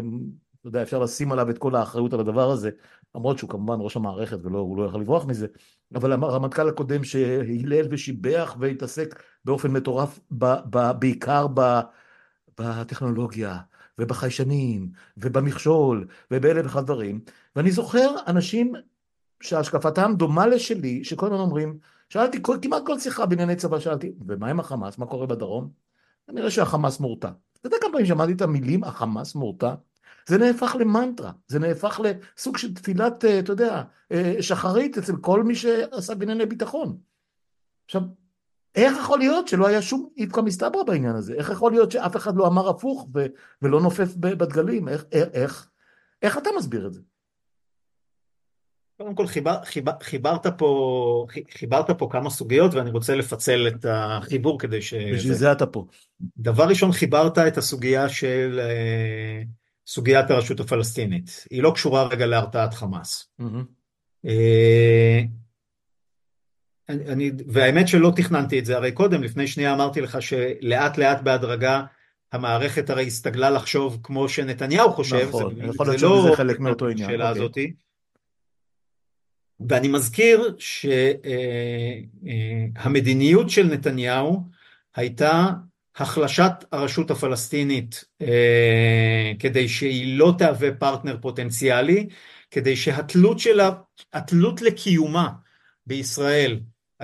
אתה 0.63 0.69
יודע, 0.69 0.81
אפשר 0.81 0.99
לשים 0.99 1.31
עליו 1.31 1.49
את 1.49 1.57
כל 1.57 1.75
האחריות 1.75 2.13
על 2.13 2.19
הדבר 2.19 2.51
הזה, 2.51 2.69
למרות 3.15 3.37
שהוא 3.37 3.49
כמובן 3.49 3.75
ראש 3.79 3.95
המערכת 3.95 4.37
והוא 4.43 4.77
לא 4.77 4.83
יכול 4.83 5.01
לברוח 5.01 5.25
מזה, 5.25 5.47
אבל 5.95 6.11
הרמטכ"ל 6.11 6.69
הקודם 6.69 7.03
שהילל 7.03 7.87
ושיבח 7.89 8.55
והתעסק 8.59 9.23
באופן 9.45 9.71
מטורף, 9.71 10.19
ב, 10.37 10.45
ב, 10.69 10.91
בעיקר 10.99 11.47
ב, 11.53 11.79
בטכנולוגיה 12.59 13.57
ובחיישנים 13.99 14.91
ובמכשול 15.17 16.07
ובאלף 16.31 16.65
ואחד 16.65 16.85
דברים, 16.85 17.21
ואני 17.55 17.71
זוכר 17.71 18.15
אנשים 18.27 18.73
שהשקפתם 19.41 20.13
דומה 20.17 20.47
לשלי, 20.47 21.03
שכל 21.03 21.25
הזמן 21.25 21.39
אומרים, 21.39 21.77
שאלתי 22.09 22.39
כל, 22.41 22.57
כמעט 22.61 22.83
כל 22.85 22.99
שיחה 22.99 23.25
בענייני 23.25 23.55
צבא, 23.55 23.79
שאלתי, 23.79 24.13
ומה 24.27 24.49
עם 24.49 24.59
החמאס? 24.59 24.97
מה 24.97 25.05
קורה 25.05 25.27
בדרום? 25.27 25.69
כנראה 26.27 26.51
שהחמאס 26.51 26.99
מורתע. 26.99 27.29
אתה 27.59 27.67
יודע 27.67 27.77
כמה 27.81 27.91
פעמים 27.91 28.05
שמעתי 28.05 28.31
את 28.31 28.41
המילים 28.41 28.83
החמאס 28.83 29.35
מורתע? 29.35 29.73
זה 30.27 30.37
נהפך 30.37 30.75
למנטרה, 30.79 31.31
זה 31.47 31.59
נהפך 31.59 32.01
לסוג 32.03 32.57
של 32.57 32.73
תפילת, 32.73 33.25
אה, 33.25 33.39
אתה 33.39 33.51
יודע, 33.51 33.83
אה, 34.11 34.35
שחרית 34.41 34.97
אצל 34.97 35.15
כל 35.15 35.43
מי 35.43 35.55
שעסק 35.55 36.15
בענייני 36.15 36.45
ביטחון. 36.45 36.97
עכשיו, 37.85 38.01
איך 38.75 38.97
יכול 38.99 39.19
להיות 39.19 39.47
שלא 39.47 39.67
היה 39.67 39.81
שום 39.81 40.09
איפכא 40.17 40.41
מסתברא 40.41 40.83
בעניין 40.83 41.15
הזה? 41.15 41.33
איך 41.33 41.49
יכול 41.49 41.71
להיות 41.71 41.91
שאף 41.91 42.15
אחד 42.15 42.35
לא 42.35 42.47
אמר 42.47 42.69
הפוך 42.69 43.07
ו- 43.15 43.25
ולא 43.61 43.81
נופף 43.81 44.15
בדגלים? 44.15 44.87
איך, 44.89 45.05
איך, 45.11 45.29
איך, 45.33 45.69
איך 46.21 46.37
אתה 46.37 46.49
מסביר 46.57 46.87
את 46.87 46.93
זה? 46.93 47.01
קודם 48.97 49.15
כל 49.15 49.27
חיבר, 49.27 49.63
חיבר, 49.63 49.91
חיברת 50.01 50.47
פה, 50.57 51.25
חיברת 51.51 51.91
פה 51.91 52.07
כמה 52.11 52.29
סוגיות 52.29 52.73
ואני 52.73 52.91
רוצה 52.91 53.15
לפצל 53.15 53.67
את 53.67 53.85
החיבור 53.89 54.59
כדי 54.59 54.81
ש... 54.81 54.93
בשביל 54.93 55.33
זה 55.33 55.51
אתה 55.51 55.65
פה. 55.65 55.85
דבר 56.37 56.63
ראשון 56.63 56.91
חיברת 56.91 57.37
את 57.37 57.57
הסוגיה 57.57 58.09
של 58.09 58.59
אה, 58.63 59.41
סוגיית 59.87 60.31
הרשות 60.31 60.59
הפלסטינית. 60.59 61.45
היא 61.49 61.63
לא 61.63 61.71
קשורה 61.75 62.07
רגע 62.07 62.25
להרתעת 62.25 62.73
חמאס. 62.73 63.29
אה, 64.25 65.21
אני, 66.89 67.31
והאמת 67.47 67.87
שלא 67.87 68.11
תכננתי 68.15 68.59
את 68.59 68.65
זה 68.65 68.77
הרי 68.77 68.91
קודם, 68.91 69.23
לפני 69.23 69.47
שנייה 69.47 69.73
אמרתי 69.73 70.01
לך 70.01 70.21
שלאט 70.21 70.97
לאט 70.97 71.21
בהדרגה 71.21 71.85
המערכת 72.31 72.89
הרי 72.89 73.07
הסתגלה 73.07 73.49
לחשוב 73.49 73.99
כמו 74.03 74.29
שנתניהו 74.29 74.91
חושב, 74.91 75.27
נכון, 75.27 75.55
זה, 75.55 75.63
יכול 75.63 75.87
להיות 75.87 76.01
לא 76.01 76.21
שזה 76.25 76.35
חלק 76.35 76.59
מאותו 76.59 76.87
עניין. 76.87 77.09
השאלה 77.09 77.29
אוקיי. 77.29 77.43
הזאתי. 77.43 77.73
ואני 79.69 79.87
מזכיר 79.87 80.55
שהמדיניות 82.25 83.49
של 83.49 83.67
נתניהו 83.67 84.43
הייתה 84.95 85.49
החלשת 85.95 86.51
הרשות 86.71 87.11
הפלסטינית 87.11 88.03
אה, 88.21 89.31
כדי 89.39 89.69
שהיא 89.69 90.17
לא 90.17 90.33
תהווה 90.37 90.71
פרטנר 90.71 91.17
פוטנציאלי, 91.21 92.07
כדי 92.51 92.75
שהתלות 92.75 93.39
שלה, 93.39 93.71
התלות 94.13 94.61
לקיומה 94.61 95.29
בישראל, 95.85 96.59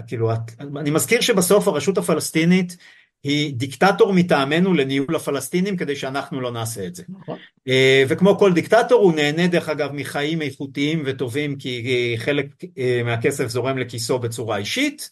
כאילו, 0.08 0.32
אני 0.78 0.92
מזכיר 0.92 1.22
שבסוף 1.22 1.68
הרשות 1.68 1.98
הפלסטינית 1.98 2.78
היא 3.24 3.54
דיקטטור 3.56 4.14
מטעמנו 4.14 4.74
לניהול 4.74 5.16
הפלסטינים 5.16 5.78
כדי 5.78 5.96
שאנחנו 5.96 6.42
לא 6.42 6.52
נעשה 6.52 6.88
את 6.88 6.96
זה. 6.96 7.04
נכון. 7.10 7.38
אה, 7.68 8.04
וכמו 8.08 8.38
כל 8.38 8.54
דיקטטור 8.54 9.02
הוא 9.02 9.14
נהנה 9.14 9.48
דרך 9.48 9.70
אגב 9.70 9.92
מחיים 9.94 10.42
איכותיים 10.42 11.04
וטובים 11.06 11.56
כי 11.56 12.16
חלק 12.18 12.46
אה, 12.78 13.02
מהכסף 13.06 13.48
זורם 13.48 13.78
לכיסו 13.78 14.20
בצורה 14.20 14.58
אישית. 14.58 15.10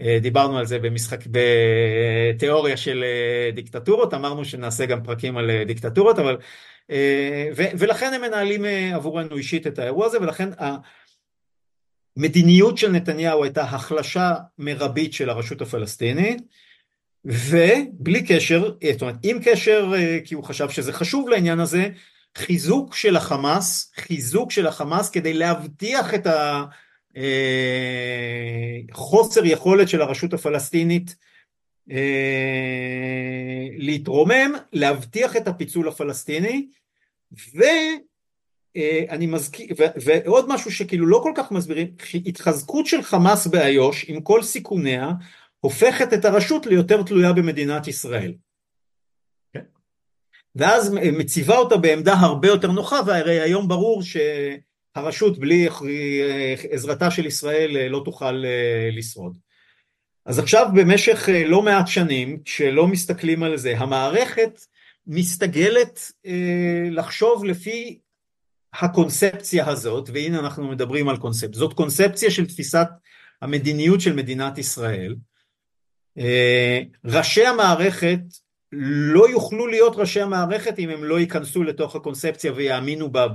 אה, 0.00 0.18
דיברנו 0.22 0.58
על 0.58 0.66
זה 0.66 0.78
במשחק, 0.78 1.20
בתיאוריה 1.26 2.76
של 2.76 3.04
דיקטטורות, 3.54 4.14
אמרנו 4.14 4.44
שנעשה 4.44 4.86
גם 4.86 5.02
פרקים 5.02 5.36
על 5.36 5.64
דיקטטורות, 5.66 6.18
אבל... 6.18 6.36
ולכן 7.78 8.14
הם 8.14 8.20
מנהלים 8.20 8.64
עבורנו 8.94 9.36
אישית 9.36 9.66
את 9.66 9.78
האירוע 9.78 10.06
הזה, 10.06 10.18
ולכן 10.20 10.48
המדיניות 12.16 12.78
של 12.78 12.90
נתניהו 12.90 13.44
הייתה 13.44 13.62
החלשה 13.62 14.34
מרבית 14.58 15.12
של 15.12 15.30
הרשות 15.30 15.62
הפלסטינית, 15.62 16.42
ובלי 17.24 18.26
קשר, 18.26 18.70
זאת 18.92 19.02
אומרת 19.02 19.16
עם 19.22 19.38
קשר 19.44 19.92
כי 20.24 20.34
הוא 20.34 20.44
חשב 20.44 20.70
שזה 20.70 20.92
חשוב 20.92 21.28
לעניין 21.28 21.60
הזה, 21.60 21.88
חיזוק 22.36 22.94
של 22.94 23.16
החמאס, 23.16 23.92
חיזוק 23.96 24.50
של 24.50 24.66
החמאס 24.66 25.10
כדי 25.10 25.34
להבטיח 25.34 26.14
את 26.14 26.26
החוסר 28.92 29.44
יכולת 29.44 29.88
של 29.88 30.02
הרשות 30.02 30.32
הפלסטינית 30.32 31.16
להתרומם, 33.78 34.52
להבטיח 34.72 35.36
את 35.36 35.48
הפיצול 35.48 35.88
הפלסטיני, 35.88 36.66
ואני 37.54 39.26
מזכיר, 39.26 39.66
ועוד 40.04 40.48
משהו 40.48 40.72
שכאילו 40.72 41.06
לא 41.06 41.20
כל 41.22 41.32
כך 41.36 41.52
מסבירים, 41.52 41.94
התחזקות 42.26 42.86
של 42.86 43.02
חמאס 43.02 43.46
באיו"ש 43.46 44.04
עם 44.08 44.20
כל 44.20 44.42
סיכוניה, 44.42 45.10
הופכת 45.60 46.12
את 46.12 46.24
הרשות 46.24 46.66
ליותר 46.66 47.02
תלויה 47.02 47.32
במדינת 47.32 47.88
ישראל. 47.88 48.34
כן. 49.52 49.62
ואז 50.54 50.90
מציבה 50.92 51.56
אותה 51.56 51.76
בעמדה 51.76 52.14
הרבה 52.14 52.48
יותר 52.48 52.72
נוחה, 52.72 53.00
והרי 53.06 53.40
היום 53.40 53.68
ברור 53.68 54.02
שהרשות 54.96 55.38
בלי 55.38 55.68
עזרתה 56.70 57.10
של 57.10 57.26
ישראל 57.26 57.88
לא 57.88 58.02
תוכל 58.04 58.44
לשרוד. 58.92 59.38
אז 60.26 60.38
עכשיו 60.38 60.68
במשך 60.74 61.28
לא 61.46 61.62
מעט 61.62 61.88
שנים, 61.88 62.42
כשלא 62.44 62.86
מסתכלים 62.86 63.42
על 63.42 63.56
זה, 63.56 63.78
המערכת 63.78 64.60
מסתגלת 65.06 66.12
אה, 66.26 66.88
לחשוב 66.90 67.44
לפי 67.44 67.98
הקונספציה 68.74 69.68
הזאת, 69.68 70.10
והנה 70.12 70.38
אנחנו 70.38 70.68
מדברים 70.68 71.08
על 71.08 71.16
קונספציה, 71.16 71.58
זאת 71.58 71.72
קונספציה 71.72 72.30
של 72.30 72.46
תפיסת 72.46 72.88
המדיניות 73.42 74.00
של 74.00 74.12
מדינת 74.12 74.58
ישראל. 74.58 75.16
אה, 76.18 76.80
ראשי 77.04 77.46
המערכת 77.46 78.20
לא 78.72 79.30
יוכלו 79.30 79.66
להיות 79.66 79.96
ראשי 79.96 80.20
המערכת 80.20 80.78
אם 80.78 80.88
הם 80.90 81.04
לא 81.04 81.20
ייכנסו 81.20 81.62
לתוך 81.62 81.96
הקונספציה 81.96 82.52
ויאמינו 82.52 83.12
בה 83.12 83.26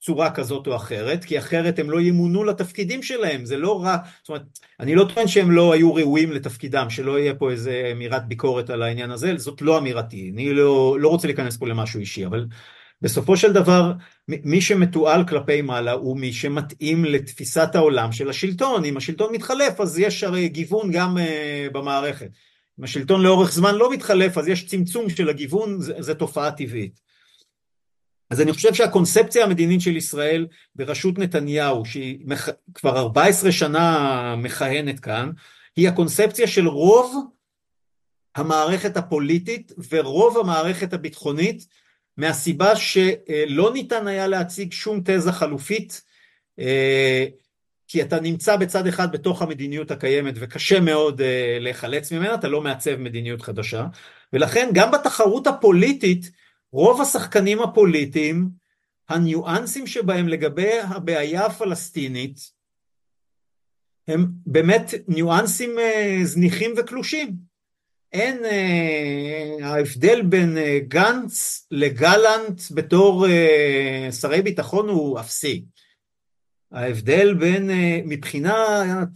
בצורה 0.00 0.30
כזאת 0.30 0.66
או 0.66 0.76
אחרת, 0.76 1.24
כי 1.24 1.38
אחרת 1.38 1.78
הם 1.78 1.90
לא 1.90 2.00
ימונו 2.00 2.44
לתפקידים 2.44 3.02
שלהם, 3.02 3.44
זה 3.44 3.56
לא 3.56 3.82
רע, 3.82 3.96
זאת 4.20 4.28
אומרת, 4.28 4.42
אני 4.80 4.94
לא 4.94 5.06
טוען 5.14 5.26
שהם 5.26 5.50
לא 5.50 5.72
היו 5.72 5.94
ראויים 5.94 6.32
לתפקידם, 6.32 6.86
שלא 6.90 7.18
יהיה 7.18 7.34
פה 7.34 7.50
איזה 7.50 7.88
אמירת 7.92 8.28
ביקורת 8.28 8.70
על 8.70 8.82
העניין 8.82 9.10
הזה, 9.10 9.32
זאת 9.36 9.62
לא 9.62 9.78
אמירתי, 9.78 10.30
אני 10.34 10.54
לא, 10.54 10.96
לא 11.00 11.08
רוצה 11.08 11.26
להיכנס 11.28 11.56
פה 11.56 11.66
למשהו 11.66 12.00
אישי, 12.00 12.26
אבל 12.26 12.46
בסופו 13.02 13.36
של 13.36 13.52
דבר 13.52 13.92
מי 14.28 14.60
שמתועל 14.60 15.26
כלפי 15.28 15.62
מעלה 15.62 15.92
הוא 15.92 16.18
מי 16.18 16.32
שמתאים 16.32 17.04
לתפיסת 17.04 17.74
העולם 17.74 18.12
של 18.12 18.30
השלטון, 18.30 18.84
אם 18.84 18.96
השלטון 18.96 19.32
מתחלף 19.32 19.80
אז 19.80 19.98
יש 19.98 20.24
הרי 20.24 20.48
גיוון 20.48 20.90
גם 20.92 21.16
uh, 21.16 21.72
במערכת, 21.72 22.30
אם 22.78 22.84
השלטון 22.84 23.22
לאורך 23.22 23.52
זמן 23.52 23.74
לא 23.74 23.92
מתחלף 23.92 24.38
אז 24.38 24.48
יש 24.48 24.66
צמצום 24.66 25.10
של 25.10 25.28
הגיוון, 25.28 25.78
זו 25.80 26.14
תופעה 26.14 26.50
טבעית. 26.50 27.09
אז 28.30 28.40
אני 28.40 28.52
חושב 28.52 28.74
שהקונספציה 28.74 29.44
המדינית 29.44 29.80
של 29.80 29.96
ישראל 29.96 30.46
בראשות 30.76 31.18
נתניהו, 31.18 31.84
שהיא 31.84 32.18
מח... 32.24 32.48
כבר 32.74 32.98
14 32.98 33.52
שנה 33.52 34.34
מכהנת 34.38 35.00
כאן, 35.00 35.30
היא 35.76 35.88
הקונספציה 35.88 36.46
של 36.46 36.68
רוב 36.68 37.24
המערכת 38.36 38.96
הפוליטית 38.96 39.72
ורוב 39.90 40.38
המערכת 40.38 40.92
הביטחונית 40.92 41.66
מהסיבה 42.16 42.76
שלא 42.76 43.72
ניתן 43.72 44.06
היה 44.06 44.26
להציג 44.26 44.72
שום 44.72 45.00
תזה 45.04 45.32
חלופית 45.32 46.02
אה, 46.58 47.26
כי 47.88 48.02
אתה 48.02 48.20
נמצא 48.20 48.56
בצד 48.56 48.86
אחד 48.86 49.12
בתוך 49.12 49.42
המדיניות 49.42 49.90
הקיימת 49.90 50.34
וקשה 50.36 50.80
מאוד 50.80 51.20
אה, 51.20 51.56
להיחלץ 51.60 52.12
ממנה, 52.12 52.34
אתה 52.34 52.48
לא 52.48 52.60
מעצב 52.60 52.96
מדיניות 52.96 53.42
חדשה. 53.42 53.86
ולכן 54.32 54.70
גם 54.72 54.90
בתחרות 54.90 55.46
הפוליטית 55.46 56.30
רוב 56.72 57.00
השחקנים 57.00 57.62
הפוליטיים 57.62 58.48
הניואנסים 59.08 59.86
שבהם 59.86 60.28
לגבי 60.28 60.80
הבעיה 60.80 61.46
הפלסטינית 61.46 62.40
הם 64.08 64.26
באמת 64.46 64.94
ניואנסים 65.08 65.78
אה, 65.78 66.20
זניחים 66.24 66.74
וקלושים 66.76 67.50
אין, 68.12 68.44
אה, 68.44 69.56
ההבדל 69.62 70.22
בין 70.22 70.58
אה, 70.58 70.78
גנץ 70.88 71.66
לגלנט 71.70 72.62
בתור 72.74 73.26
שרי 74.10 74.42
ביטחון 74.42 74.88
הוא 74.88 75.20
אפסי. 75.20 75.64
ההבדל 76.72 77.34
בין, 77.34 77.70
אה, 77.70 78.00
מבחינת 78.04 79.08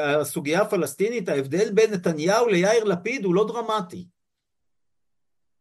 הסוגיה 0.00 0.62
הפלסטינית, 0.62 1.28
ההבדל 1.28 1.70
בין 1.70 1.90
נתניהו 1.90 2.48
ליאיר 2.48 2.84
לפיד 2.84 3.24
הוא 3.24 3.34
לא 3.34 3.46
דרמטי. 3.46 4.06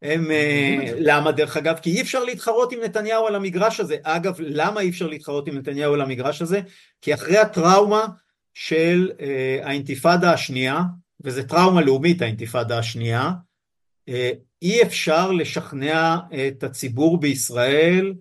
הם, 0.02 0.32
אה, 0.32 0.92
למה 1.00 1.32
דרך 1.32 1.58
אגב? 1.58 1.80
כי 1.82 1.90
אי 1.90 2.02
אפשר 2.02 2.24
להתחרות 2.24 2.72
עם 2.72 2.80
נתניהו 2.84 3.28
על 3.28 3.36
המגרש 3.36 3.80
הזה. 3.80 3.96
אגב, 4.04 4.36
למה 4.40 4.82
אי 4.82 4.90
אפשר 4.90 5.08
להתחרות 5.08 5.48
עם 5.48 5.58
נתניהו 5.58 5.94
על 5.94 6.02
המגרש 6.02 6.42
הזה? 6.42 6.62
כי 7.02 7.14
אחרי 7.14 7.38
הטראומה 7.38 8.06
של 8.54 9.12
אה, 9.20 9.60
האינתיפאדה 9.64 10.34
השנייה, 10.34 10.82
וזה 11.24 11.44
טראומה 11.44 11.82
לאומית 11.82 12.22
האינתיפאדה 12.22 12.80
השנייה, 12.80 13.32
אה, 14.10 14.32
אי 14.62 14.82
אפשר 14.82 15.32
לשכנע 15.32 16.18
את 16.48 16.64
הציבור 16.64 17.20
בישראל 17.20 18.14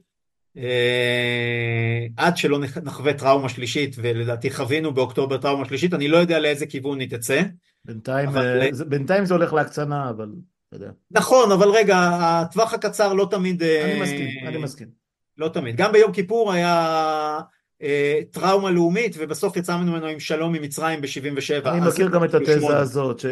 אה, 0.57 2.07
עד 2.17 2.37
שלא 2.37 2.59
נחווה 2.83 3.15
טראומה 3.15 3.49
שלישית, 3.49 3.97
ולדעתי 3.99 4.51
חווינו 4.51 4.95
באוקטובר 4.95 5.37
טראומה 5.39 5.65
שלישית, 5.65 5.95
אני 5.95 6.09
לא 6.09 6.17
יודע 6.17 6.39
לאיזה 6.39 6.67
כיוון 6.67 7.01
היא 7.01 7.11
תצא. 7.11 7.43
בינתיים, 7.85 8.29
אבל... 8.29 8.63
אה, 8.63 8.85
בינתיים 8.89 9.25
זה 9.25 9.35
הולך 9.35 9.53
להקצנה, 9.53 10.11
אבל... 10.11 10.29
נכון, 11.11 11.53
אבל 11.53 11.69
רגע, 11.69 11.99
הטווח 12.13 12.75
הקצר 12.75 13.13
לא 13.13 13.29
תמיד... 13.31 13.63
אני 13.63 14.01
מסכים, 14.01 14.29
אני 14.47 14.59
מסכים. 14.59 14.89
לא 15.39 15.49
תמיד. 15.49 15.77
גם 15.77 15.93
ביום 15.93 16.13
כיפור 16.13 16.53
היה 16.53 17.41
אה, 17.83 18.21
טראומה 18.31 18.71
לאומית 18.71 19.17
ובסוף 19.19 19.57
יצאנו 19.57 19.93
ממנו 19.93 20.07
עם 20.07 20.21
שלום 20.21 20.55
עם 20.55 20.63
מצרים 20.63 21.01
ב-77. 21.01 21.69
אני 21.69 21.89
מכיר 21.89 22.09
גם 22.09 22.25
את 22.25 22.35
התזה 22.35 22.79
הזאת, 22.79 23.25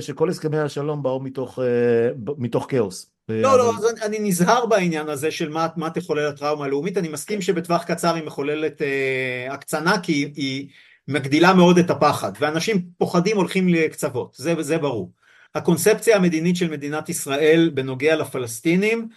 שכל 0.00 0.28
הסכמי 0.28 0.58
השלום 0.58 1.02
באו 1.02 1.20
מתוך 1.20 1.58
אה, 1.58 2.68
כאוס. 2.68 3.08
לא, 3.28 3.58
לא, 3.58 3.72
אז 3.78 3.86
אני 4.02 4.18
נזהר 4.20 4.66
בעניין 4.66 5.08
הזה 5.08 5.30
של 5.30 5.48
מה 5.76 5.90
תחולל 5.94 6.26
הטראומה 6.26 6.64
הלאומית, 6.64 6.98
אני 6.98 7.08
מסכים 7.08 7.40
שבטווח 7.40 7.84
קצר 7.84 8.14
היא 8.14 8.24
מחוללת 8.24 8.82
אה, 8.82 9.54
הקצנה 9.54 10.00
כי 10.02 10.32
היא 10.36 10.68
מגדילה 11.08 11.54
מאוד 11.54 11.78
את 11.78 11.90
הפחד, 11.90 12.32
ואנשים 12.40 12.82
פוחדים 12.98 13.36
הולכים 13.36 13.68
לקצוות, 13.68 14.36
זה 14.60 14.78
ברור. 14.78 15.10
הקונספציה 15.54 16.16
המדינית 16.16 16.56
של 16.56 16.70
מדינת 16.70 17.08
ישראל 17.08 17.70
בנוגע 17.74 18.16
לפלסטינים 18.16 19.08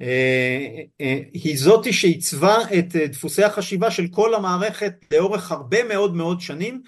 אה, 0.00 0.80
אה, 1.00 1.20
היא 1.32 1.58
זאתי 1.58 1.92
שעיצבה 1.92 2.58
את 2.78 2.96
אה, 2.96 3.06
דפוסי 3.06 3.44
החשיבה 3.44 3.90
של 3.90 4.08
כל 4.10 4.34
המערכת 4.34 4.92
לאורך 5.10 5.52
הרבה 5.52 5.84
מאוד 5.84 6.14
מאוד 6.14 6.40
שנים 6.40 6.82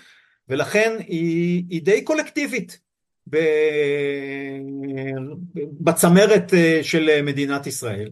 ולכן 0.49 0.97
היא, 1.07 1.65
היא 1.71 1.83
די 1.83 2.03
קולקטיבית 2.05 2.79
בצמרת 5.81 6.53
של 6.83 7.23
מדינת 7.23 7.67
ישראל. 7.67 8.11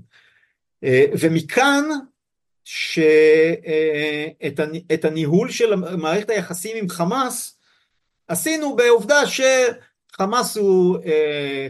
ומכאן 1.21 1.85
שאת 2.65 3.35
הניהול 5.05 5.51
של 5.51 5.75
מערכת 5.75 6.31
היחסים 6.31 6.77
עם 6.77 6.89
חמאס 6.89 7.59
עשינו 8.29 8.77
בעובדה 8.77 9.27
שחמאס 10.15 10.57
הוא 10.57 10.99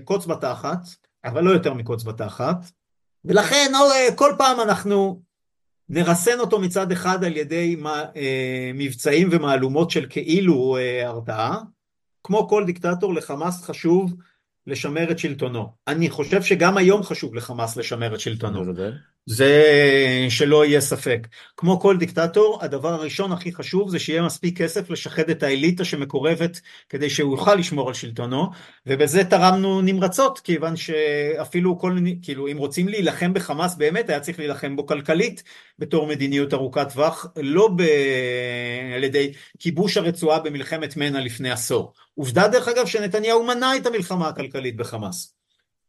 קוץ 0.05 0.27
בתחת 0.27 0.79
אבל 1.25 1.45
לא 1.45 1.51
יותר 1.51 1.75
מקוץ 1.75 2.03
בתחת 2.03 2.57
ולכן 3.25 3.73
כל 4.17 4.33
פעם 4.39 4.61
אנחנו 4.61 5.23
נרסן 5.89 6.41
אותו 6.41 6.59
מצד 6.59 6.93
אחד 6.93 7.25
על 7.25 7.37
ידי 7.37 7.77
אה, 7.87 8.71
מבצעים 8.75 9.29
ומהלומות 9.31 9.91
של 9.91 10.07
כאילו 10.11 10.77
אה, 10.77 11.09
הרתעה, 11.09 11.61
כמו 12.23 12.49
כל 12.49 12.65
דיקטטור 12.65 13.15
לחמאס 13.15 13.63
חשוב 13.63 14.15
לשמר 14.67 15.11
את 15.11 15.19
שלטונו. 15.19 15.73
אני 15.89 16.11
חושב 16.11 16.43
שגם 16.43 16.77
היום 16.77 17.03
חשוב 17.03 17.35
לחמאס 17.35 17.77
לשמר 17.77 18.15
את 18.15 18.21
שלטונו. 18.21 18.65
זה 19.27 19.63
שלא 20.29 20.65
יהיה 20.65 20.81
ספק. 20.81 21.27
כמו 21.57 21.81
כל 21.81 21.97
דיקטטור, 21.97 22.59
הדבר 22.63 22.89
הראשון 22.89 23.33
הכי 23.33 23.53
חשוב 23.53 23.91
זה 23.91 23.99
שיהיה 23.99 24.23
מספיק 24.23 24.59
כסף 24.63 24.91
לשחד 24.91 25.31
את 25.31 25.43
האליטה 25.43 25.85
שמקורבת 25.85 26.61
כדי 26.89 27.11
שהוא 27.11 27.33
יוכל 27.33 27.55
לשמור 27.55 27.89
על 27.89 27.95
שלטונו, 27.95 28.47
ובזה 28.87 29.25
תרמנו 29.25 29.81
נמרצות, 29.81 30.39
כיוון 30.39 30.77
שאפילו 30.77 31.79
כל, 31.79 31.99
כאילו 32.23 32.49
אם 32.49 32.57
רוצים 32.57 32.89
להילחם 32.89 33.35
בחמאס 33.35 33.75
באמת 33.75 34.09
היה 34.09 34.21
צריך 34.21 34.39
להילחם 34.39 34.77
בו 34.77 34.87
כלכלית 34.87 35.43
בתור 35.79 36.07
מדיניות 36.07 36.55
ארוכת 36.55 36.93
טווח, 36.93 37.27
לא 37.37 37.69
ב... 37.77 37.83
על 38.97 39.05
ידי 39.05 39.33
כיבוש 39.59 39.97
הרצועה 39.97 40.41
במלחמת 40.41 40.97
מנע 40.97 41.21
לפני 41.21 41.51
עשור. 41.51 41.93
עובדה 42.15 42.49
דרך 42.49 42.69
אגב 42.69 42.87
שנתניהו 42.87 43.47
מנע 43.47 43.77
את 43.77 43.87
המלחמה 43.87 44.29
הכלכלית 44.29 44.77
בחמאס. 44.77 45.34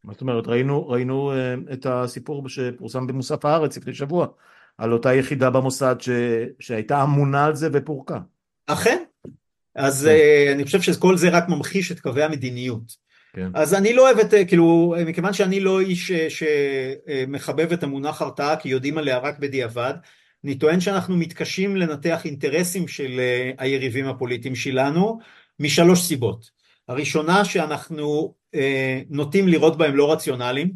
מה 0.05 0.13
זאת 0.13 0.21
אומרת, 0.21 0.47
ראינו, 0.47 0.89
ראינו 0.89 1.31
אה, 1.31 1.55
את 1.73 1.85
הסיפור 1.89 2.49
שפורסם 2.49 3.07
במוסף 3.07 3.45
הארץ 3.45 3.77
לפני 3.77 3.93
שבוע, 3.93 4.27
על 4.77 4.93
אותה 4.93 5.13
יחידה 5.13 5.49
במוסד 5.49 5.95
ש, 5.99 6.09
שהייתה 6.59 7.03
אמונה 7.03 7.45
על 7.45 7.55
זה 7.55 7.69
ופורקה. 7.73 8.19
אכן. 8.67 9.03
אז 9.75 10.03
כן. 10.03 10.09
אה, 10.09 10.53
אני 10.53 10.65
חושב 10.65 10.81
שכל 10.81 11.17
זה 11.17 11.29
רק 11.29 11.49
ממחיש 11.49 11.91
את 11.91 11.99
קווי 11.99 12.23
המדיניות. 12.23 13.05
כן. 13.33 13.49
אז 13.53 13.73
אני 13.73 13.93
לא 13.93 14.01
אוהב 14.01 14.19
את, 14.19 14.33
אה, 14.33 14.45
כאילו, 14.45 14.95
מכיוון 15.05 15.33
שאני 15.33 15.59
לא 15.59 15.79
איש 15.79 16.11
שמחבב 16.11 17.71
את 17.71 17.83
המונח 17.83 18.21
הרתעה, 18.21 18.55
כי 18.55 18.69
יודעים 18.69 18.97
עליה 18.97 19.17
רק 19.17 19.39
בדיעבד, 19.39 19.93
אני 20.43 20.55
טוען 20.55 20.79
שאנחנו 20.79 21.17
מתקשים 21.17 21.75
לנתח 21.75 22.25
אינטרסים 22.25 22.87
של 22.87 23.21
היריבים 23.57 24.07
הפוליטיים 24.07 24.55
שלנו, 24.55 25.19
משלוש 25.59 26.01
סיבות. 26.01 26.49
הראשונה 26.87 27.45
שאנחנו 27.45 28.33
נוטים 29.09 29.47
לראות 29.47 29.77
בהם 29.77 29.95
לא 29.95 30.13
רציונליים, 30.13 30.71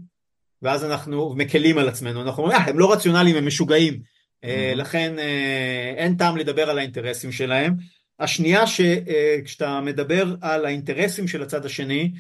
ואז 0.62 0.86
אנחנו 0.86 1.34
מקלים 1.36 1.78
על 1.78 1.90
עצמנו, 1.90 2.22
אנחנו 2.22 2.44
אומרים, 2.44 2.62
אה, 2.62 2.66
הם 2.70 2.80
לא 2.80 2.94
רציונליים, 2.94 3.36
הם 3.36 3.48
משוגעים, 3.48 4.00
אה, 4.44 4.72
mm-hmm. 4.72 4.76
לכן 4.76 5.20
אה, 5.20 5.94
אין 5.98 6.16
טעם 6.16 6.38
לדבר 6.38 6.70
על 6.70 6.78
האינטרסים 6.78 7.32
שלהם. 7.32 7.74
השנייה 8.20 8.68
שכשאתה 8.68 9.66
אה, 9.66 9.82
מדבר 9.82 10.36
על 10.42 10.66
האינטרסים 10.66 11.28
של 11.28 11.44
הצד 11.44 11.66
השני, 11.66 12.12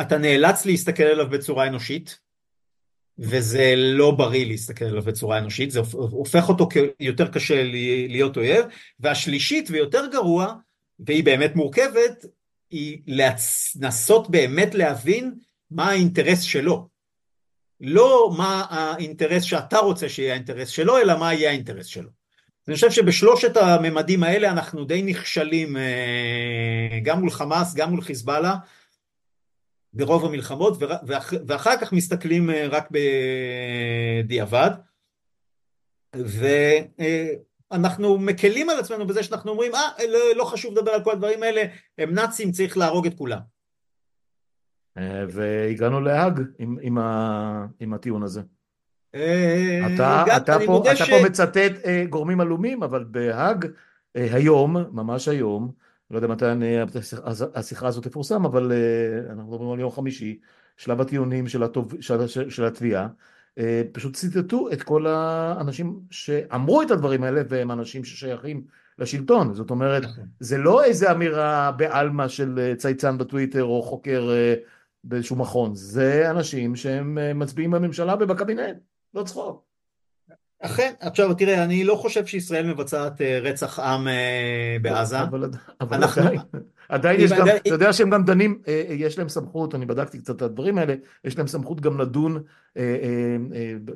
אתה 0.00 0.18
נאלץ 0.18 0.66
להסתכל 0.66 1.02
עליו 1.02 1.30
בצורה 1.30 1.66
אנושית, 1.66 2.18
וזה 3.18 3.74
לא 3.76 4.10
בריא 4.10 4.46
להסתכל 4.46 4.84
עליו 4.84 5.02
בצורה 5.02 5.38
אנושית, 5.38 5.70
זה 5.70 5.80
הופך 5.92 6.48
אותו 6.48 6.68
יותר 7.00 7.28
קשה 7.28 7.62
להיות 8.08 8.36
אויב, 8.36 8.64
והשלישית 9.00 9.70
ויותר 9.70 10.06
גרוע, 10.12 10.54
והיא 10.98 11.24
באמת 11.24 11.56
מורכבת, 11.56 12.24
היא 12.74 12.98
לנסות 13.06 14.30
באמת 14.30 14.74
להבין 14.74 15.34
מה 15.70 15.90
האינטרס 15.90 16.40
שלו. 16.40 16.88
לא 17.80 18.34
מה 18.36 18.66
האינטרס 18.70 19.42
שאתה 19.42 19.78
רוצה 19.78 20.08
שיהיה 20.08 20.32
האינטרס 20.32 20.68
שלו, 20.68 20.98
אלא 20.98 21.18
מה 21.18 21.34
יהיה 21.34 21.50
האינטרס 21.50 21.86
שלו. 21.86 22.10
אני 22.68 22.74
חושב 22.74 22.90
שבשלושת 22.90 23.56
הממדים 23.56 24.22
האלה 24.22 24.50
אנחנו 24.50 24.84
די 24.84 25.02
נכשלים 25.02 25.76
אה, 25.76 26.98
גם 27.02 27.20
מול 27.20 27.30
חמאס, 27.30 27.74
גם 27.74 27.90
מול 27.90 28.00
חיזבאללה, 28.00 28.56
ברוב 29.92 30.24
המלחמות, 30.24 30.78
ואחר 31.46 31.76
כך 31.80 31.92
מסתכלים 31.92 32.50
אה, 32.50 32.66
רק 32.70 32.88
בדיעבד. 34.24 34.70
ואנחנו 37.70 38.18
מקלים 38.18 38.70
על 38.70 38.78
עצמנו 38.78 39.06
בזה 39.06 39.22
שאנחנו 39.22 39.50
אומרים, 39.50 39.74
אה, 39.74 40.06
לא, 40.08 40.18
לא 40.36 40.44
חשוב 40.44 40.78
לדבר 40.78 40.90
על 40.90 41.04
כל 41.04 41.12
הדברים 41.12 41.42
האלה, 41.42 41.62
הם 41.98 42.14
נאצים, 42.14 42.52
צריך 42.52 42.76
להרוג 42.76 43.06
את 43.06 43.14
כולם. 43.14 43.54
אה, 44.98 45.24
והגענו 45.28 46.00
להאג 46.00 46.40
עם, 46.58 46.76
עם, 46.82 46.98
ה, 46.98 47.66
עם 47.80 47.94
הטיעון 47.94 48.22
הזה. 48.22 48.40
אה, 49.14 49.94
אתה, 49.94 50.24
אתה, 50.36 50.56
פה, 50.66 50.82
אתה 50.92 51.04
ש... 51.04 51.10
פה 51.10 51.16
מצטט 51.24 51.84
אה, 51.84 52.04
גורמים 52.10 52.40
עלומים, 52.40 52.82
אבל 52.82 53.04
בהאג 53.04 53.66
היום, 54.14 54.76
ממש 54.92 55.28
היום, 55.28 55.72
לא 56.10 56.16
יודע 56.16 56.28
מתי 56.28 56.44
השיחה 57.54 57.86
הזאת 57.86 58.06
תפורסם, 58.06 58.44
אבל 58.44 58.72
אנחנו 59.30 59.52
מדברים 59.52 59.70
על 59.70 59.80
יום 59.80 59.90
חמישי, 59.90 60.38
שלב 60.76 61.00
הטיעונים 61.00 61.48
של, 61.48 61.62
הטוב, 61.62 61.94
של, 62.00 62.26
של, 62.26 62.50
של 62.50 62.64
התביעה, 62.64 63.08
פשוט 63.92 64.16
ציטטו 64.16 64.68
את 64.72 64.82
כל 64.82 65.06
האנשים 65.06 66.00
שאמרו 66.10 66.82
את 66.82 66.90
הדברים 66.90 67.24
האלה, 67.24 67.42
והם 67.48 67.70
אנשים 67.70 68.04
ששייכים 68.04 68.64
לשלטון. 68.98 69.54
זאת 69.54 69.70
אומרת, 69.70 70.02
נכון. 70.02 70.24
זה 70.40 70.58
לא 70.58 70.84
איזה 70.84 71.12
אמירה 71.12 71.72
בעלמא 71.76 72.28
של 72.28 72.74
צייצן 72.76 73.18
בטוויטר 73.18 73.64
או 73.64 73.82
חוקר 73.82 74.30
באיזשהו 75.04 75.36
מכון, 75.36 75.74
זה 75.74 76.30
אנשים 76.30 76.76
שהם 76.76 77.18
אה, 77.18 77.34
מצביעים 77.34 77.70
בממשלה 77.70 78.14
ובקבינט, 78.20 78.76
לא 79.14 79.22
צחוק. 79.22 79.64
אכן, 80.60 80.92
עכשיו 81.00 81.34
תראה, 81.34 81.64
אני 81.64 81.84
לא 81.84 81.94
חושב 81.94 82.26
שישראל 82.26 82.66
מבצעת 82.66 83.20
אה, 83.20 83.38
רצח 83.42 83.78
עם 83.78 84.08
אה, 84.08 84.76
בעזה. 84.82 85.20
אבל. 85.20 85.50
עדיין, 85.80 86.40
עדיין 86.88 87.20
יש 87.20 87.32
גם, 87.32 87.46
אתה 87.48 87.68
יודע 87.68 87.92
שהם 87.92 88.10
גם 88.10 88.24
דנים, 88.24 88.58
יש 88.88 89.18
להם 89.18 89.28
סמכות, 89.28 89.74
אני 89.74 89.86
בדקתי 89.86 90.18
קצת 90.18 90.36
את 90.36 90.42
הדברים 90.42 90.78
האלה, 90.78 90.94
יש 91.24 91.38
להם 91.38 91.46
סמכות 91.46 91.80
גם 91.80 92.00
לדון 92.00 92.42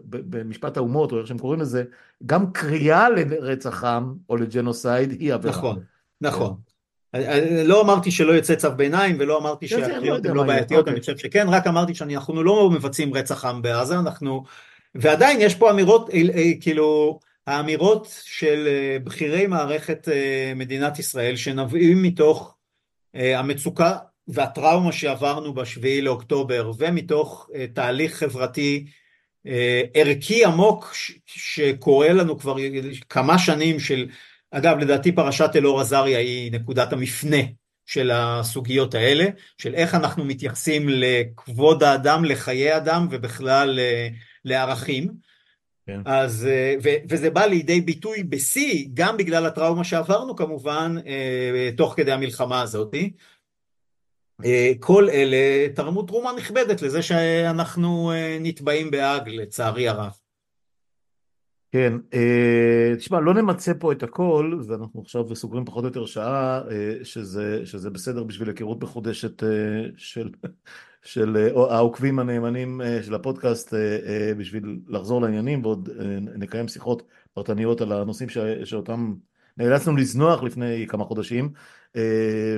במשפט 0.05 0.76
האומות, 0.76 1.12
או 1.12 1.18
איך 1.18 1.26
שהם 1.26 1.39
קוראים 1.39 1.61
לזה, 1.61 1.84
גם 2.26 2.53
קריאה 2.53 3.11
לרצח 3.11 3.84
עם 3.84 4.14
או 4.28 4.36
לג'נוסייד 4.36 5.11
היא 5.11 5.34
עבירה. 5.34 5.57
נכון, 5.57 5.78
נכון. 6.20 6.55
לא 7.64 7.80
אמרתי 7.80 8.11
שלא 8.11 8.32
יוצא 8.32 8.55
צו 8.55 8.70
ביניים 8.76 9.16
ולא 9.18 9.39
אמרתי 9.39 9.68
כן, 9.68 9.78
שהקריאות 9.78 10.26
הן 10.26 10.34
לא 10.34 10.43
בעייתיות, 10.43 10.89
אני 10.89 10.97
אוקיי. 10.97 11.14
חושב 11.14 11.28
שכן, 11.28 11.47
רק 11.49 11.66
אמרתי 11.66 11.95
שאנחנו 11.95 12.43
לא 12.43 12.70
מבצעים 12.70 13.14
רצח 13.14 13.45
עם 13.45 13.62
בעזה, 13.62 13.99
אנחנו... 13.99 14.45
ועדיין 14.95 15.41
יש 15.41 15.55
פה 15.55 15.70
אמירות, 15.70 16.11
אה, 16.11 16.20
אה, 16.34 16.51
כאילו, 16.61 17.18
האמירות 17.47 18.09
של 18.24 18.68
אה, 18.68 18.99
בכירי 19.05 19.47
מערכת 19.47 20.09
מדינת 20.57 20.99
ישראל 20.99 21.36
שנובעים 21.36 22.03
מתוך 22.03 22.55
המצוקה 23.14 23.96
והטראומה 24.28 24.92
שעברנו 24.92 25.54
בשביעי 25.54 26.02
לאוקטובר 26.02 26.72
ומתוך 26.78 27.50
תהליך 27.74 28.14
חברתי 28.16 28.86
ערכי 29.94 30.44
עמוק 30.44 30.94
שקורה 31.26 32.12
לנו 32.12 32.38
כבר 32.38 32.56
כמה 33.09 33.38
שנים 33.38 33.80
של 33.80 34.09
אגב, 34.50 34.78
לדעתי 34.78 35.12
פרשת 35.12 35.50
אלאור 35.56 35.80
עזריה 35.80 36.18
היא 36.18 36.52
נקודת 36.52 36.92
המפנה 36.92 37.36
של 37.86 38.11
הסוגיות 38.11 38.94
האלה, 38.94 39.24
של 39.59 39.74
איך 39.74 39.94
אנחנו 39.94 40.24
מתייחסים 40.24 40.88
לכבוד 40.88 41.82
האדם, 41.82 42.24
לחיי 42.24 42.76
אדם 42.76 43.09
ובכלל 43.11 43.78
אה, 43.78 44.09
לערכים. 44.44 45.28
כן. 45.89 46.01
אז, 46.05 46.47
אה, 46.47 46.74
ו, 46.82 46.89
וזה 47.09 47.30
בא 47.30 47.45
לידי 47.45 47.80
ביטוי 47.80 48.22
בשיא, 48.22 48.89
גם 48.95 49.16
בגלל 49.16 49.47
הטראומה 49.47 49.84
שעברנו 49.84 50.36
כמובן, 50.36 50.95
אה, 51.07 51.70
תוך 51.76 51.95
כדי 51.97 52.12
המלחמה 52.12 52.62
הזאת. 52.62 52.95
כל 54.80 55.11
אלה 55.11 55.68
תרמו 55.74 56.03
תרומה 56.03 56.32
נכבדת 56.36 56.82
לזה 56.82 57.03
שאנחנו 57.03 58.12
נתבעים 58.41 58.91
בהאג, 58.91 59.28
לצערי 59.28 59.89
הרב. 59.89 60.12
כן, 61.72 61.93
אה, 62.14 62.97
תשמע, 62.97 63.20
לא 63.20 63.34
נמצה 63.34 63.74
פה 63.74 63.93
את 63.93 64.03
הכל, 64.03 64.61
ואנחנו 64.66 65.01
עכשיו 65.01 65.36
סוגרים 65.36 65.64
פחות 65.64 65.84
או 65.84 65.89
יותר 65.89 66.07
שעה, 66.07 66.62
אה, 66.70 66.95
שזה, 67.03 67.66
שזה 67.66 67.91
בסדר 67.91 68.24
בשביל 68.24 68.49
היכרות 68.49 68.82
מחודשת 68.82 69.43
אה, 69.43 69.49
של, 69.97 70.30
של 71.03 71.51
העוקבים 71.57 72.18
הנאמנים 72.18 72.80
של 73.03 73.14
הפודקאסט, 73.14 73.74
בשביל 74.36 74.80
לחזור 74.88 75.22
לעניינים, 75.22 75.62
ועוד 75.64 75.88
נקיים 76.36 76.68
שיחות 76.68 77.03
פרטניות 77.34 77.80
על 77.80 77.92
הנושאים 77.92 78.28
ש, 78.28 78.38
שאותם 78.64 79.14
נאלצנו 79.57 79.96
לזנוח 79.96 80.42
לפני 80.42 80.86
כמה 80.88 81.05
חודשים, 81.05 81.53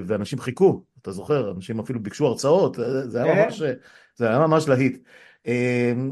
ואנשים 0.07 0.39
חיכו, 0.39 0.83
אתה 1.03 1.13
זוכר, 1.13 1.51
אנשים 1.51 1.81
אפילו 1.81 2.03
ביקשו 2.03 2.27
הרצאות, 2.27 2.77
זה 3.05 3.23
היה 3.23 3.35
כן. 3.35 3.45
ממש, 3.45 3.63
זה 4.17 4.29
היה 4.29 4.39
ממש 4.39 4.69
להיט. 4.69 5.03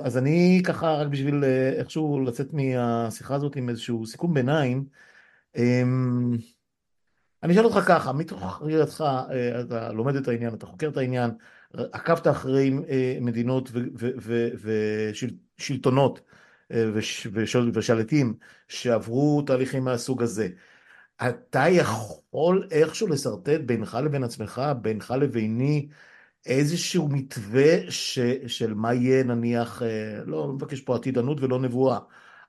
אז 0.02 0.18
אני 0.18 0.62
ככה, 0.64 0.94
רק 0.94 1.08
בשביל 1.08 1.44
אה, 1.44 1.72
איכשהו 1.78 2.20
לצאת 2.20 2.46
מהשיחה 2.52 3.34
הזאת 3.34 3.56
עם 3.56 3.68
איזשהו 3.68 4.06
סיכום 4.06 4.34
ביניים, 4.34 4.84
אני 7.42 7.52
אשאל 7.52 7.64
אותך 7.64 7.78
ככה, 7.88 8.12
מתוך 8.12 8.62
ראייתך, 8.62 9.04
אה, 9.30 9.60
אתה 9.60 9.92
לומד 9.92 10.16
את 10.16 10.28
העניין, 10.28 10.54
אתה 10.54 10.66
חוקר 10.66 10.88
את 10.88 10.96
העניין, 10.96 11.30
עקבת 11.72 12.26
אחרי 12.26 12.72
אה, 12.88 13.18
מדינות 13.20 13.70
ושלטונות 15.56 16.20
ושליטים 17.72 18.34
שעברו 18.68 19.42
תהליכים 19.46 19.84
מהסוג 19.84 20.22
הזה. 20.22 20.48
אתה 21.28 21.64
יכול 21.68 22.68
איכשהו 22.70 23.08
לשרטט 23.08 23.60
בינך 23.66 23.98
לבין 24.04 24.24
עצמך, 24.24 24.62
בינך 24.82 25.14
לביני, 25.20 25.88
איזשהו 26.46 27.08
מתווה 27.08 27.90
ש, 27.90 28.18
של 28.46 28.74
מה 28.74 28.94
יהיה 28.94 29.24
נניח, 29.24 29.82
אה, 29.82 30.24
לא 30.26 30.48
מבקש 30.48 30.80
פה 30.80 30.96
עתידנות 30.96 31.40
ולא 31.40 31.60
נבואה, 31.60 31.98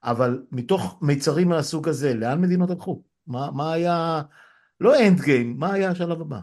אבל 0.04 0.44
מתוך 0.52 1.00
מיצרים 1.02 1.50
מהסוג 1.50 1.90
הזה, 1.90 2.14
לאן 2.14 2.42
מדינות 2.42 2.70
הלכו? 2.70 3.04
מה, 3.28 3.52
מה 3.52 3.74
היה, 3.74 4.22
לא 4.80 5.08
end 5.08 5.22
game, 5.22 5.56
מה 5.58 5.74
היה 5.74 5.90
השלב 5.90 6.22
הבא? 6.22 6.40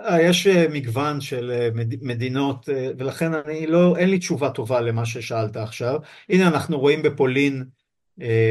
אה, 0.00 0.22
יש 0.22 0.46
אה, 0.46 0.66
מגוון 0.72 1.20
של 1.20 1.70
מדינות 2.02 2.68
ולכן 2.98 3.34
אני 3.34 3.66
לא, 3.66 3.96
אין 3.96 4.10
לי 4.10 4.18
תשובה 4.18 4.50
טובה 4.50 4.80
למה 4.80 5.06
ששאלת 5.06 5.56
עכשיו. 5.56 6.00
הנה 6.28 6.48
אנחנו 6.48 6.80
רואים 6.80 7.02
בפולין 7.02 7.64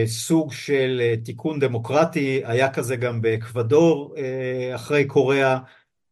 סוג 0.05 0.53
של 0.53 1.01
תיקון 1.23 1.59
דמוקרטי, 1.59 2.41
היה 2.45 2.73
כזה 2.73 2.95
גם 2.95 3.21
באקוודור 3.21 4.15
אחרי 4.75 5.05
קוריאה, 5.05 5.57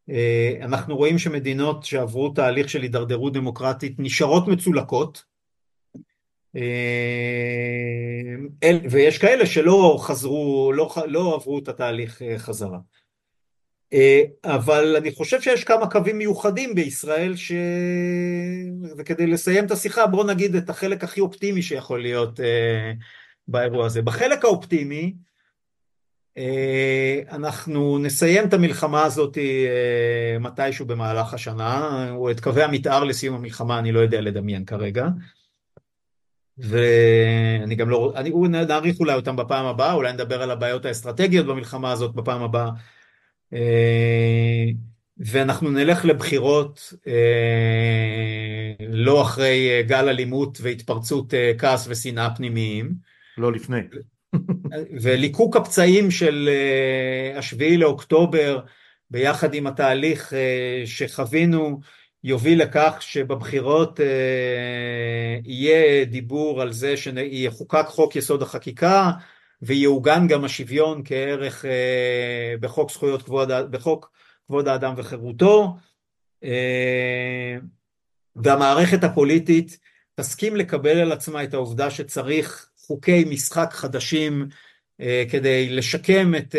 אה, 0.09 0.57
אנחנו 0.61 0.97
רואים 0.97 1.17
שמדינות 1.17 1.83
שעברו 1.83 2.29
תהליך 2.29 2.69
של 2.69 2.81
הידרדרות 2.81 3.33
דמוקרטית 3.33 3.95
נשארות 3.99 4.47
מצולקות 4.47 5.17
אה, 5.17 5.28
ויש 8.89 9.17
כאלה 9.17 9.45
שלא 9.45 9.97
חזרו, 10.01 10.71
לא, 10.75 10.95
לא 11.07 11.35
עברו 11.35 11.59
את 11.59 11.67
התהליך 11.67 12.21
אה, 12.21 12.39
חזרה. 12.39 12.79
אבל 14.45 14.95
אני 14.97 15.11
חושב 15.11 15.41
שיש 15.41 15.63
כמה 15.63 15.89
קווים 15.89 16.17
מיוחדים 16.17 16.75
בישראל 16.75 17.35
ש... 17.35 17.51
וכדי 18.97 19.27
לסיים 19.27 19.65
את 19.65 19.71
השיחה 19.71 20.07
בואו 20.07 20.27
נגיד 20.27 20.55
את 20.55 20.69
החלק 20.69 21.03
הכי 21.03 21.21
אופטימי 21.21 21.61
שיכול 21.61 22.01
להיות 22.01 22.39
באירוע 23.47 23.85
הזה. 23.85 24.01
בחלק 24.01 24.45
האופטימי 24.45 25.13
אה, 26.39 27.21
אנחנו 27.31 27.97
נסיים 27.97 28.47
את 28.47 28.53
המלחמה 28.53 29.03
הזאת 29.03 29.37
אה, 29.37 30.39
מתישהו 30.39 30.85
במהלך 30.85 31.33
השנה, 31.33 32.07
או 32.11 32.31
את 32.31 32.39
קווי 32.39 32.63
המתאר 32.63 33.03
לסיום 33.03 33.35
המלחמה 33.35 33.79
אני 33.79 33.91
לא 33.91 33.99
יודע 33.99 34.21
לדמיין 34.21 34.65
כרגע. 34.65 35.07
ואני 36.60 37.76
גם 37.76 37.89
לא, 37.89 38.14
אני, 38.16 38.32
נעריך 38.49 38.99
אולי 38.99 39.14
אותם 39.14 39.36
בפעם 39.36 39.66
הבאה, 39.66 39.93
אולי 39.93 40.14
נדבר 40.14 40.41
על 40.41 40.51
הבעיות 40.51 40.86
האסטרטגיות 40.86 41.45
במלחמה 41.45 41.91
הזאת 41.91 42.16
בפעם 42.16 42.43
הבאה. 42.43 42.70
אה, 43.53 44.66
ואנחנו 45.18 45.72
נלך 45.72 46.05
לבחירות 46.05 46.93
לא 48.89 49.22
אחרי 49.22 49.84
גל 49.88 50.10
אלימות 50.10 50.57
והתפרצות 50.62 51.34
כעס 51.57 51.88
ושנאה 51.89 52.36
פנימיים. 52.36 52.93
לא 53.38 53.51
לפני. 53.51 53.80
וליקוק 55.03 55.55
הפצעים 55.55 56.12
של 56.12 56.49
אה, 56.51 57.38
השביעי 57.39 57.78
לאוקטובר 57.78 58.60
ביחד 59.12 59.53
עם 59.53 59.68
התהליך 59.68 60.34
אה, 60.34 60.84
שחווינו 60.86 61.80
יוביל 62.24 62.61
לכך 62.61 62.97
שבבחירות 62.99 63.99
אה, 63.99 65.39
יהיה 65.43 66.05
דיבור 66.05 66.61
על 66.61 66.72
זה 66.74 66.93
שיחוקק 66.97 67.86
חוק 67.88 68.15
יסוד 68.15 68.41
החקיקה 68.41 69.11
ויעוגן 69.61 70.28
גם 70.28 70.45
השוויון 70.45 71.01
כערך 71.05 71.65
אה, 71.65 72.55
בחוק 72.59 72.91
זכויות 72.91 73.22
כבוד, 73.22 73.51
בחוק 73.72 74.11
כבוד 74.47 74.67
האדם 74.67 74.93
וחירותו, 74.97 75.76
אה, 76.43 77.57
והמערכת 78.36 79.03
הפוליטית 79.03 79.80
תסכים 80.15 80.55
לקבל 80.55 80.97
על 80.97 81.11
עצמה 81.11 81.43
את 81.43 81.53
העובדה 81.53 81.91
שצריך 81.91 82.70
חוקי 82.88 83.26
משחק 83.30 83.70
חדשים 83.72 84.47
כדי 85.32 85.70
לשקם 85.70 86.36
את 86.36 86.55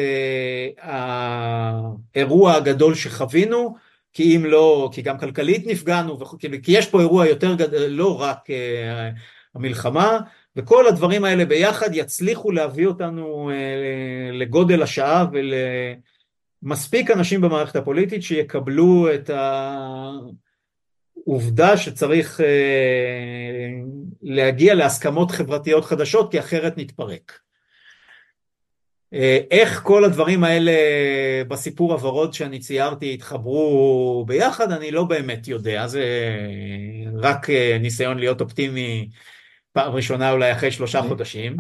האירוע 2.15 2.55
הגדול 2.55 2.95
שחווינו, 2.95 3.77
כי 4.13 4.37
אם 4.37 4.45
לא, 4.45 4.91
כי 4.93 5.03
גם 5.03 5.19
כלכלית 5.19 5.67
נפגענו, 5.67 6.19
כי 6.39 6.73
יש 6.73 6.87
פה 6.87 7.01
אירוע 7.01 7.27
יותר 7.27 7.55
גדול, 7.55 7.87
לא 7.87 8.21
רק 8.21 8.39
המלחמה, 9.55 10.19
וכל 10.57 10.87
הדברים 10.89 11.25
האלה 11.25 11.45
ביחד 11.45 11.91
יצליחו 11.93 12.53
להביא 12.53 12.87
אותנו 12.87 13.51
אה, 13.51 14.31
לגודל 14.33 14.83
השעה 14.83 15.27
ולמספיק 16.63 17.11
אנשים 17.11 17.41
במערכת 17.41 17.77
הפוליטית 17.77 18.23
שיקבלו 18.23 19.15
את 19.15 19.31
העובדה 21.27 21.77
שצריך 21.77 22.41
אה, 22.41 22.47
להגיע 24.23 24.75
להסכמות 24.75 25.31
חברתיות 25.31 25.85
חדשות 25.85 26.31
כי 26.31 26.39
אחרת 26.39 26.75
נתפרק. 26.77 27.41
אה, 29.15 29.39
איך 29.51 29.81
כל 29.83 30.05
הדברים 30.05 30.45
האלה 30.45 30.73
בסיפור 31.49 31.93
הוורוד 31.93 32.35
שאני 32.35 32.59
ציירתי 32.59 33.15
התחברו 33.15 34.25
ביחד 34.29 34.73
אני 34.73 34.91
לא 34.91 35.05
באמת 35.05 35.49
יודע, 35.49 35.87
זה 35.87 36.05
רק 37.15 37.47
ניסיון 37.81 38.19
להיות 38.19 38.41
אופטימי 38.41 39.09
פעם 39.73 39.93
ראשונה 39.93 40.33
אולי 40.33 40.53
אחרי 40.53 40.71
שלושה 40.71 41.03
חודשים, 41.03 41.57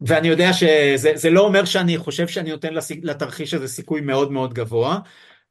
ואני 0.00 0.28
יודע 0.28 0.52
שזה 0.52 1.30
לא 1.30 1.40
אומר 1.40 1.64
שאני 1.64 1.98
חושב 1.98 2.28
שאני 2.28 2.50
נותן 2.50 2.74
לתרחיש 3.02 3.54
הזה 3.54 3.68
סיכוי 3.68 4.00
מאוד 4.00 4.32
מאוד 4.32 4.54
גבוה, 4.54 4.98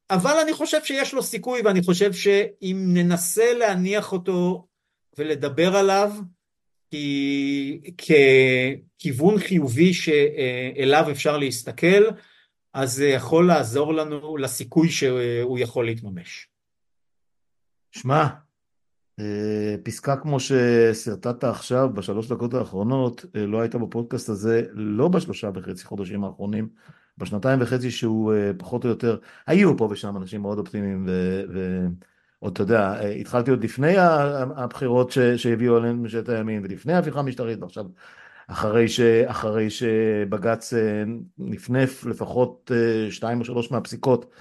אבל 0.10 0.34
אני 0.44 0.54
חושב 0.54 0.84
שיש 0.84 1.14
לו 1.14 1.24
סיכוי 1.24 1.62
ואני 1.62 1.82
חושב 1.84 2.14
שאם 2.14 2.86
ננסה 2.88 3.54
להניח 3.54 4.12
אותו 4.12 4.68
ולדבר 5.18 5.76
עליו 5.76 6.12
ככיוון 7.98 9.40
חיובי 9.40 9.94
שאליו 9.94 11.08
אפשר 11.12 11.38
להסתכל, 11.38 12.04
אז 12.74 12.94
זה 12.94 13.08
יכול 13.08 13.48
לעזור 13.48 13.94
לנו 13.94 14.38
לסיכוי 14.38 14.90
שהוא 14.90 15.60
יכול 15.60 15.86
להתממש. 15.86 16.48
שמע, 17.92 18.28
אה, 19.20 19.76
פסקה 19.84 20.16
כמו 20.18 20.38
ששרטטת 20.40 21.44
עכשיו 21.44 21.90
בשלוש 21.94 22.28
דקות 22.28 22.54
האחרונות 22.54 23.26
אה, 23.36 23.46
לא 23.46 23.62
הייתה 23.62 23.78
בפודקאסט 23.78 24.30
הזה 24.30 24.64
לא 24.72 25.08
בשלושה 25.08 25.50
וחצי 25.56 25.86
חודשים 25.86 26.24
האחרונים 26.24 26.70
בשנתיים 27.18 27.62
וחצי 27.62 27.92
שהוא 27.92 28.34
אה, 28.34 28.52
פחות 28.58 28.84
או 28.84 28.90
יותר 28.90 29.18
היו 29.48 29.78
פה 29.78 29.88
ושם 29.92 30.18
אנשים 30.18 30.42
מאוד 30.42 30.60
אופטימיים 30.60 31.08
ועוד 32.42 32.54
אתה 32.54 32.62
יודע 32.62 33.00
התחלתי 33.20 33.52
עוד 33.52 33.64
לפני 33.64 33.94
הבחירות 34.56 35.14
שהביאו 35.38 35.76
עלינו 35.76 36.02
ממשלת 36.02 36.30
הימין 36.30 36.64
ולפני 36.64 36.94
ההפיכה 36.94 37.20
המשטרית 37.20 37.62
ועכשיו 37.62 37.86
אחרי, 38.48 38.88
ש, 38.88 39.00
אחרי 39.26 39.70
שבג"ץ 39.70 40.74
נפנף 41.38 42.06
לפחות 42.06 42.72
שתיים 43.10 43.40
או 43.40 43.46
שלוש 43.46 43.72
מהפסיקות 43.72 44.32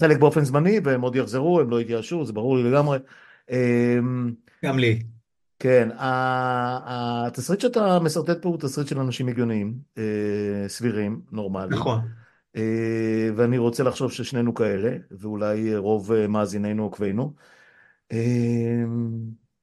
חלק 0.00 0.18
באופן 0.18 0.44
זמני 0.44 0.80
והם 0.84 1.00
עוד 1.00 1.16
יחזרו 1.16 1.60
הם 1.60 1.70
לא 1.70 1.80
יתייאשו 1.80 2.24
זה 2.24 2.32
ברור 2.32 2.56
לי 2.56 2.70
לגמרי 2.70 2.98
אמ, 3.50 4.32
גם 4.64 4.78
לי. 4.78 5.02
כן, 5.58 5.88
התסריט 5.98 7.60
שאתה 7.60 7.98
משרטט 7.98 8.42
פה 8.42 8.48
הוא 8.48 8.58
תסריט 8.58 8.88
של 8.88 8.98
אנשים 8.98 9.28
הגיוניים, 9.28 9.74
אה, 9.98 10.68
סבירים, 10.68 11.20
נורמליים. 11.32 11.72
נכון. 11.72 12.00
אה, 12.58 13.30
ואני 13.36 13.58
רוצה 13.58 13.82
לחשוב 13.82 14.12
ששנינו 14.12 14.54
כאלה, 14.54 14.90
ואולי 15.10 15.76
רוב 15.76 16.12
אה, 16.12 16.26
מאזיננו 16.26 16.82
עוקבינו. 16.82 17.32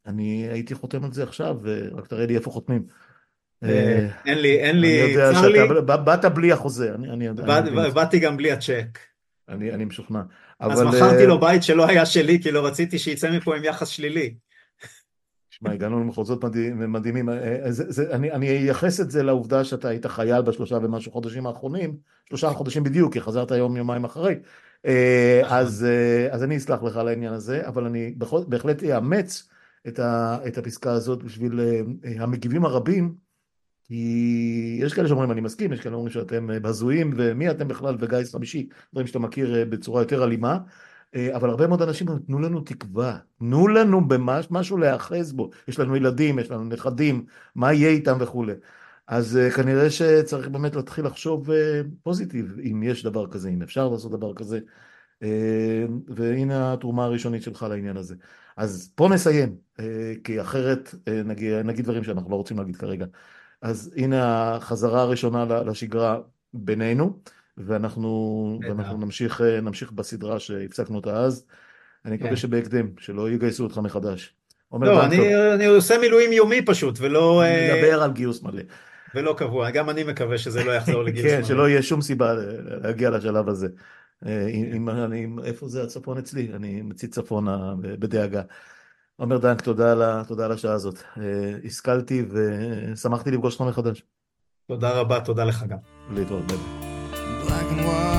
אני 0.08 0.48
הייתי 0.52 0.76
חותם 0.76 1.04
על 1.04 1.14
זה 1.14 1.24
עכשיו, 1.24 1.58
רק 1.91 2.08
תראה 2.08 2.26
לי 2.26 2.36
איפה 2.36 2.52
חותמים. 2.52 2.84
אין 3.64 4.38
לי, 4.38 4.60
אין 4.60 4.80
לי, 4.80 5.16
צר 5.34 5.48
לי. 5.48 5.60
באת 5.86 6.26
בלי 6.26 6.52
החוזה, 6.52 6.96
אני 6.96 7.26
יודע. 7.26 7.62
באתי 7.93 8.20
גם 8.20 8.38
בלי 8.38 8.52
הצ'ק. 8.52 9.00
אני 9.50 9.86
משוכנע. 9.86 10.22
אז. 10.60 10.82
מכרתי 10.82 11.22
אה, 11.22 11.26
לו 11.26 11.39
בית 11.39 11.64
שלא 11.64 11.88
היה 11.88 12.06
שלי, 12.06 12.39
כי 12.43 12.52
לא 12.52 12.66
רציתי 12.66 13.00
שיצא 13.00 13.32
מפה 13.32 13.56
עם 13.56 13.64
יחס 13.64 13.88
שלילי. 13.88 14.34
שמע, 15.60 15.72
הגענו 15.72 15.99
למחוזות 15.99 16.43
מדהימים. 16.88 17.30
אה, 17.30 17.66
אה, 17.66 17.72
זה, 17.72 17.91
זה, 17.91 18.16
אני, 18.16 18.32
אני 18.32 18.49
אייחס 18.49 18.99
את 18.99 19.12
זה 19.12 19.24
לעובדה 19.24 19.64
שאתה 19.64 19.89
היית 19.89 20.06
חייל 20.06 20.41
בשלושה 20.41 20.78
ומשהו 20.82 21.12
חודשים 21.12 21.47
האחרונים, 21.47 21.97
שלושה 22.30 22.49
חודשים 22.49 22.84
בדיוק, 22.84 23.14
כי 23.14 23.22
חזרת 23.22 23.51
היום 23.51 23.78
יומיים 23.78 24.03
אחרי. 24.03 24.36
אז, 25.45 25.86
אז 26.32 26.43
אני 26.43 26.58
אסלח 26.58 26.84
לך 26.84 26.97
על 26.97 27.08
העניין 27.08 27.34
הזה, 27.34 27.68
אבל 27.68 27.86
אני 27.86 28.14
בכל, 28.18 28.41
בהחלט 28.47 28.84
אאמץ 28.84 29.49
את, 29.88 29.99
ה, 29.99 30.38
את 30.47 30.58
הפסקה 30.58 30.91
הזאת 30.91 31.24
בשביל 31.24 31.60
המגיבים 32.20 32.66
הרבים 32.66 33.16
כי 33.88 34.80
יש 34.82 34.93
כאלה 34.93 35.08
שאומרים 35.08 35.32
אני 35.32 35.41
מסכים, 35.41 35.74
יש 35.74 35.80
כאלה 35.80 35.93
שאומרים 35.93 36.12
שאתם 36.12 36.51
אה, 36.51 36.58
הזויים 36.64 37.14
ומי 37.16 37.49
אתם 37.51 37.68
בכלל 37.68 37.95
וגיס 37.99 38.36
חמישי, 38.36 38.68
דברים 38.93 39.08
שאתה 39.08 39.20
מכיר 39.20 39.56
אה, 39.56 39.66
בצורה 39.66 40.01
יותר 40.01 40.24
אלימה, 40.24 40.51
אה, 40.53 40.60
אבל 41.36 41.49
הרבה 41.49 41.68
מאוד 41.68 41.82
אנשים 41.82 42.07
אומרים 42.07 42.26
תנו 42.26 42.39
לנו 42.39 42.61
תקווה, 42.61 43.18
תנו 43.39 43.68
לנו 43.68 44.07
במש, 44.07 44.47
משהו 44.51 44.78
להיאחז 44.78 45.34
בו, 45.34 45.49
יש 45.68 45.80
לנו 45.80 45.95
ילדים, 45.95 46.39
יש 46.39 46.51
לנו 46.51 46.63
נכדים, 46.63 47.26
מה 47.55 47.74
יהיה 47.74 47.89
איתם 47.89 48.18
וכולי. 48.20 48.53
אז 49.07 49.39
כנראה 49.55 49.89
שצריך 49.89 50.47
באמת 50.47 50.76
להתחיל 50.76 51.05
לחשוב 51.05 51.49
פוזיטיב, 52.03 52.57
אם 52.72 52.84
יש 52.84 53.03
דבר 53.03 53.28
כזה, 53.28 53.49
אם 53.49 53.61
אפשר 53.61 53.89
לעשות 53.89 54.11
דבר 54.11 54.34
כזה, 54.34 54.59
והנה 56.07 56.74
התרומה 56.74 57.05
הראשונית 57.05 57.43
שלך 57.43 57.66
לעניין 57.70 57.97
הזה. 57.97 58.16
אז 58.57 58.91
פה 58.95 59.09
נסיים, 59.09 59.55
כי 60.24 60.41
אחרת 60.41 60.95
נגיד, 61.26 61.53
נגיד 61.53 61.86
דברים 61.86 62.03
שאנחנו 62.03 62.32
לא 62.32 62.36
רוצים 62.36 62.57
להגיד 62.57 62.76
כרגע. 62.76 63.05
אז 63.61 63.93
הנה 63.97 64.51
החזרה 64.55 65.01
הראשונה 65.01 65.45
לשגרה 65.45 66.20
בינינו, 66.53 67.20
ואנחנו, 67.58 68.60
ואנחנו 68.68 68.97
נמשיך, 68.97 69.41
נמשיך 69.62 69.91
בסדרה 69.91 70.39
שהפסקנו 70.39 70.95
אותה 70.95 71.18
אז. 71.18 71.45
אני 72.06 72.16
מקווה 72.16 72.30
כן. 72.30 72.36
שבהקדם, 72.36 72.88
שלא 72.99 73.30
יגייסו 73.30 73.64
אותך 73.64 73.78
מחדש. 73.78 74.36
לא, 74.82 75.06
אני, 75.06 75.36
אני 75.53 75.66
עושה 75.66 75.97
מילואים 75.97 76.34
יומי 76.34 76.66
פשוט, 76.66 76.97
ולא... 76.99 77.43
אני 77.43 77.91
אה, 77.91 78.03
על 78.03 78.12
גיוס 78.12 78.43
מלא. 78.43 78.62
ולא 79.16 79.36
קבוע, 79.38 79.72
גם 79.72 79.89
אני 79.89 80.03
מקווה 80.03 80.38
שזה 80.38 80.64
לא 80.64 80.72
יחזור 80.72 81.03
לגיוס 81.08 81.26
כן, 81.26 81.32
מלא. 81.32 81.41
כן, 81.41 81.47
שלא 81.47 81.70
יהיה 81.70 81.82
שום 81.82 82.01
סיבה 82.01 82.34
להגיע 82.84 83.10
לשלב 83.10 83.49
הזה. 83.49 83.68
אה, 84.26 84.47
אם, 84.47 84.89
אני, 84.89 85.28
איפה 85.43 85.68
זה 85.68 85.84
הצפון 85.84 86.18
אצלי? 86.18 86.51
אני 86.56 86.82
מציא 86.82 87.08
צפונה 87.08 87.74
בדאגה. 87.82 88.41
עומר 89.16 89.38
דנק, 89.38 89.62
תודה 89.62 89.91
על, 89.91 90.24
תודה 90.28 90.45
על 90.45 90.51
השעה 90.51 90.74
הזאת. 90.74 90.95
אה, 91.18 91.24
השכלתי 91.66 92.26
ושמחתי 92.30 93.32
לפגוש 93.32 93.60
אותך 93.60 93.70
מחדש. 93.70 94.03
תודה 94.68 94.99
רבה, 94.99 95.20
תודה 95.20 95.43
לך 95.43 95.64
גם. 95.68 95.78
להתראות, 96.10 96.43
ביי. 96.47 96.84
black 97.46 97.72
and 97.72 97.86
white. 97.86 98.14